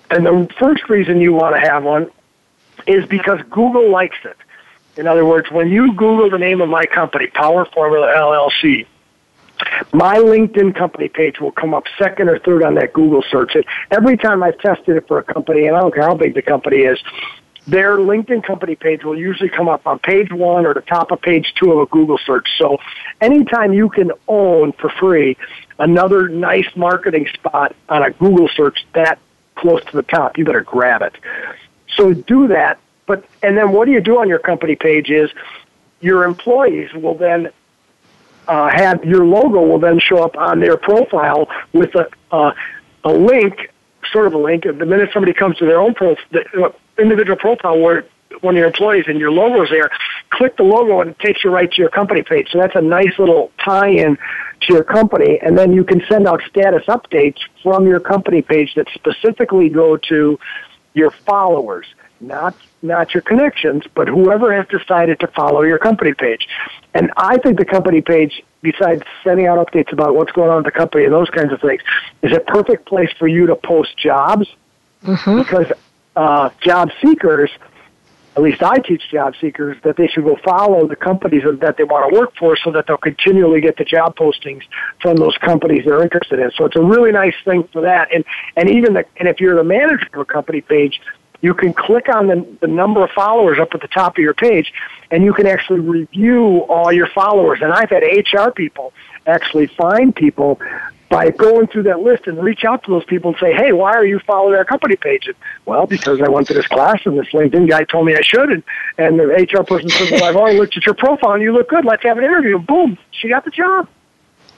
And 0.09 0.25
the 0.25 0.47
first 0.59 0.87
reason 0.87 1.19
you 1.19 1.33
want 1.33 1.55
to 1.55 1.59
have 1.59 1.83
one 1.83 2.09
is 2.87 3.05
because 3.07 3.41
Google 3.49 3.89
likes 3.89 4.17
it. 4.23 4.37
In 4.97 5.07
other 5.07 5.25
words, 5.25 5.51
when 5.51 5.69
you 5.69 5.93
Google 5.93 6.29
the 6.29 6.37
name 6.37 6.61
of 6.61 6.69
my 6.69 6.85
company, 6.85 7.27
Power 7.27 7.65
Formula 7.65 8.07
LLC, 8.15 8.85
my 9.93 10.17
LinkedIn 10.17 10.75
company 10.75 11.07
page 11.07 11.39
will 11.39 11.51
come 11.51 11.73
up 11.73 11.85
second 11.97 12.29
or 12.29 12.39
third 12.39 12.63
on 12.63 12.75
that 12.75 12.93
Google 12.93 13.23
search. 13.29 13.55
It 13.55 13.65
every 13.91 14.17
time 14.17 14.43
I've 14.43 14.57
tested 14.59 14.97
it 14.97 15.07
for 15.07 15.19
a 15.19 15.23
company, 15.23 15.67
and 15.67 15.75
I 15.75 15.81
don't 15.81 15.93
care 15.93 16.03
how 16.03 16.15
big 16.15 16.33
the 16.33 16.41
company 16.41 16.79
is, 16.79 16.99
their 17.67 17.97
LinkedIn 17.97 18.43
company 18.43 18.75
page 18.75 19.03
will 19.03 19.17
usually 19.17 19.49
come 19.49 19.67
up 19.67 19.87
on 19.87 19.99
page 19.99 20.31
one 20.31 20.65
or 20.65 20.73
the 20.73 20.81
top 20.81 21.11
of 21.11 21.21
page 21.21 21.53
two 21.55 21.71
of 21.71 21.79
a 21.79 21.85
Google 21.87 22.19
search. 22.19 22.47
So 22.57 22.77
anytime 23.21 23.73
you 23.73 23.89
can 23.89 24.11
own 24.27 24.71
for 24.73 24.89
free 24.89 25.37
another 25.79 26.29
nice 26.29 26.67
marketing 26.75 27.27
spot 27.33 27.75
on 27.89 28.03
a 28.03 28.11
Google 28.11 28.49
search 28.49 28.85
that 28.93 29.19
close 29.55 29.83
to 29.85 29.95
the 29.95 30.03
top, 30.03 30.37
you 30.37 30.45
better 30.45 30.61
grab 30.61 31.01
it. 31.01 31.15
So 31.95 32.13
do 32.13 32.47
that. 32.49 32.79
But 33.07 33.25
and 33.41 33.57
then 33.57 33.71
what 33.71 33.85
do 33.85 33.91
you 33.91 34.01
do 34.01 34.19
on 34.19 34.27
your 34.27 34.39
company 34.39 34.75
page 34.75 35.09
is 35.09 35.31
your 36.01 36.23
employees 36.23 36.93
will 36.93 37.15
then 37.15 37.51
uh, 38.47 38.69
have 38.69 39.03
your 39.03 39.25
logo 39.25 39.61
will 39.61 39.79
then 39.79 39.99
show 39.99 40.23
up 40.23 40.37
on 40.37 40.59
their 40.59 40.77
profile 40.77 41.47
with 41.73 41.93
a 41.95 42.09
uh, 42.31 42.53
a 43.03 43.13
link, 43.13 43.71
sort 44.11 44.27
of 44.27 44.33
a 44.33 44.37
link. 44.37 44.63
The 44.63 44.73
minute 44.73 45.09
somebody 45.13 45.33
comes 45.33 45.57
to 45.57 45.65
their 45.65 45.79
own 45.79 45.93
profile, 45.93 46.23
the 46.31 46.65
uh, 46.65 46.71
individual 46.97 47.37
profile 47.37 47.79
where 47.79 48.05
one 48.41 48.55
of 48.55 48.57
your 48.57 48.67
employees 48.67 49.05
and 49.07 49.19
your 49.19 49.31
logo 49.31 49.63
is 49.63 49.69
there, 49.69 49.89
click 50.31 50.57
the 50.57 50.63
logo 50.63 51.01
and 51.01 51.11
it 51.11 51.19
takes 51.19 51.43
you 51.43 51.49
right 51.49 51.71
to 51.71 51.81
your 51.81 51.89
company 51.89 52.23
page. 52.23 52.49
So 52.51 52.57
that's 52.57 52.75
a 52.75 52.81
nice 52.81 53.17
little 53.17 53.51
tie-in 53.63 54.17
to 54.61 54.73
your 54.73 54.83
company, 54.83 55.39
and 55.41 55.57
then 55.57 55.73
you 55.73 55.83
can 55.83 56.01
send 56.09 56.27
out 56.27 56.41
status 56.49 56.83
updates 56.87 57.37
from 57.61 57.85
your 57.87 57.99
company 57.99 58.41
page 58.41 58.73
that 58.75 58.87
specifically 58.93 59.69
go 59.69 59.97
to 59.97 60.39
your 60.93 61.11
followers, 61.11 61.85
not 62.19 62.55
not 62.81 63.13
your 63.13 63.21
connections, 63.21 63.83
but 63.95 64.07
whoever 64.07 64.53
has 64.55 64.67
decided 64.67 65.19
to 65.19 65.27
follow 65.27 65.63
your 65.63 65.79
company 65.79 66.13
page. 66.13 66.47
And 66.93 67.11
I 67.17 67.37
think 67.37 67.57
the 67.57 67.65
company 67.65 68.01
page, 68.01 68.43
besides 68.61 69.01
sending 69.23 69.47
out 69.47 69.57
updates 69.65 69.91
about 69.91 70.15
what's 70.15 70.31
going 70.31 70.49
on 70.49 70.57
with 70.57 70.65
the 70.65 70.71
company 70.71 71.05
and 71.05 71.13
those 71.13 71.29
kinds 71.29 71.51
of 71.51 71.61
things, 71.61 71.81
is 72.21 72.31
a 72.31 72.39
perfect 72.39 72.85
place 72.85 73.09
for 73.17 73.27
you 73.27 73.47
to 73.47 73.55
post 73.55 73.97
jobs 73.97 74.47
Mm-hmm. 75.05 75.37
because 75.37 75.71
uh, 76.15 76.49
job 76.61 76.89
seekers, 77.01 77.51
at 78.35 78.41
least 78.41 78.63
I 78.63 78.79
teach 78.79 79.03
job 79.11 79.35
seekers, 79.39 79.77
that 79.83 79.97
they 79.97 80.07
should 80.07 80.23
go 80.23 80.35
follow 80.43 80.87
the 80.87 80.95
companies 80.95 81.43
that 81.59 81.77
they 81.77 81.83
want 81.83 82.11
to 82.11 82.19
work 82.19 82.35
for 82.35 82.57
so 82.57 82.71
that 82.71 82.87
they'll 82.87 82.97
continually 82.97 83.61
get 83.61 83.77
the 83.77 83.85
job 83.85 84.15
postings 84.15 84.63
from 85.01 85.17
those 85.17 85.37
companies 85.37 85.85
they're 85.85 86.01
interested 86.01 86.39
in. 86.39 86.51
So 86.57 86.65
it's 86.65 86.75
a 86.75 86.81
really 86.81 87.11
nice 87.11 87.35
thing 87.43 87.67
for 87.71 87.81
that. 87.81 88.13
And, 88.13 88.25
and 88.55 88.69
even 88.69 88.93
the, 88.93 89.05
and 89.17 89.27
if 89.27 89.39
you're 89.39 89.55
the 89.55 89.63
manager 89.63 90.07
of 90.13 90.21
a 90.21 90.25
company 90.25 90.61
page, 90.61 90.99
you 91.45 91.53
can 91.53 91.73
click 91.73 92.09
on 92.09 92.25
the, 92.25 92.57
the 92.59 92.67
number 92.67 93.03
of 93.03 93.11
followers 93.11 93.59
up 93.59 93.69
at 93.75 93.81
the 93.81 93.87
top 93.87 94.17
of 94.17 94.21
your 94.23 94.33
page 94.33 94.73
and 95.11 95.23
you 95.23 95.31
can 95.31 95.45
actually 95.45 95.79
review 95.79 96.65
all 96.67 96.91
your 96.91 97.05
followers. 97.05 97.59
And 97.61 97.71
I've 97.71 97.91
had 97.91 98.01
HR 98.01 98.49
people 98.49 98.93
actually 99.27 99.67
find 99.67 100.15
people 100.15 100.59
by 101.07 101.29
going 101.29 101.67
through 101.67 101.83
that 101.83 101.99
list 101.99 102.25
and 102.25 102.43
reach 102.43 102.65
out 102.65 102.83
to 102.85 102.89
those 102.89 103.05
people 103.05 103.29
and 103.29 103.39
say, 103.39 103.53
hey, 103.53 103.71
why 103.73 103.93
are 103.93 104.05
you 104.05 104.17
following 104.25 104.55
our 104.55 104.65
company 104.65 104.95
page? 104.95 105.27
And, 105.27 105.35
well, 105.65 105.85
because 105.85 106.19
I 106.19 106.27
went 106.29 106.47
to 106.47 106.55
this 106.55 106.65
class 106.65 106.99
and 107.05 107.15
this 107.17 107.27
LinkedIn 107.27 107.69
guy 107.69 107.83
told 107.83 108.07
me 108.07 108.15
I 108.15 108.21
should. 108.21 108.49
And, 108.49 108.63
and 108.97 109.19
the 109.19 109.25
HR 109.25 109.63
person 109.63 109.87
said, 109.89 110.13
well, 110.13 110.23
I've 110.23 110.35
already 110.35 110.57
looked 110.57 110.75
at 110.75 110.85
your 110.87 110.95
profile 110.95 111.33
and 111.33 111.43
you 111.43 111.53
look 111.53 111.69
good. 111.69 111.85
Let's 111.85 112.01
have 112.03 112.17
an 112.17 112.23
interview. 112.23 112.57
Boom, 112.57 112.97
she 113.11 113.29
got 113.29 113.45
the 113.45 113.51
job. 113.51 113.87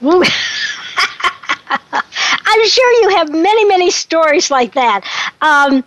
I'm 2.50 2.66
sure 2.66 3.02
you 3.02 3.16
have 3.16 3.30
many, 3.30 3.66
many 3.66 3.90
stories 3.90 4.50
like 4.50 4.72
that. 4.72 5.04
Um, 5.42 5.84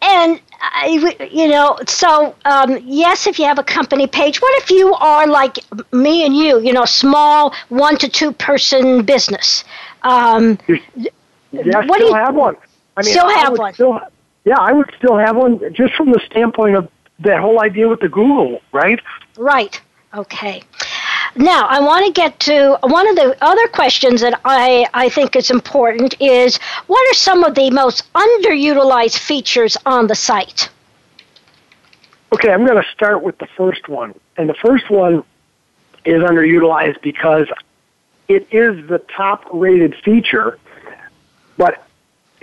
and 0.00 0.40
I, 0.60 1.28
you 1.30 1.48
know, 1.48 1.78
so 1.86 2.34
um, 2.44 2.78
yes, 2.84 3.26
if 3.26 3.38
you 3.38 3.44
have 3.46 3.58
a 3.58 3.62
company 3.64 4.06
page, 4.06 4.40
what 4.40 4.62
if 4.62 4.70
you 4.70 4.94
are 4.94 5.26
like 5.26 5.58
me 5.92 6.24
and 6.24 6.36
you, 6.36 6.60
you 6.60 6.72
know, 6.72 6.84
small 6.84 7.54
one 7.68 7.96
to 7.98 8.08
two 8.08 8.32
person 8.32 9.04
business? 9.04 9.64
Um, 10.02 10.58
Yeah, 10.66 11.82
What 11.86 11.98
do 11.98 12.04
still 12.06 12.08
you- 12.08 12.14
have 12.14 12.34
one. 12.34 12.56
I 12.96 13.02
mean, 13.02 13.10
Still 13.12 13.28
have 13.28 13.56
one. 13.58 13.74
Still, 13.74 14.00
yeah, 14.44 14.58
I 14.58 14.72
would 14.72 14.90
still 14.98 15.16
have 15.16 15.36
one 15.36 15.60
just 15.72 15.94
from 15.94 16.10
the 16.12 16.20
standpoint 16.30 16.76
of 16.76 16.88
that 17.20 17.40
whole 17.40 17.60
idea 17.62 17.88
with 17.88 18.00
the 18.00 18.08
Google, 18.08 18.60
right? 18.72 19.00
Right. 19.36 19.80
Okay. 20.14 20.62
Now, 21.36 21.66
I 21.66 21.80
want 21.80 22.06
to 22.06 22.12
get 22.12 22.38
to 22.40 22.78
one 22.82 23.08
of 23.08 23.16
the 23.16 23.36
other 23.40 23.66
questions 23.68 24.20
that 24.20 24.40
I, 24.44 24.86
I 24.94 25.08
think 25.08 25.36
is 25.36 25.50
important 25.50 26.14
is 26.20 26.58
what 26.86 27.10
are 27.10 27.14
some 27.14 27.44
of 27.44 27.54
the 27.54 27.70
most 27.70 28.12
underutilized 28.14 29.18
features 29.18 29.76
on 29.84 30.06
the 30.06 30.14
site? 30.14 30.68
Okay, 32.32 32.50
I'm 32.50 32.66
going 32.66 32.82
to 32.82 32.88
start 32.90 33.22
with 33.22 33.38
the 33.38 33.46
first 33.56 33.88
one. 33.88 34.14
And 34.36 34.48
the 34.48 34.54
first 34.54 34.90
one 34.90 35.24
is 36.04 36.22
underutilized 36.22 37.00
because 37.02 37.46
it 38.28 38.46
is 38.50 38.86
the 38.88 38.98
top 39.16 39.44
rated 39.52 39.94
feature, 40.04 40.58
but 41.56 41.86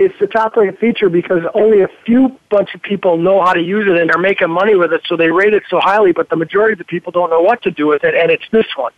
it's 0.02 0.18
the 0.20 0.28
top 0.28 0.56
rated 0.56 0.78
feature 0.80 1.10
because 1.10 1.44
only 1.54 1.82
a 1.82 1.88
few 2.06 2.38
bunch 2.50 2.74
of 2.76 2.82
people 2.82 3.18
know 3.18 3.42
how 3.44 3.54
to 3.54 3.62
use 3.62 3.86
it 3.88 3.96
and 3.98 4.10
they're 4.10 4.18
making 4.18 4.50
money 4.50 4.76
with 4.76 4.92
it, 4.94 5.02
so 5.08 5.16
they 5.16 5.30
rate 5.32 5.54
it 5.54 5.64
so 5.70 5.80
highly, 5.80 6.12
but 6.12 6.30
the 6.30 6.36
majority 6.36 6.74
of 6.74 6.80
the 6.80 6.86
people 6.86 7.12
don't 7.12 7.30
know 7.30 7.42
what 7.42 7.62
to 7.64 7.72
do 7.72 7.86
with 7.88 8.04
it, 8.04 8.14
and 8.16 8.32
it's 8.32 8.44
this 8.52 8.66
one. 8.76 8.92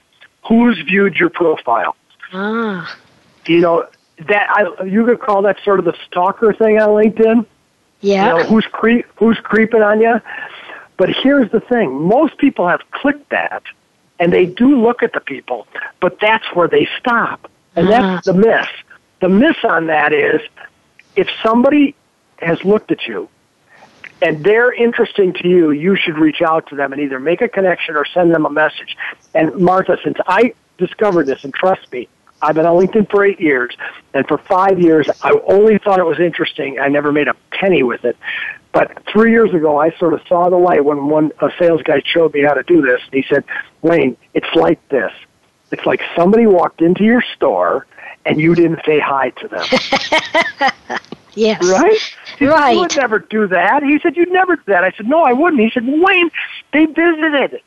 Who's 0.48 0.78
viewed 0.82 1.16
your 1.16 1.30
profile? 1.30 1.96
Ah, 2.34 2.98
You 3.46 3.60
know, 3.60 3.88
that 4.28 4.48
I, 4.50 4.84
you 4.86 5.06
could 5.06 5.20
call 5.20 5.42
that 5.44 5.58
sort 5.64 5.80
of 5.80 5.86
the 5.86 5.96
stalker 6.08 6.54
thing 6.54 6.80
on 6.82 6.90
LinkedIn. 6.90 7.46
yeah. 8.02 8.38
You 8.38 8.44
know, 8.44 8.50
who's 8.50 8.66
creep 8.68 9.06
who's 9.16 9.38
creeping 9.40 9.82
on 9.82 10.02
you? 10.02 10.22
But 10.98 11.10
here's 11.10 11.50
the 11.52 11.60
thing: 11.60 12.02
most 12.08 12.38
people 12.38 12.68
have 12.68 12.82
clicked 12.92 13.30
that, 13.30 13.64
and 14.20 14.32
they 14.32 14.46
do 14.46 14.80
look 14.82 15.04
at 15.04 15.14
the 15.14 15.20
people, 15.20 15.68
but 16.00 16.20
that's 16.20 16.46
where 16.54 16.68
they 16.68 16.88
stop, 17.00 17.50
and 17.76 17.88
that's 17.90 18.26
the 18.26 18.34
miss. 18.34 18.68
The 19.22 19.30
miss 19.30 19.56
on 19.64 19.88
that 19.88 20.12
is 20.14 20.42
if 21.16 21.28
somebody 21.42 21.96
has 22.38 22.64
looked 22.64 22.92
at 22.92 23.06
you 23.08 23.30
and 24.22 24.44
they're 24.44 24.72
interesting 24.72 25.34
to 25.34 25.48
you, 25.48 25.72
you 25.72 25.96
should 25.96 26.18
reach 26.18 26.42
out 26.42 26.68
to 26.68 26.76
them 26.76 26.94
and 26.94 27.02
either 27.02 27.20
make 27.20 27.42
a 27.42 27.48
connection 27.48 27.96
or 27.96 28.06
send 28.06 28.34
them 28.34 28.46
a 28.46 28.50
message. 28.50 28.98
And 29.34 29.56
Martha, 29.58 29.98
since 30.04 30.18
I 30.28 30.54
discovered 30.78 31.26
this, 31.26 31.44
and 31.44 31.54
trust 31.54 31.92
me, 31.92 32.08
I've 32.42 32.56
been 32.56 32.66
on 32.66 32.76
LinkedIn 32.76 33.10
for 33.10 33.24
eight 33.24 33.40
years, 33.40 33.76
and 34.14 34.28
for 34.28 34.38
five 34.38 34.80
years, 34.80 35.10
I 35.22 35.32
only 35.48 35.78
thought 35.78 36.00
it 36.00 36.06
was 36.06 36.20
interesting. 36.20 36.78
I 36.80 36.90
never 36.90 37.12
made 37.12 37.30
a 37.30 37.36
penny 37.52 37.84
with 37.84 38.04
it. 38.04 38.18
But 38.74 39.04
three 39.06 39.32
years 39.32 39.54
ago, 39.54 39.78
I 39.80 39.92
sort 39.98 40.14
of 40.14 40.22
saw 40.28 40.50
the 40.50 40.58
light 40.58 40.84
when 40.84 41.08
one 41.08 41.32
a 41.40 41.50
sales 41.60 41.82
guy 41.84 42.02
showed 42.04 42.34
me 42.34 42.42
how 42.42 42.54
to 42.54 42.64
do 42.64 42.82
this. 42.82 43.00
He 43.12 43.24
said, 43.30 43.46
"Wayne, 43.82 44.18
it's 44.34 44.54
like 44.56 44.86
this. 44.90 45.12
It's 45.74 45.86
like 45.86 46.02
somebody 46.16 46.48
walked 46.48 46.82
into 46.82 47.04
your 47.04 47.24
store 47.36 47.86
and 48.26 48.40
you 48.40 48.56
didn't 48.56 48.80
say 48.86 49.00
hi 49.00 49.32
to 49.32 49.48
them, 49.48 51.00
yes. 51.34 51.62
right? 51.68 51.92
He 52.38 52.46
said, 52.46 52.50
Right. 52.50 52.74
You 52.74 52.80
would 52.80 52.96
never 52.96 53.20
do 53.20 53.48
that. 53.48 53.84
He 53.84 54.00
said, 54.00 54.16
You'd 54.16 54.32
never 54.32 54.56
do 54.56 54.64
that. 54.68 54.84
I 54.84 54.92
said, 54.92 55.08
No, 55.08 55.24
I 55.24 55.34
wouldn't. 55.34 55.62
He 55.62 55.70
said, 55.72 55.84
Wayne, 55.86 56.32
they 56.72 56.86
visited. 56.86 57.62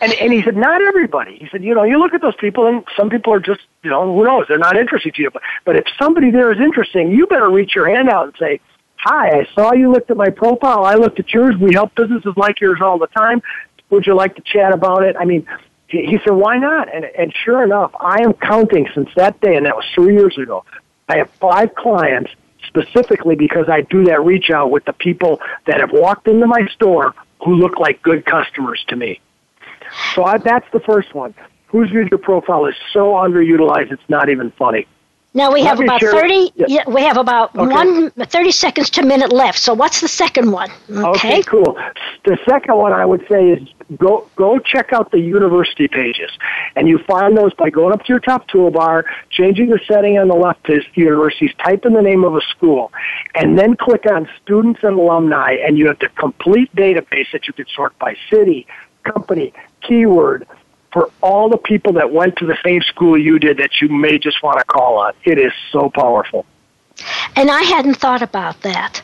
And, 0.00 0.14
and 0.14 0.32
he 0.32 0.42
said, 0.42 0.56
not 0.56 0.80
everybody. 0.80 1.36
He 1.36 1.46
said, 1.52 1.62
you 1.62 1.74
know, 1.74 1.82
you 1.82 1.98
look 1.98 2.14
at 2.14 2.22
those 2.22 2.36
people 2.36 2.66
and 2.66 2.84
some 2.96 3.10
people 3.10 3.34
are 3.34 3.40
just, 3.40 3.60
you 3.82 3.90
know, 3.90 4.14
who 4.14 4.24
knows, 4.24 4.46
they're 4.48 4.56
not 4.56 4.78
interesting 4.78 5.12
to 5.12 5.22
you. 5.22 5.30
But, 5.30 5.42
but 5.66 5.76
if 5.76 5.84
somebody 5.98 6.30
there 6.30 6.50
is 6.50 6.58
interesting, 6.58 7.10
you 7.10 7.26
better 7.26 7.50
reach 7.50 7.74
your 7.74 7.86
hand 7.86 8.08
out 8.08 8.28
and 8.28 8.34
say, 8.38 8.60
hi, 8.96 9.40
I 9.40 9.48
saw 9.54 9.74
you 9.74 9.92
looked 9.92 10.10
at 10.10 10.16
my 10.16 10.30
profile. 10.30 10.84
I 10.84 10.94
looked 10.94 11.20
at 11.20 11.32
yours. 11.34 11.54
We 11.56 11.74
help 11.74 11.94
businesses 11.94 12.32
like 12.36 12.60
yours 12.60 12.78
all 12.80 12.98
the 12.98 13.08
time. 13.08 13.42
Would 13.90 14.06
you 14.06 14.14
like 14.14 14.36
to 14.36 14.42
chat 14.42 14.72
about 14.72 15.02
it? 15.02 15.16
I 15.18 15.24
mean, 15.24 15.46
he, 15.90 16.18
said, 16.24 16.32
why 16.32 16.56
not? 16.56 16.92
And, 16.94 17.04
and 17.04 17.34
sure 17.44 17.64
enough, 17.64 17.92
I 17.98 18.22
am 18.22 18.32
counting 18.34 18.88
since 18.94 19.10
that 19.16 19.40
day, 19.40 19.56
and 19.56 19.66
that 19.66 19.76
was 19.76 19.84
three 19.94 20.14
years 20.14 20.38
ago. 20.38 20.64
I 21.08 21.18
have 21.18 21.30
five 21.40 21.74
clients 21.74 22.30
specifically 22.66 23.34
because 23.34 23.68
I 23.68 23.80
do 23.80 24.04
that 24.04 24.24
reach 24.24 24.50
out 24.50 24.70
with 24.70 24.84
the 24.84 24.92
people 24.92 25.40
that 25.66 25.80
have 25.80 25.90
walked 25.92 26.28
into 26.28 26.46
my 26.46 26.66
store 26.74 27.14
who 27.44 27.56
look 27.56 27.78
like 27.78 28.02
good 28.02 28.24
customers 28.24 28.84
to 28.88 28.96
me. 28.96 29.20
So 30.14 30.24
I, 30.24 30.38
that's 30.38 30.70
the 30.72 30.80
first 30.80 31.14
one. 31.14 31.34
Who's 31.66 31.90
your 31.90 32.06
profile 32.18 32.66
is 32.66 32.74
so 32.92 33.12
underutilized, 33.12 33.92
it's 33.92 34.08
not 34.08 34.28
even 34.28 34.50
funny. 34.52 34.86
Now 35.32 35.52
we 35.52 35.60
Let 35.62 35.68
have 35.68 35.80
about 35.80 36.00
share- 36.00 36.10
30 36.10 36.52
yeah. 36.56 36.82
we 36.88 37.02
have 37.02 37.16
about 37.16 37.54
Okay. 37.56 37.70
one 37.72 38.10
30 38.10 38.50
seconds 38.50 38.90
to 38.90 39.02
a 39.02 39.06
minute 39.06 39.32
left. 39.32 39.58
So 39.60 39.72
what's 39.74 40.00
the 40.00 40.08
second 40.08 40.50
one? 40.50 40.70
Okay. 40.90 41.42
cool. 41.44 41.78
The 42.24 42.36
second 42.48 42.76
one 42.76 42.92
I 42.92 43.06
would 43.06 43.24
say 43.28 43.50
is 43.50 43.68
go 43.96 44.26
go 44.34 44.58
check 44.58 44.92
out 44.92 45.12
the 45.12 45.20
university 45.20 45.86
pages, 45.86 46.30
and 46.74 46.88
you 46.88 46.98
find 47.06 47.36
those 47.36 47.54
by 47.54 47.70
going 47.70 47.92
up 47.92 48.02
to 48.04 48.08
your 48.08 48.18
top 48.18 48.48
toolbar, 48.48 49.04
changing 49.30 49.70
the 49.70 49.78
setting 49.86 50.18
on 50.18 50.26
the 50.26 50.34
left 50.34 50.64
to 50.64 50.80
universities, 50.94 51.52
type 51.64 51.86
in 51.86 51.92
the 51.92 52.02
name 52.02 52.24
of 52.24 52.34
a 52.34 52.40
school, 52.50 52.90
and 53.36 53.56
then 53.56 53.76
click 53.76 54.06
on 54.10 54.28
students 54.42 54.80
and 54.82 54.98
alumni, 54.98 55.52
and 55.64 55.78
you 55.78 55.86
have 55.86 55.98
the 56.00 56.08
complete 56.16 56.74
database 56.74 57.30
that 57.32 57.46
you 57.46 57.52
can 57.52 57.66
sort 57.74 57.96
by 58.00 58.16
city, 58.28 58.66
company, 59.04 59.52
keyword. 59.82 60.44
For 60.92 61.10
all 61.20 61.48
the 61.48 61.56
people 61.56 61.92
that 61.94 62.12
went 62.12 62.36
to 62.36 62.46
the 62.46 62.56
same 62.64 62.82
school 62.82 63.16
you 63.16 63.38
did 63.38 63.58
that 63.58 63.80
you 63.80 63.88
may 63.88 64.18
just 64.18 64.42
want 64.42 64.58
to 64.58 64.64
call 64.64 64.98
on. 64.98 65.12
It 65.24 65.38
is 65.38 65.52
so 65.70 65.90
powerful. 65.90 66.46
And 67.36 67.50
I 67.50 67.62
hadn't 67.62 67.94
thought 67.94 68.22
about 68.22 68.60
that. 68.62 69.02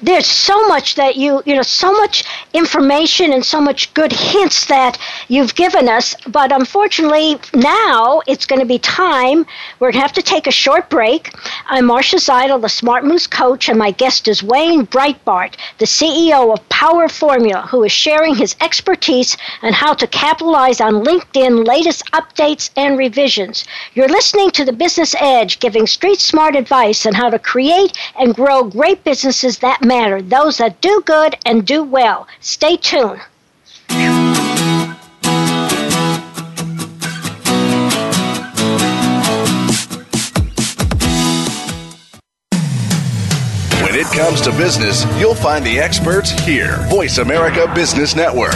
There's 0.00 0.26
so 0.26 0.66
much 0.68 0.96
that 0.96 1.16
you, 1.16 1.42
you 1.46 1.54
know, 1.54 1.62
so 1.62 1.92
much 1.92 2.24
information 2.52 3.32
and 3.32 3.44
so 3.44 3.60
much 3.60 3.92
good 3.94 4.12
hints 4.12 4.66
that 4.66 4.98
you've 5.28 5.54
given 5.54 5.88
us. 5.88 6.14
But 6.26 6.52
unfortunately, 6.52 7.38
now 7.54 8.22
it's 8.26 8.46
going 8.46 8.60
to 8.60 8.66
be 8.66 8.78
time. 8.78 9.46
We're 9.78 9.92
going 9.92 10.00
to 10.00 10.08
have 10.08 10.12
to 10.14 10.22
take 10.22 10.46
a 10.46 10.52
short 10.52 10.90
break. 10.90 11.32
I'm 11.66 11.86
Marcia 11.86 12.16
Zidle, 12.16 12.60
the 12.60 12.68
Smart 12.68 13.04
Moves 13.04 13.26
coach, 13.26 13.68
and 13.68 13.78
my 13.78 13.90
guest 13.90 14.28
is 14.28 14.42
Wayne 14.42 14.86
Breitbarth, 14.86 15.54
the 15.78 15.86
CEO 15.86 16.52
of 16.52 16.68
Power 16.68 17.08
Formula, 17.08 17.62
who 17.62 17.84
is 17.84 17.92
sharing 17.92 18.34
his 18.34 18.56
expertise 18.60 19.36
on 19.62 19.72
how 19.72 19.94
to 19.94 20.06
capitalize 20.06 20.80
on 20.80 21.04
LinkedIn 21.04 21.66
latest 21.66 22.04
updates 22.12 22.70
and 22.76 22.98
revisions. 22.98 23.64
You're 23.94 24.08
listening 24.08 24.50
to 24.52 24.64
the 24.64 24.72
Business 24.72 25.14
Edge, 25.20 25.60
giving 25.60 25.86
street 25.86 26.20
smart 26.20 26.56
advice 26.56 27.06
on 27.06 27.14
how 27.14 27.30
to 27.30 27.38
create 27.38 27.96
and 28.18 28.34
grow 28.34 28.64
great 28.64 29.04
businesses 29.04 29.58
that 29.58 29.71
matter, 29.80 30.20
those 30.20 30.58
that 30.58 30.80
do 30.80 31.02
good 31.06 31.36
and 31.46 31.66
do 31.66 31.82
well. 31.82 32.26
Stay 32.40 32.76
tuned. 32.76 33.20
When 43.80 43.94
it 43.94 44.06
comes 44.06 44.40
to 44.42 44.50
business, 44.52 45.04
you'll 45.18 45.34
find 45.34 45.64
the 45.64 45.78
experts 45.78 46.30
here. 46.30 46.76
Voice 46.88 47.18
America 47.18 47.70
Business 47.74 48.14
Network. 48.14 48.54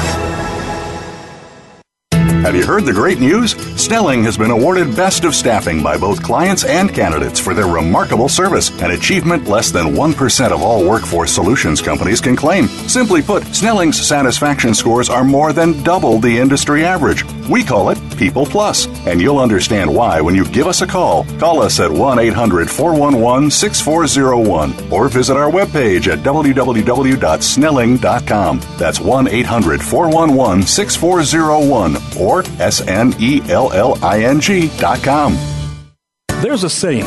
Have 2.45 2.55
you 2.55 2.65
heard 2.65 2.85
the 2.85 2.93
great 2.93 3.19
news? 3.19 3.57
Snelling 3.81 4.23
has 4.25 4.37
been 4.37 4.51
awarded 4.53 4.95
Best 4.95 5.25
of 5.25 5.35
Staffing 5.35 5.83
by 5.83 5.97
both 5.97 6.23
clients 6.23 6.65
and 6.65 6.95
candidates 6.95 7.41
for 7.41 7.55
their 7.55 7.67
remarkable 7.67 8.29
service, 8.29 8.71
an 8.81 8.91
achievement 8.93 9.49
less 9.49 9.71
than 9.71 9.95
1% 9.95 10.53
of 10.53 10.63
all 10.63 10.85
workforce 10.85 11.33
solutions 11.33 11.83
companies 11.83 12.21
can 12.21 12.37
claim. 12.37 12.69
Simply 12.89 13.23
put, 13.23 13.45
Snelling's 13.55 14.07
satisfaction 14.07 14.75
scores 14.75 15.11
are 15.11 15.25
more 15.25 15.53
than 15.53 15.83
double 15.83 16.19
the 16.19 16.39
industry 16.39 16.85
average. 16.85 17.25
We 17.49 17.65
call 17.65 17.91
it 17.91 17.99
People 18.17 18.47
Plus, 18.47 18.87
and 19.07 19.21
you'll 19.21 19.39
understand 19.39 19.95
why 19.95 20.21
when 20.21 20.35
you 20.35 20.45
give 20.47 20.67
us 20.67 20.81
a 20.83 20.87
call. 20.87 21.25
Call 21.39 21.61
us 21.61 21.79
at 21.81 21.91
1 21.91 22.19
800 22.19 22.71
411 22.71 23.51
6401 23.51 24.93
or 24.93 25.09
visit 25.09 25.37
our 25.37 25.51
webpage 25.51 26.09
at 26.09 26.21
www.snelling.com. 26.21 28.61
That's 28.79 29.01
1 29.01 29.29
800 29.29 29.83
411 29.83 30.63
6401 30.63 31.95
or 32.27 32.41
S 32.59 32.87
N 32.87 33.15
E 33.21 33.41
L 33.49 33.73
L 33.73 34.05
I 34.05 34.25
N 34.25 34.41
G 34.41 34.69
dot 34.79 35.03
com. 35.03 35.37
There's 36.43 36.65
a 36.65 36.71
saying 36.71 37.07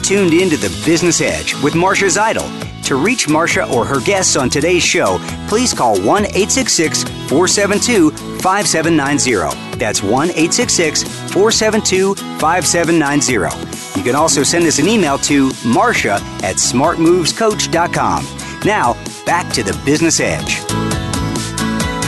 Tuned 0.00 0.32
in 0.32 0.50
to 0.50 0.56
the 0.56 0.68
Business 0.84 1.20
Edge 1.20 1.54
with 1.62 1.74
Marcia 1.74 2.06
Zidle. 2.06 2.48
To 2.84 2.96
reach 2.96 3.28
Marcia 3.28 3.68
or 3.72 3.84
her 3.84 4.00
guests 4.00 4.34
on 4.36 4.50
today's 4.50 4.82
show, 4.82 5.18
please 5.48 5.72
call 5.72 6.00
1 6.00 6.24
866 6.24 7.04
472 7.28 8.10
5790. 8.40 9.78
That's 9.78 10.02
1 10.02 10.30
866 10.30 11.02
472 11.32 12.14
5790. 12.14 13.98
You 13.98 14.04
can 14.04 14.14
also 14.14 14.42
send 14.42 14.66
us 14.66 14.78
an 14.78 14.88
email 14.88 15.18
to 15.18 15.52
marcia 15.64 16.14
at 16.42 16.56
smartmovescoach.com. 16.56 18.26
Now, 18.64 18.94
back 19.24 19.52
to 19.52 19.62
the 19.62 19.80
Business 19.84 20.20
Edge. 20.20 20.79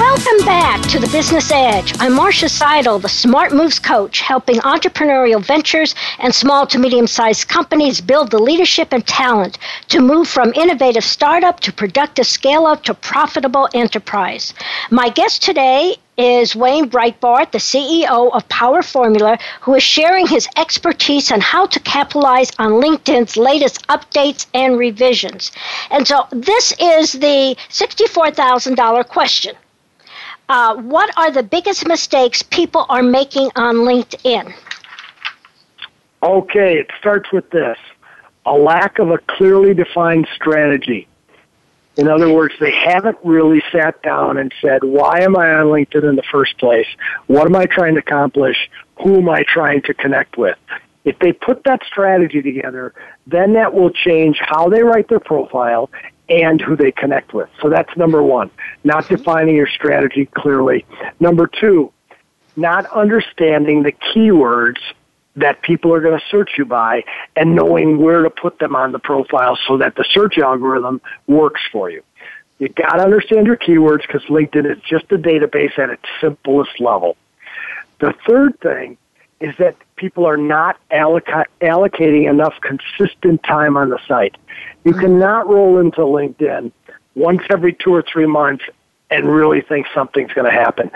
Welcome 0.03 0.45
back 0.45 0.83
to 0.89 0.99
the 0.99 1.07
Business 1.07 1.53
Edge. 1.53 1.95
I'm 2.01 2.15
Marcia 2.15 2.47
Zidle, 2.47 3.01
the 3.01 3.09
Smart 3.09 3.53
Moves 3.53 3.79
coach, 3.79 4.21
helping 4.21 4.57
entrepreneurial 4.57 5.41
ventures 5.41 5.95
and 6.19 6.35
small 6.35 6.67
to 6.67 6.79
medium 6.81 7.07
sized 7.07 7.47
companies 7.47 8.01
build 8.01 8.33
the 8.33 8.41
leadership 8.41 8.93
and 8.93 9.07
talent 9.07 9.59
to 9.91 10.01
move 10.01 10.27
from 10.27 10.53
innovative 10.55 11.05
startup 11.05 11.61
to 11.61 11.73
productive 11.73 12.27
scale 12.27 12.67
up 12.67 12.83
to 12.83 12.95
profitable 12.95 13.69
enterprise. 13.75 14.55
My 14.91 15.09
guest 15.09 15.41
today 15.41 15.97
is 16.17 16.57
Wayne 16.57 16.91
Breitbarth, 16.91 17.53
the 17.53 17.59
CEO 17.59 18.35
of 18.35 18.49
Power 18.49 18.83
Formula, 18.83 19.39
who 19.61 19.77
is 19.77 19.85
sharing 19.85 20.27
his 20.27 20.49
expertise 20.57 21.31
on 21.31 21.41
how 21.41 21.67
to 21.67 21.79
capitalize 21.79 22.51
on 22.59 22.73
LinkedIn's 22.73 23.37
latest 23.37 23.87
updates 23.87 24.47
and 24.53 24.79
revisions. 24.79 25.53
And 25.93 26.09
so 26.09 26.27
this 26.33 26.75
is 26.81 27.13
the 27.13 27.57
$64,000 27.71 29.09
question. 29.09 29.55
Uh, 30.49 30.77
what 30.77 31.17
are 31.17 31.31
the 31.31 31.43
biggest 31.43 31.87
mistakes 31.87 32.43
people 32.43 32.87
are 32.89 33.03
making 33.03 33.51
on 33.57 33.77
LinkedIn? 33.77 34.53
Okay, 36.23 36.79
it 36.79 36.91
starts 36.99 37.33
with 37.33 37.49
this 37.51 37.79
a 38.45 38.53
lack 38.53 38.99
of 38.99 39.11
a 39.11 39.19
clearly 39.19 39.73
defined 39.75 40.27
strategy. 40.35 41.07
In 41.97 42.09
other 42.09 42.33
words, 42.33 42.55
they 42.59 42.73
haven't 42.73 43.19
really 43.23 43.63
sat 43.71 44.03
down 44.03 44.39
and 44.39 44.53
said, 44.61 44.83
why 44.83 45.21
am 45.21 45.37
I 45.37 45.53
on 45.53 45.67
LinkedIn 45.67 46.09
in 46.09 46.17
the 46.17 46.23
first 46.31 46.59
place? 46.59 46.87
What 47.27 47.47
am 47.47 47.55
I 47.55 47.67
trying 47.67 47.95
to 47.95 48.01
accomplish? 48.01 48.57
Who 49.03 49.19
am 49.19 49.29
I 49.29 49.45
trying 49.47 49.83
to 49.83 49.95
connect 49.95 50.39
with? 50.39 50.57
If 51.05 51.19
they 51.19 51.33
put 51.33 51.65
that 51.65 51.83
strategy 51.85 52.41
together, 52.41 52.95
then 53.27 53.53
that 53.55 53.75
will 53.75 53.91
change 53.91 54.39
how 54.41 54.69
they 54.69 54.83
write 54.83 55.09
their 55.09 55.21
profile 55.21 55.91
and 56.29 56.61
who 56.61 56.77
they 56.77 56.93
connect 56.93 57.35
with. 57.35 57.49
So 57.61 57.69
that's 57.69 57.95
number 57.97 58.23
one, 58.23 58.51
not 58.85 59.05
mm-hmm. 59.05 59.17
defining 59.17 59.57
your 59.57 59.69
strategy 59.69 60.27
clearly. 60.27 60.85
Number 61.21 61.47
two, 61.47 61.93
not 62.57 62.87
understanding 62.87 63.83
the 63.83 63.93
keywords 63.93 64.79
that 65.37 65.63
people 65.63 65.95
are 65.95 66.01
going 66.01 66.19
to 66.19 66.27
search 66.31 66.53
you 66.59 66.65
by 66.65 67.05
and 67.37 67.55
knowing 67.55 67.99
where 67.99 68.23
to 68.23 68.31
put 68.31 68.59
them 68.59 68.77
on 68.77 68.93
the 68.93 68.99
profile 68.99 69.59
so 69.67 69.79
that 69.79 69.95
the 69.97 70.05
search 70.11 70.37
algorithm 70.39 71.01
works 71.27 71.61
for 71.73 71.91
you. 71.91 72.03
You 72.59 72.69
got 72.69 72.97
to 72.97 73.03
understand 73.03 73.47
your 73.47 73.57
keywords 73.57 74.03
because 74.03 74.23
LinkedIn 74.25 74.71
is 74.71 74.81
just 74.83 75.11
a 75.11 75.17
database 75.17 75.79
at 75.79 75.91
its 75.91 76.05
simplest 76.21 76.81
level. 76.81 77.17
The 77.99 78.15
third 78.27 78.61
thing 78.61 78.99
is 79.41 79.57
that 79.59 79.77
people 79.97 80.27
are 80.27 80.37
not 80.37 80.77
alloc- 80.91 81.47
allocating 81.61 82.29
enough 82.29 82.55
consistent 82.61 83.43
time 83.43 83.77
on 83.77 83.89
the 83.89 83.99
site. 84.07 84.37
You 84.85 84.95
cannot 84.95 85.49
roll 85.49 85.79
into 85.79 86.01
LinkedIn 86.01 86.73
once 87.15 87.43
every 87.51 87.73
two 87.73 87.95
or 87.95 88.03
three 88.03 88.27
months 88.27 88.65
and 89.13 89.29
really 89.29 89.61
think 89.61 89.87
something's 89.95 90.33
going 90.33 90.51
to 90.51 90.51
happen. 90.51 90.91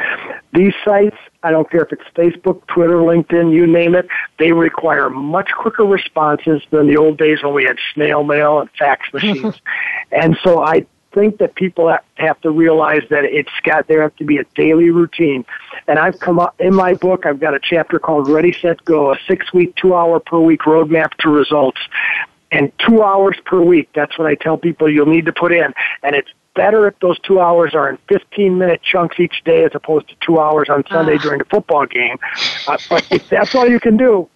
These 0.55 0.73
sites, 0.85 1.17
I 1.43 1.51
don't 1.51 1.71
care 1.71 1.83
if 1.83 1.93
it's 1.93 2.03
Facebook, 2.15 2.67
Twitter, 2.67 2.97
LinkedIn, 2.97 3.53
you 3.53 3.67
name 3.67 3.95
it, 3.95 4.09
they 4.39 4.53
require 4.53 5.11
much 5.11 5.51
quicker 5.53 5.85
responses 5.85 6.63
than 6.71 6.87
the 6.87 6.97
old 6.97 7.19
days 7.19 7.43
when 7.43 7.53
we 7.53 7.65
had 7.65 7.77
snail 7.93 8.25
mail 8.25 8.61
and 8.61 8.71
fax 8.79 9.07
machines. 9.13 9.55
and 10.11 10.39
so 10.43 10.63
I 10.63 10.87
think 11.13 11.39
that 11.39 11.55
people 11.55 11.95
have 12.15 12.41
to 12.41 12.51
realize 12.51 13.03
that 13.11 13.25
it's 13.25 13.51
got 13.65 13.87
there 13.87 14.03
have 14.03 14.17
to 14.17 14.25
be 14.25 14.39
a 14.39 14.45
daily 14.55 14.91
routine. 14.91 15.45
And 15.87 15.99
I've 15.99 16.19
come 16.19 16.39
up 16.39 16.55
in 16.59 16.75
my 16.75 16.95
book. 16.95 17.27
I've 17.27 17.41
got 17.41 17.55
a 17.55 17.61
chapter 17.61 17.99
called 17.99 18.29
Ready 18.29 18.53
Set 18.53 18.85
Go, 18.85 19.13
a 19.13 19.19
six 19.27 19.53
week, 19.53 19.75
two 19.77 19.95
hour 19.95 20.21
per 20.21 20.39
week 20.39 20.61
roadmap 20.61 21.15
to 21.19 21.31
results 21.31 21.81
and 22.57 22.73
two 22.79 23.03
hours 23.03 23.37
per 23.45 23.61
week. 23.61 23.91
That's 23.95 24.19
what 24.19 24.27
I 24.27 24.35
tell 24.35 24.57
people 24.57 24.91
you'll 24.91 25.05
need 25.05 25.27
to 25.27 25.33
put 25.33 25.53
in. 25.53 25.75
And 26.03 26.17
it's 26.17 26.31
better 26.55 26.89
if 26.89 26.99
those 27.01 27.19
two 27.21 27.39
hours 27.39 27.75
are 27.75 27.89
in 27.91 27.99
15 28.09 28.57
minute 28.57 28.81
chunks 28.83 29.21
each 29.21 29.45
day 29.45 29.65
as 29.65 29.73
opposed 29.75 30.09
to 30.09 30.15
two 30.21 30.41
hours 30.41 30.71
on 30.71 30.83
Sunday 30.89 31.17
uh. 31.17 31.23
during 31.23 31.43
a 31.43 31.45
football 31.45 31.85
game. 31.85 32.17
Uh, 32.67 32.79
but 32.89 33.07
if 33.13 33.29
that's 33.29 33.55
all 33.55 33.69
you 33.69 33.79
can 33.79 33.99
do, 33.99 34.27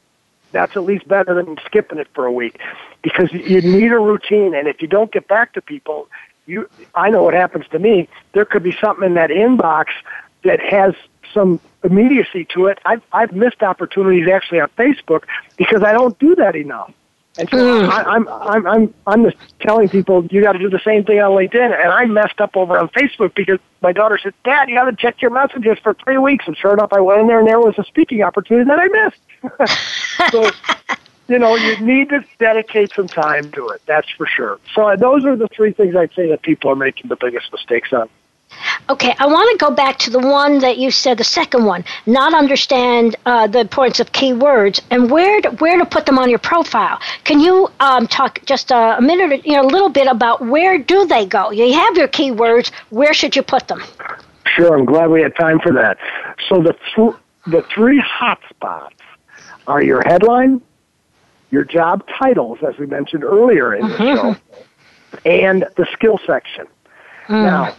that's 0.53 0.77
at 0.77 0.85
least 0.85 1.09
better 1.09 1.35
than 1.35 1.57
skipping 1.65 1.99
it 1.99 2.09
for 2.13 2.27
a 2.27 2.33
week 2.33 2.61
because 3.03 3.33
you 3.33 3.63
need 3.63 3.91
a 3.91 3.99
routine. 3.99 4.55
And 4.55 4.69
if 4.69 4.83
you 4.83 4.89
don't 4.89 5.11
get 5.11 5.27
back 5.27 5.55
to 5.55 5.63
people, 5.63 6.09
you, 6.45 6.69
I 6.95 7.09
know 7.09 7.23
what 7.23 7.33
happens 7.33 7.65
to 7.71 7.79
me. 7.79 8.07
There 8.33 8.45
could 8.45 8.63
be 8.63 8.77
something 8.83 9.07
in 9.07 9.15
that 9.15 9.31
inbox 9.31 9.87
that 10.45 10.61
has 10.61 10.95
some 11.33 11.59
immediacy 11.85 12.47
to 12.55 12.67
it. 12.67 12.79
I've, 12.85 13.03
I've 13.13 13.33
missed 13.33 13.63
opportunities 13.63 14.29
actually 14.29 14.61
on 14.61 14.69
Facebook 14.77 15.23
because 15.57 15.83
I 15.83 15.93
don't 15.93 16.19
do 16.19 16.35
that 16.35 16.55
enough. 16.57 16.93
And 17.39 17.49
so. 17.49 17.85
I, 17.85 18.03
I'm 18.15 18.29
I'm 18.29 18.67
I'm 18.67 18.95
I'm 19.07 19.25
just 19.25 19.37
telling 19.61 19.89
people 19.89 20.27
you 20.27 20.43
got 20.43 20.53
to 20.53 20.59
do 20.59 20.69
the 20.69 20.81
same 20.85 21.05
thing 21.05 21.21
on 21.21 21.31
LinkedIn. 21.31 21.73
And 21.73 21.93
I 21.93 22.05
messed 22.07 22.41
up 22.41 22.57
over 22.57 22.77
on 22.79 22.89
Facebook 22.89 23.35
because 23.35 23.61
my 23.83 23.93
daughter 23.93 24.19
said, 24.21 24.35
"Dad, 24.45 24.69
you 24.69 24.75
got 24.75 24.91
to 24.91 24.97
check 24.97 25.23
your 25.23 25.31
messages 25.31 25.79
for 25.83 25.95
three 25.95 26.19
weeks." 26.19 26.47
And 26.47 26.57
sure 26.57 26.73
enough, 26.73 26.93
I 26.93 27.01
went 27.01 27.21
in 27.21 27.27
there 27.29 27.39
and 27.39 27.49
there 27.49 27.61
was 27.61 27.79
a 27.79 27.85
speaking 27.85 28.23
opportunity 28.23 28.69
that 28.69 28.79
I 28.81 28.89
missed. 28.89 30.31
so 30.33 30.51
you 31.31 31.39
know, 31.39 31.55
you 31.55 31.79
need 31.81 32.09
to 32.09 32.25
dedicate 32.41 32.93
some 32.93 33.07
time 33.07 33.53
to 33.53 33.69
it. 33.69 33.81
That's 33.87 34.11
for 34.11 34.27
sure. 34.27 34.59
So 34.75 34.89
uh, 34.89 34.97
those 34.97 35.25
are 35.25 35.37
the 35.37 35.47
three 35.49 35.73
things 35.73 35.95
I'd 35.95 36.13
say 36.15 36.29
that 36.31 36.43
people 36.43 36.73
are 36.73 36.77
making 36.77 37.09
the 37.09 37.17
biggest 37.17 37.53
mistakes 37.53 37.93
on. 37.93 38.09
Okay, 38.89 39.15
I 39.19 39.27
want 39.27 39.51
to 39.59 39.65
go 39.65 39.71
back 39.75 39.99
to 40.01 40.11
the 40.11 40.19
one 40.19 40.59
that 40.61 40.79
you 40.79 40.91
said, 40.91 41.19
the 41.19 41.25
second 41.25 41.65
one, 41.65 41.85
not 42.07 42.35
understand 42.35 43.17
uh, 43.27 43.47
the 43.47 43.61
importance 43.61 44.01
of 44.01 44.13
keywords 44.13 44.81
and 44.91 45.11
where 45.11 45.41
to, 45.41 45.51
where 45.51 45.79
to 45.79 45.87
put 45.87 46.07
them 46.07 46.19
on 46.19 46.29
your 46.29 46.39
profile. 46.39 46.99
Can 47.25 47.41
you 47.41 47.69
um, 47.81 48.07
talk 48.07 48.45
just 48.45 48.71
a, 48.71 48.99
a 48.99 49.01
minute, 49.01 49.47
you 49.47 49.53
know, 49.53 49.63
a 49.63 49.71
little 49.71 49.89
bit 49.89 50.07
about 50.07 50.45
where 50.45 50.79
do 50.79 51.07
they 51.07 51.27
go? 51.27 51.51
You 51.51 51.73
have 51.73 51.97
your 51.97 52.09
keywords. 52.09 52.71
Where 52.91 53.15
should 53.15 53.37
you 53.37 53.43
put 53.43 53.69
them? 53.69 53.83
Sure, 54.47 54.77
I'm 54.77 54.85
glad 54.85 55.11
we 55.11 55.23
had 55.23 55.37
time 55.37 55.61
for 55.61 55.73
that. 55.73 55.99
So 56.49 56.63
the 56.63 56.77
th- 56.95 57.15
the 57.47 57.63
three 57.75 58.01
hot 58.01 58.41
spots 58.51 58.97
are 59.67 59.83
your 59.83 60.03
headline, 60.03 60.61
your 61.51 61.65
job 61.65 62.05
titles, 62.19 62.59
as 62.67 62.77
we 62.79 62.87
mentioned 62.87 63.25
earlier 63.25 63.75
in 63.75 63.87
mm-hmm. 63.87 64.03
the 64.03 64.35
show, 64.35 65.21
and 65.25 65.67
the 65.77 65.87
skill 65.93 66.19
section. 66.27 66.67
Mm. 67.29 67.45
Now 67.45 67.75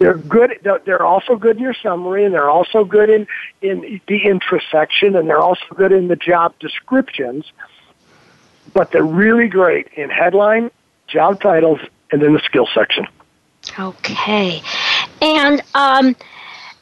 they're 0.00 0.16
good. 0.16 0.58
They're 0.62 1.04
also 1.04 1.36
good 1.36 1.58
in 1.58 1.62
your 1.62 1.74
summary, 1.74 2.24
and 2.24 2.32
they're 2.32 2.48
also 2.48 2.84
good 2.84 3.10
in 3.10 3.26
in 3.60 4.00
the 4.08 4.22
intersection, 4.24 5.14
and 5.14 5.28
they're 5.28 5.38
also 5.38 5.62
good 5.74 5.92
in 5.92 6.08
the 6.08 6.16
job 6.16 6.54
descriptions. 6.58 7.52
But 8.72 8.92
they're 8.92 9.04
really 9.04 9.46
great 9.46 9.88
in 9.88 10.08
headline, 10.08 10.70
job 11.06 11.40
titles, 11.42 11.80
and 12.10 12.22
in 12.22 12.32
the 12.32 12.40
skill 12.40 12.66
section. 12.74 13.06
Okay, 13.78 14.62
and 15.20 15.60
um, 15.74 16.16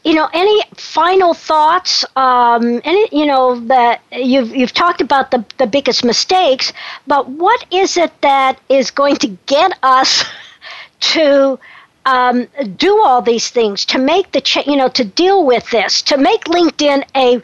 you 0.04 0.14
know, 0.14 0.28
any 0.32 0.62
final 0.76 1.34
thoughts? 1.34 2.04
Um, 2.14 2.80
any, 2.84 3.08
you 3.10 3.26
know, 3.26 3.58
that 3.66 4.00
you've 4.12 4.54
you've 4.54 4.72
talked 4.72 5.00
about 5.00 5.32
the 5.32 5.44
the 5.58 5.66
biggest 5.66 6.04
mistakes, 6.04 6.72
but 7.08 7.28
what 7.28 7.66
is 7.72 7.96
it 7.96 8.12
that 8.20 8.60
is 8.68 8.92
going 8.92 9.16
to 9.16 9.28
get 9.46 9.76
us 9.82 10.24
to 11.00 11.58
um, 12.04 12.46
do 12.76 13.02
all 13.04 13.22
these 13.22 13.50
things 13.50 13.84
to 13.86 13.98
make 13.98 14.32
the 14.32 14.40
cha- 14.40 14.64
you 14.66 14.76
know 14.76 14.88
to 14.88 15.04
deal 15.04 15.44
with 15.44 15.68
this 15.70 16.02
to 16.02 16.16
make 16.16 16.44
LinkedIn 16.44 17.04
a 17.16 17.40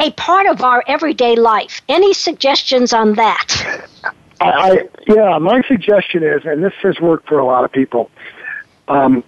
a 0.00 0.10
part 0.12 0.46
of 0.46 0.62
our 0.62 0.82
everyday 0.86 1.36
life. 1.36 1.80
Any 1.88 2.12
suggestions 2.12 2.92
on 2.92 3.14
that? 3.14 3.80
I, 4.40 4.50
I 4.50 4.88
yeah, 5.06 5.38
my 5.38 5.62
suggestion 5.62 6.22
is, 6.22 6.42
and 6.44 6.62
this 6.62 6.74
has 6.82 6.98
worked 7.00 7.28
for 7.28 7.38
a 7.38 7.44
lot 7.44 7.64
of 7.64 7.72
people. 7.72 8.10
Um, 8.88 9.22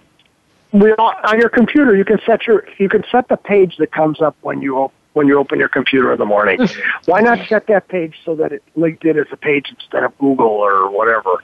we 0.71 0.91
on 0.91 1.39
your 1.39 1.49
computer, 1.49 1.95
you 1.95 2.05
can 2.05 2.19
set 2.25 2.45
your 2.45 2.67
you 2.77 2.89
can 2.89 3.03
set 3.11 3.29
the 3.29 3.37
page 3.37 3.77
that 3.77 3.91
comes 3.91 4.21
up 4.21 4.35
when 4.41 4.61
you 4.61 4.77
open 4.77 4.95
when 5.13 5.27
you 5.27 5.39
open 5.39 5.57
your 5.57 5.69
computer 5.69 6.11
in 6.11 6.19
the 6.19 6.25
morning. 6.25 6.59
Why 7.05 7.21
not 7.21 7.47
set 7.47 7.67
that 7.67 7.87
page 7.87 8.15
so 8.25 8.35
that 8.35 8.51
it 8.51 8.63
LinkedIn 8.77 9.17
is 9.17 9.27
a 9.31 9.37
page 9.37 9.67
instead 9.69 10.03
of 10.03 10.15
Google 10.17 10.47
or 10.47 10.91
whatever? 10.91 11.41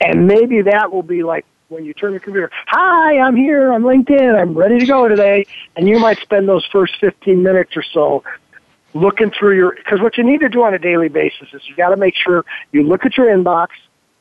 And 0.00 0.26
maybe 0.26 0.62
that 0.62 0.92
will 0.92 1.04
be 1.04 1.22
like 1.22 1.46
when 1.68 1.84
you 1.84 1.94
turn 1.94 2.12
your 2.12 2.20
computer, 2.20 2.50
hi, 2.66 3.18
I'm 3.18 3.36
here, 3.36 3.72
I'm 3.72 3.82
LinkedIn, 3.82 4.38
I'm 4.38 4.54
ready 4.54 4.78
to 4.78 4.86
go 4.86 5.08
today. 5.08 5.46
And 5.76 5.88
you 5.88 5.98
might 5.98 6.18
spend 6.18 6.48
those 6.48 6.64
first 6.66 6.96
15 7.00 7.42
minutes 7.42 7.76
or 7.76 7.82
so 7.82 8.24
looking 8.92 9.30
through 9.30 9.56
your, 9.56 9.74
because 9.74 10.00
what 10.00 10.16
you 10.16 10.24
need 10.24 10.40
to 10.40 10.48
do 10.48 10.62
on 10.62 10.74
a 10.74 10.78
daily 10.78 11.08
basis 11.08 11.48
is 11.52 11.62
you 11.66 11.74
got 11.74 11.90
to 11.90 11.96
make 11.96 12.14
sure 12.14 12.44
you 12.72 12.82
look 12.82 13.04
at 13.04 13.16
your 13.16 13.26
inbox, 13.26 13.68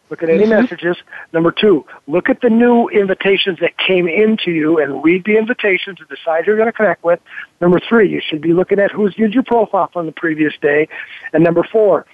look 0.10 0.24
at 0.24 0.30
any 0.30 0.44
mm-hmm. 0.44 0.62
messages. 0.62 0.98
Number 1.32 1.52
two, 1.52 1.86
look 2.08 2.30
at 2.30 2.42
the 2.42 2.50
new 2.50 2.88
invitations 2.90 3.60
that 3.60 3.78
came 3.78 4.08
into 4.08 4.52
you 4.52 4.80
and 4.80 5.04
read 5.04 5.26
the 5.26 5.38
invitations 5.38 6.00
and 6.00 6.10
decide 6.10 6.46
who 6.46 6.52
you're 6.52 6.58
going 6.58 6.72
to 6.72 6.74
connect 6.74 7.04
with. 7.04 7.20
Number 7.62 7.80
three, 7.80 8.10
you 8.10 8.22
should 8.22 8.42
be 8.42 8.54
looking 8.54 8.80
at 8.80 8.92
who's 8.92 9.14
viewed 9.16 9.34
your 9.34 9.44
profile 9.44 9.90
from 9.92 10.06
the 10.06 10.12
previous 10.12 10.54
day. 10.62 10.88
And 11.34 11.44
number 11.44 11.64
four, 11.64 12.06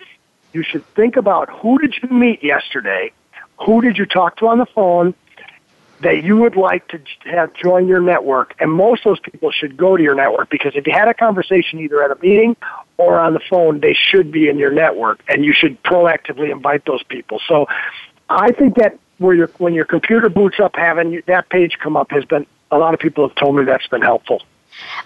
you 0.51 0.63
should 0.63 0.86
think 0.95 1.15
about 1.15 1.49
who 1.49 1.77
did 1.77 1.95
you 2.01 2.09
meet 2.09 2.43
yesterday 2.43 3.13
who 3.60 3.82
did 3.82 3.97
you 3.97 4.05
talk 4.05 4.38
to 4.38 4.47
on 4.47 4.57
the 4.57 4.66
phone 4.66 5.14
that 6.01 6.24
you 6.24 6.38
would 6.38 6.55
like 6.55 6.88
to 6.88 7.01
have 7.26 7.53
join 7.53 7.88
your 7.88 8.01
network? 8.01 8.55
And 8.60 8.72
most 8.72 9.05
of 9.05 9.12
those 9.12 9.20
people 9.20 9.51
should 9.51 9.76
go 9.76 9.97
to 9.97 10.03
your 10.03 10.16
network 10.16 10.49
because 10.49 10.74
if 10.76 10.88
you 10.88 10.93
had 10.93 11.07
a 11.07 11.14
conversation 11.14 11.80
either 11.80 12.03
at 12.03 12.12
a 12.12 12.22
meeting 12.22 12.55
or 12.97 13.20
on 13.20 13.34
the 13.34 13.41
phone, 13.49 13.80
they 13.80 13.93
should 13.93 14.32
be 14.32 14.47
in 14.47 14.57
your 14.57 14.72
network 14.72 15.22
and 15.28 15.43
you 15.43 15.53
should 15.53 15.82
proactively 15.84 16.51
invite 16.51 16.86
those 16.86 17.03
people. 17.03 17.41
So 17.47 17.68
I 18.30 18.51
think 18.51 18.76
that 18.76 18.97
where 19.18 19.47
when 19.57 19.74
your 19.74 19.86
computer 19.86 20.30
boots 20.30 20.60
up, 20.60 20.76
having 20.76 21.22
that 21.28 21.49
page 21.49 21.78
come 21.80 21.97
up 21.97 22.12
has 22.12 22.24
been, 22.26 22.45
a 22.72 22.78
lot 22.78 22.93
of 22.93 22.99
people 22.99 23.28
have 23.28 23.36
told 23.36 23.55
me 23.55 23.66
that's 23.66 23.88
been 23.88 24.01
helpful. 24.01 24.41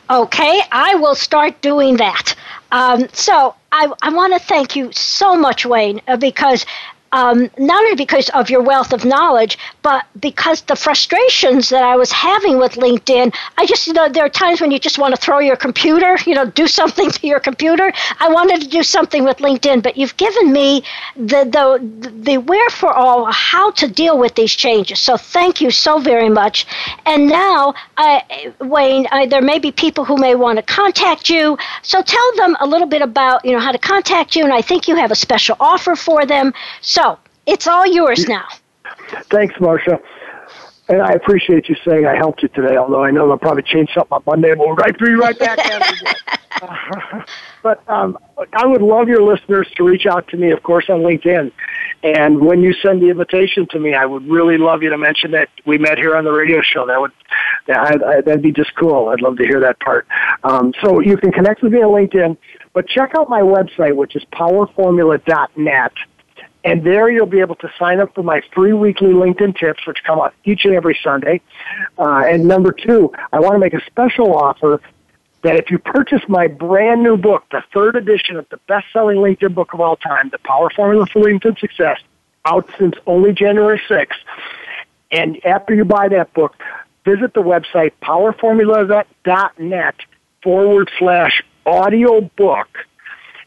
Okay, 0.09 0.61
I 0.71 0.95
will 0.95 1.15
start 1.15 1.61
doing 1.61 1.97
that. 1.97 2.35
Um, 2.71 3.07
so 3.13 3.55
I, 3.71 3.91
I 4.01 4.13
want 4.13 4.33
to 4.33 4.39
thank 4.39 4.75
you 4.75 4.91
so 4.91 5.35
much, 5.35 5.65
Wayne, 5.65 6.01
uh, 6.07 6.17
because 6.17 6.65
um, 7.13 7.49
not 7.59 7.83
only 7.83 7.95
because 7.95 8.27
of 8.29 8.49
your 8.49 8.61
wealth 8.61 8.91
of 8.91 9.05
knowledge, 9.05 9.57
but 9.83 10.03
because 10.19 10.61
the 10.63 10.75
frustrations 10.75 11.69
that 11.69 11.83
I 11.83 11.95
was 11.95 12.11
having 12.11 12.57
with 12.57 12.73
LinkedIn, 12.73 13.33
I 13.55 13.65
just, 13.67 13.85
you 13.85 13.93
know, 13.93 14.09
there 14.09 14.25
are 14.25 14.29
times 14.29 14.59
when 14.59 14.71
you 14.71 14.79
just 14.79 14.97
want 14.97 15.15
to 15.15 15.21
throw 15.21 15.37
your 15.39 15.55
computer, 15.55 16.17
you 16.25 16.33
know, 16.33 16.45
do 16.45 16.65
something 16.81 17.11
to 17.11 17.27
your 17.27 17.39
computer. 17.39 17.93
I 18.19 18.29
wanted 18.29 18.61
to 18.61 18.67
do 18.67 18.81
something 18.81 19.23
with 19.23 19.37
LinkedIn, 19.37 19.83
but 19.83 19.95
you've 19.95 20.17
given 20.17 20.51
me 20.51 20.83
the, 21.15 21.45
the, 21.55 22.11
the 22.23 22.37
wherefore 22.39 22.93
all, 22.93 23.31
how 23.31 23.69
to 23.71 23.87
deal 23.87 24.17
with 24.17 24.33
these 24.33 24.51
changes. 24.55 24.99
So 24.99 25.15
thank 25.15 25.61
you 25.61 25.69
so 25.69 25.99
very 25.99 26.29
much. 26.29 26.65
And 27.05 27.27
now, 27.29 27.75
Wayne, 28.59 29.07
there 29.27 29.41
may 29.41 29.59
be 29.59 29.71
people 29.71 30.03
who 30.03 30.17
may 30.17 30.33
want 30.33 30.57
to 30.57 30.63
contact 30.63 31.29
you. 31.29 31.59
So 31.83 32.01
tell 32.01 32.35
them 32.37 32.57
a 32.59 32.65
little 32.65 32.87
bit 32.87 33.03
about, 33.03 33.45
you 33.45 33.51
know, 33.51 33.59
how 33.59 33.71
to 33.71 33.77
contact 33.77 34.35
you. 34.35 34.43
And 34.43 34.53
I 34.53 34.61
think 34.61 34.87
you 34.87 34.95
have 34.95 35.11
a 35.11 35.15
special 35.15 35.55
offer 35.59 35.95
for 35.95 36.25
them. 36.25 36.53
So 36.81 37.02
so 37.03 37.19
it's 37.45 37.67
all 37.67 37.85
yours 37.85 38.27
now. 38.27 38.47
Thanks, 39.29 39.59
Marcia. 39.59 39.99
And 40.89 41.01
I 41.01 41.13
appreciate 41.13 41.69
you 41.69 41.75
saying 41.85 42.05
I 42.05 42.15
helped 42.15 42.43
you 42.43 42.49
today, 42.49 42.75
although 42.75 43.03
I 43.03 43.11
know 43.11 43.27
they'll 43.27 43.37
probably 43.37 43.63
change 43.63 43.89
something 43.93 44.11
on 44.11 44.23
Monday 44.25 44.51
and 44.51 44.59
we'll 44.59 44.75
right 44.75 44.97
be 44.97 45.11
right 45.11 45.37
back 45.39 45.57
uh, 46.61 47.21
but 47.63 47.89
um, 47.89 48.17
I 48.53 48.65
would 48.65 48.81
love 48.81 49.07
your 49.07 49.21
listeners 49.21 49.67
to 49.75 49.83
reach 49.83 50.05
out 50.05 50.27
to 50.29 50.37
me, 50.37 50.51
of 50.51 50.61
course, 50.63 50.89
on 50.89 50.99
LinkedIn. 50.99 51.51
And 52.03 52.41
when 52.41 52.61
you 52.61 52.73
send 52.73 53.01
the 53.01 53.09
invitation 53.09 53.65
to 53.71 53.79
me, 53.79 53.93
I 53.93 54.05
would 54.05 54.27
really 54.27 54.57
love 54.57 54.83
you 54.83 54.89
to 54.89 54.97
mention 54.97 55.31
that 55.31 55.49
we 55.65 55.77
met 55.77 55.97
here 55.97 56.17
on 56.17 56.25
the 56.25 56.31
radio 56.31 56.61
show. 56.61 56.85
That 56.85 56.99
would 56.99 57.11
that, 57.67 58.23
that'd 58.25 58.41
be 58.41 58.51
just 58.51 58.75
cool. 58.75 59.07
I'd 59.07 59.21
love 59.21 59.37
to 59.37 59.43
hear 59.45 59.61
that 59.61 59.79
part. 59.79 60.05
Um, 60.43 60.73
so 60.83 60.99
you 60.99 61.15
can 61.15 61.31
connect 61.31 61.63
with 61.63 61.71
me 61.71 61.81
on 61.81 61.91
LinkedIn, 61.91 62.37
but 62.73 62.87
check 62.87 63.13
out 63.15 63.29
my 63.29 63.41
website, 63.41 63.95
which 63.95 64.17
is 64.17 64.23
powerformula.net. 64.33 65.93
And 66.63 66.83
there 66.83 67.09
you'll 67.09 67.25
be 67.25 67.41
able 67.41 67.55
to 67.55 67.69
sign 67.77 67.99
up 67.99 68.15
for 68.15 68.23
my 68.23 68.41
free 68.53 68.73
weekly 68.73 69.09
LinkedIn 69.09 69.57
tips, 69.57 69.85
which 69.85 70.03
come 70.05 70.19
out 70.19 70.33
each 70.45 70.63
and 70.63 70.73
every 70.73 70.97
Sunday. 71.03 71.41
Uh, 71.97 72.23
and 72.25 72.47
number 72.47 72.71
two, 72.71 73.11
I 73.33 73.39
want 73.39 73.55
to 73.55 73.59
make 73.59 73.73
a 73.73 73.83
special 73.85 74.33
offer 74.35 74.81
that 75.41 75.57
if 75.57 75.69
you 75.69 75.77
purchase 75.77 76.21
my 76.29 76.47
brand 76.47 77.03
new 77.03 77.17
book, 77.17 77.43
the 77.51 77.61
third 77.73 77.97
edition 77.97 78.37
of 78.37 78.47
the 78.49 78.57
best-selling 78.67 79.17
LinkedIn 79.17 79.53
book 79.53 79.73
of 79.73 79.81
all 79.81 79.97
time, 79.97 80.29
The 80.29 80.37
Power 80.39 80.69
Formula 80.69 81.05
for 81.05 81.21
LinkedIn 81.21 81.59
Success, 81.59 81.99
out 82.45 82.69
since 82.77 82.95
only 83.05 83.33
January 83.33 83.81
6th, 83.89 84.15
and 85.11 85.45
after 85.45 85.73
you 85.73 85.83
buy 85.85 86.07
that 86.09 86.33
book, 86.33 86.55
visit 87.05 87.33
the 87.33 87.41
website 87.41 87.91
powerformula.net 88.01 89.95
forward 90.41 90.89
slash 90.97 91.43
audio 91.65 92.21
book 92.21 92.67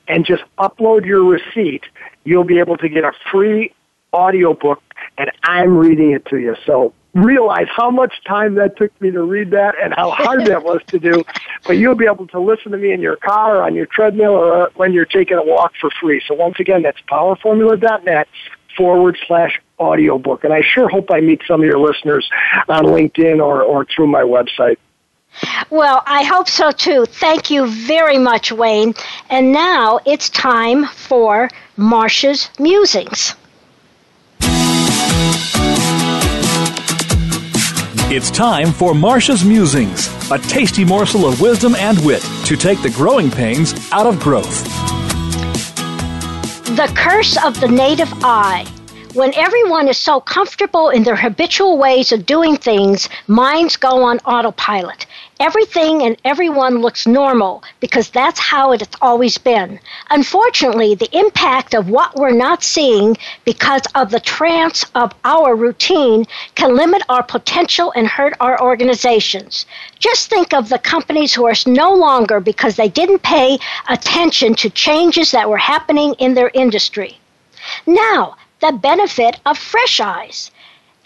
and 0.09 0.25
just 0.25 0.45
upload 0.59 1.05
your 1.05 1.25
receipt 1.25 1.83
you'll 2.27 2.45
be 2.45 2.59
able 2.59 2.77
to 2.79 2.89
get 2.89 3.05
a 3.05 3.13
free 3.31 3.73
audiobook 4.13 4.83
and 5.17 5.31
I'm 5.43 5.77
reading 5.77 6.11
it 6.13 6.27
to 6.27 6.39
you. 6.39 6.57
So 6.67 6.93
realize 7.15 7.69
how 7.75 7.91
much 7.91 8.13
time 8.27 8.57
that 8.57 8.77
took 8.77 8.99
me 9.01 9.11
to 9.11 9.23
read 9.23 9.51
that 9.53 9.75
and 9.83 9.95
how 9.95 10.11
hard 10.11 10.45
that 10.47 10.63
was 10.63 10.83
to 10.89 10.99
do. 10.99 11.25
But 11.67 11.79
you'll 11.79 11.95
be 11.95 12.07
able 12.07 12.27
to 12.29 12.41
listen 12.41 12.73
to 12.73 12.79
me 12.79 12.93
in 12.93 13.01
your 13.01 13.17
car, 13.17 13.63
on 13.63 13.75
your 13.75 13.87
treadmill, 13.87 14.33
or 14.33 14.67
uh, 14.67 14.71
when 14.75 14.93
you're 14.93 15.07
taking 15.07 15.39
a 15.39 15.43
walk 15.43 15.73
for 15.81 15.91
free. 16.01 16.21
So 16.27 16.35
once 16.35 16.57
again, 16.61 16.83
that's 16.83 17.01
powerformula.net 17.11 18.29
forward 18.77 19.19
slash 19.27 19.61
audiobook. 19.79 20.45
And 20.45 20.53
I 20.53 20.61
sure 20.63 20.89
hope 20.89 21.11
I 21.11 21.21
meet 21.21 21.41
some 21.47 21.61
of 21.61 21.67
your 21.67 21.79
listeners 21.79 22.29
on 22.69 22.85
LinkedIn 22.85 23.39
or, 23.39 23.63
or 23.63 23.87
through 23.87 24.09
my 24.09 24.23
website. 24.23 24.77
Well, 25.71 26.03
I 26.07 26.23
hope 26.23 26.49
so 26.49 26.71
too. 26.71 27.07
Thank 27.07 27.51
you 27.51 27.67
very 27.67 28.19
much, 28.19 28.53
Wayne. 28.53 28.95
And 29.31 29.53
now 29.53 30.01
it's 30.05 30.31
time 30.31 30.87
for 30.87 31.49
Marcia's 31.77 32.49
Musings. 32.59 33.35
It's 38.09 38.31
time 38.31 38.71
for 38.71 38.95
Marcia's 38.95 39.45
Musings, 39.45 40.09
a 40.31 40.39
tasty 40.39 40.85
morsel 40.85 41.27
of 41.27 41.41
wisdom 41.41 41.75
and 41.75 41.99
wit 42.07 42.23
to 42.45 42.57
take 42.57 42.81
the 42.81 42.91
growing 42.91 43.31
pains 43.31 43.75
out 43.91 44.07
of 44.07 44.21
growth. 44.21 44.65
The 46.77 46.91
curse 46.95 47.37
of 47.45 47.59
the 47.61 47.69
native 47.69 48.13
eye. 48.23 48.65
When 49.13 49.35
everyone 49.35 49.89
is 49.89 49.99
so 49.99 50.21
comfortable 50.21 50.91
in 50.91 51.03
their 51.03 51.17
habitual 51.17 51.79
ways 51.79 52.13
of 52.13 52.27
doing 52.27 52.57
things, 52.57 53.09
minds 53.27 53.77
go 53.77 54.05
on 54.05 54.19
autopilot. 54.21 55.07
Everything 55.39 56.03
and 56.03 56.17
everyone 56.25 56.81
looks 56.81 57.07
normal 57.07 57.63
because 57.81 58.09
that's 58.09 58.41
how 58.41 58.73
it's 58.73 58.97
always 59.03 59.37
been. 59.37 59.79
Unfortunately, 60.09 60.95
the 60.95 61.15
impact 61.15 61.75
of 61.75 61.91
what 61.91 62.17
we're 62.17 62.31
not 62.31 62.63
seeing 62.65 63.15
because 63.45 63.83
of 63.95 64.11
the 64.11 64.21
trance 64.21 64.87
of 64.95 65.13
our 65.25 65.55
routine 65.55 66.25
can 66.55 66.75
limit 66.75 67.03
our 67.11 67.23
potential 67.23 67.93
and 67.95 68.07
hurt 68.07 68.33
our 68.41 68.59
organizations. 68.63 69.67
Just 69.99 70.31
think 70.31 70.55
of 70.55 70.71
the 70.71 70.79
companies 70.79 71.35
who 71.35 71.45
are 71.45 71.55
no 71.67 71.93
longer 71.93 72.41
because 72.41 72.77
they 72.77 72.89
didn't 72.89 73.23
pay 73.23 73.59
attention 73.91 74.55
to 74.55 74.71
changes 74.71 75.33
that 75.33 75.51
were 75.51 75.59
happening 75.59 76.15
in 76.15 76.33
their 76.33 76.51
industry. 76.55 77.19
Now, 77.87 78.37
the 78.61 78.73
benefit 78.73 79.39
of 79.45 79.59
fresh 79.59 80.01
eyes. 80.01 80.51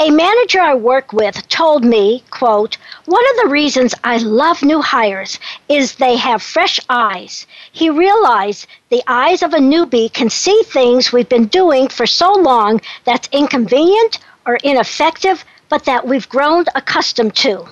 A 0.02 0.08
manager 0.10 0.62
I 0.62 0.76
work 0.76 1.12
with 1.12 1.46
told 1.50 1.84
me, 1.84 2.24
quote, 2.30 2.78
one 3.04 3.22
of 3.32 3.36
the 3.42 3.50
reasons 3.50 3.94
I 4.02 4.16
love 4.16 4.62
new 4.62 4.80
hires 4.80 5.38
is 5.68 5.96
they 5.96 6.16
have 6.16 6.42
fresh 6.42 6.80
eyes. 6.88 7.46
He 7.70 7.90
realized 7.90 8.66
the 8.88 9.02
eyes 9.06 9.42
of 9.42 9.52
a 9.52 9.58
newbie 9.58 10.10
can 10.10 10.30
see 10.30 10.62
things 10.62 11.12
we've 11.12 11.28
been 11.28 11.48
doing 11.48 11.88
for 11.88 12.06
so 12.06 12.32
long 12.32 12.80
that's 13.04 13.28
inconvenient 13.30 14.20
or 14.46 14.56
ineffective, 14.64 15.44
but 15.68 15.84
that 15.84 16.06
we've 16.06 16.30
grown 16.30 16.64
accustomed 16.74 17.36
to. 17.36 17.68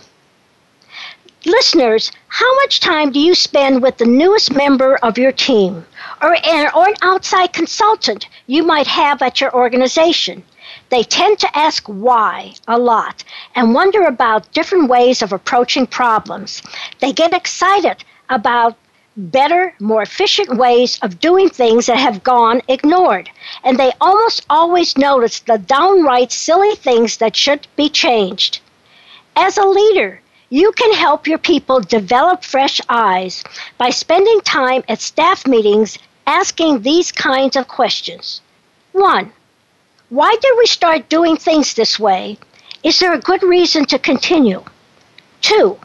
Listeners, 1.47 2.13
how 2.29 2.55
much 2.57 2.81
time 2.81 3.11
do 3.11 3.21
you 3.21 3.35
spend 3.35 3.81
with 3.81 3.97
the 3.97 4.05
newest 4.05 4.53
member 4.53 4.97
of 4.97 5.17
your 5.17 5.33
team 5.33 5.87
or 6.21 6.37
an, 6.45 6.71
or 6.75 6.89
an 6.89 6.97
outside 7.01 7.55
consultant 7.55 8.29
you 8.47 8.65
might 8.65 8.87
have 8.87 9.23
at 9.23 9.41
your 9.41 9.55
organization? 9.55 10.45
They 10.91 11.03
tend 11.03 11.39
to 11.41 11.59
ask 11.59 11.85
why 11.87 12.55
a 12.67 12.79
lot 12.79 13.23
and 13.55 13.75
wonder 13.75 14.05
about 14.05 14.53
different 14.53 14.89
ways 14.89 15.23
of 15.23 15.33
approaching 15.33 15.87
problems. 15.87 16.63
They 17.01 17.13
get 17.13 17.35
excited 17.35 18.05
about 18.31 18.77
better, 19.17 19.75
more 19.81 20.03
efficient 20.03 20.57
ways 20.57 20.99
of 21.03 21.21
doing 21.21 21.51
things 21.51 21.87
that 21.87 21.99
have 21.99 22.23
gone 22.23 22.63
ignored. 22.69 23.29
And 23.65 23.79
they 23.79 23.93
almost 24.01 24.47
always 24.49 24.97
notice 24.97 25.41
the 25.41 25.59
downright 25.59 26.33
silly 26.33 26.77
things 26.77 27.17
that 27.19 27.37
should 27.37 27.67
be 27.77 27.89
changed. 27.89 28.61
As 29.37 29.59
a 29.59 29.67
leader, 29.67 30.21
you 30.51 30.73
can 30.73 30.95
help 30.95 31.27
your 31.27 31.39
people 31.39 31.81
develop 31.81 32.45
fresh 32.45 32.81
eyes 32.89 33.45
by 33.77 33.91
spending 33.91 34.41
time 34.41 34.83
at 34.89 35.01
staff 35.01 35.47
meetings 35.47 35.99
asking 36.27 36.83
these 36.83 37.13
kinds 37.13 37.57
of 37.57 37.69
questions. 37.69 38.41
One, 38.93 39.33
why 40.11 40.35
did 40.41 40.55
we 40.57 40.67
start 40.67 41.11
doing 41.11 41.37
things 41.37 41.75
this 41.75 41.99
way? 41.99 42.39
Is 42.83 42.99
there 42.99 43.13
a 43.13 43.21
good 43.21 43.43
reason 43.43 43.85
to 43.87 43.99
continue? 43.99 44.65
Two, 45.43 45.79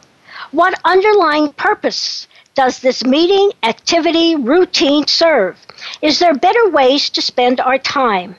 what 0.50 0.80
underlying 0.84 1.52
purpose 1.52 2.26
does 2.54 2.78
this 2.78 3.04
meeting, 3.04 3.52
activity, 3.62 4.34
routine 4.34 5.06
serve? 5.06 5.58
Is 6.00 6.20
there 6.20 6.34
better 6.34 6.70
ways 6.70 7.10
to 7.10 7.20
spend 7.20 7.60
our 7.60 7.78
time? 7.78 8.36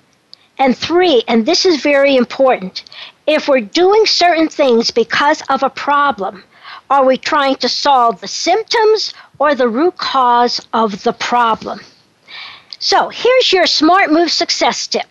And 0.58 0.76
three, 0.76 1.24
and 1.28 1.46
this 1.46 1.66
is 1.66 1.82
very 1.82 2.16
important, 2.16 2.84
if 3.28 3.48
we're 3.48 3.62
doing 3.62 4.06
certain 4.06 4.48
things 4.48 4.90
because 4.90 5.44
of 5.50 5.62
a 5.62 5.70
problem, 5.70 6.44
are 6.90 7.06
we 7.06 7.18
trying 7.18 7.58
to 7.58 7.70
solve 7.70 8.22
the 8.22 8.28
symptoms 8.28 9.14
or 9.38 9.54
the 9.54 9.68
root 9.68 9.98
cause 9.98 10.66
of 10.74 11.04
the 11.04 11.14
problem? 11.14 11.82
So 12.80 13.10
here's 13.10 13.52
your 13.52 13.68
smart 13.68 14.12
move 14.12 14.32
success 14.32 14.88
tip. 14.88 15.08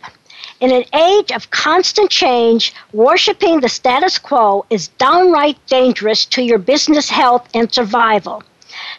In 0.61 0.71
an 0.71 0.85
age 0.95 1.33
of 1.33 1.51
constant 1.51 2.11
change, 2.11 2.73
worshiping 2.93 3.59
the 3.59 3.69
status 3.69 4.19
quo 4.19 4.65
is 4.71 4.89
downright 4.89 5.59
dangerous 5.67 6.25
to 6.27 6.43
your 6.43 6.59
business 6.59 7.11
health 7.11 7.49
and 7.53 7.73
survival. 7.73 8.43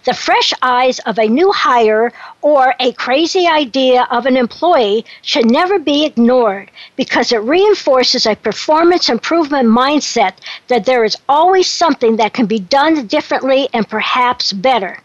The 0.03 0.14
fresh 0.14 0.53
eyes 0.62 0.99
of 0.99 1.18
a 1.18 1.28
new 1.28 1.51
hire 1.53 2.12
or 2.41 2.76
a 2.80 2.91
crazy 2.91 3.47
idea 3.47 4.06
of 4.12 4.26
an 4.26 4.36
employee 4.36 5.06
should 5.22 5.49
never 5.49 5.80
be 5.80 6.03
ignored 6.06 6.72
because 6.97 7.32
it 7.32 7.41
reinforces 7.41 8.26
a 8.26 8.36
performance 8.36 9.10
improvement 9.10 9.70
mindset 9.70 10.34
that 10.68 10.86
there 10.86 11.06
is 11.06 11.18
always 11.28 11.70
something 11.70 12.18
that 12.18 12.34
can 12.34 12.47
be 12.47 12.60
done 12.60 13.08
differently 13.08 13.70
and 13.74 13.88
perhaps 13.88 14.51
better. 14.51 14.99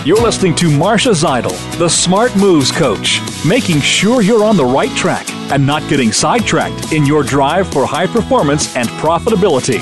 You're 0.04 0.22
listening 0.22 0.56
to 0.56 0.76
Marcia 0.76 1.10
Zidle, 1.10 1.56
the 1.78 1.90
Smart 1.90 2.36
Moves 2.36 2.72
Coach, 2.72 3.20
making 3.46 3.82
sure 3.82 4.22
you're 4.22 4.44
on 4.44 4.58
the 4.58 4.66
right 4.66 4.90
track 4.96 5.30
and 5.52 5.66
not 5.66 5.88
getting 5.90 6.12
sidetracked 6.12 6.92
in 6.92 7.06
your 7.06 7.24
drive 7.24 7.72
for 7.72 7.86
high 7.86 8.08
performance 8.08 8.76
and 8.76 8.88
profitability. 8.90 9.80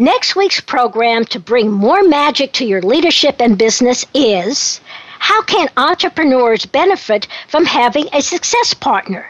Next 0.00 0.36
week's 0.36 0.60
program 0.60 1.24
to 1.24 1.40
bring 1.40 1.72
more 1.72 2.04
magic 2.04 2.52
to 2.52 2.64
your 2.64 2.80
leadership 2.80 3.40
and 3.40 3.58
business 3.58 4.06
is 4.14 4.80
How 5.18 5.42
can 5.42 5.68
entrepreneurs 5.76 6.66
benefit 6.66 7.26
from 7.48 7.64
having 7.64 8.08
a 8.12 8.22
success 8.22 8.74
partner? 8.74 9.26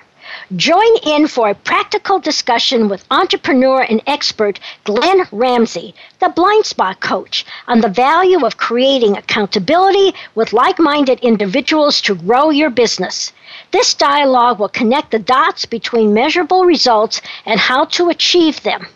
Join 0.55 0.99
in 1.07 1.27
for 1.27 1.49
a 1.49 1.55
practical 1.55 2.19
discussion 2.19 2.91
with 2.91 3.07
entrepreneur 3.11 3.81
and 3.81 4.03
expert 4.07 4.61
Glenn 4.85 5.27
Ramsey, 5.33 5.95
the 6.21 6.29
blind 6.29 6.67
spot 6.67 7.01
coach, 7.01 7.47
on 7.67 7.81
the 7.81 7.89
value 7.89 8.45
of 8.45 8.59
creating 8.59 9.17
accountability 9.17 10.15
with 10.35 10.53
like 10.53 10.79
minded 10.79 11.19
individuals 11.21 12.03
to 12.03 12.15
grow 12.15 12.51
your 12.51 12.69
business. 12.69 13.33
This 13.71 13.95
dialogue 13.95 14.59
will 14.59 14.69
connect 14.69 15.13
the 15.13 15.19
dots 15.19 15.65
between 15.65 16.13
measurable 16.13 16.67
results 16.67 17.23
and 17.47 17.59
how 17.59 17.87
to 17.97 18.11
achieve 18.11 18.63
them. 18.65 18.87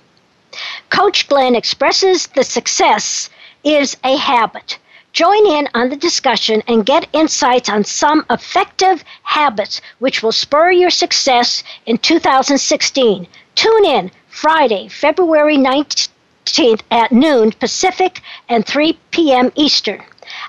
Coach 0.91 1.29
Glenn 1.29 1.55
expresses 1.55 2.27
the 2.29 2.45
success 2.45 3.31
is 3.65 3.97
a 4.05 4.17
habit. 4.17 4.79
Join 5.13 5.47
in 5.47 5.69
on 5.75 5.91
the 5.91 5.97
discussion 5.97 6.63
and 6.67 6.87
get 6.87 7.07
insights 7.13 7.69
on 7.69 7.85
some 7.85 8.25
effective 8.31 9.05
habits 9.25 9.83
which 9.99 10.23
will 10.23 10.33
spur 10.33 10.71
your 10.71 10.89
success 10.91 11.63
in 11.85 11.99
2016. 11.99 13.27
Tune 13.55 13.85
in 13.85 14.11
Friday, 14.29 14.89
February 14.89 15.59
19th 15.59 16.81
at 16.91 17.13
noon 17.13 17.53
Pacific 17.53 18.23
and 18.49 18.67
3 18.67 18.99
p.m. 19.11 19.53
Eastern. 19.55 20.03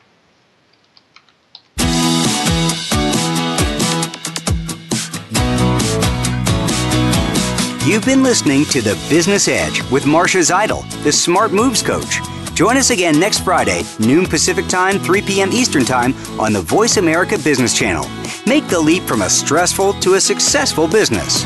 You've 7.90 8.06
been 8.06 8.22
listening 8.22 8.66
to 8.66 8.84
The 8.84 8.94
Business 9.10 9.48
Edge 9.48 9.82
with 9.90 10.06
Marcia 10.06 10.38
Zidle, 10.38 10.88
the 11.04 11.12
Smart 11.12 11.52
Moves 11.52 11.82
Coach. 11.82 12.20
Join 12.54 12.78
us 12.78 12.92
again 12.92 13.20
next 13.20 13.40
Friday, 13.40 13.82
noon 13.98 14.28
Pacific 14.28 14.68
Time, 14.68 15.00
3 15.00 15.24
p.m. 15.24 15.52
Eastern 15.52 15.86
Time 15.86 16.14
on 16.40 16.54
the 16.54 16.62
Voice 16.62 16.98
America 16.98 17.36
Business 17.40 17.76
Channel. 17.76 18.08
Make 18.46 18.68
the 18.68 18.80
leap 18.80 19.02
from 19.06 19.24
a 19.24 19.30
stressful 19.30 19.94
to 20.02 20.14
a 20.14 20.22
successful 20.22 20.88
business. 20.88 21.46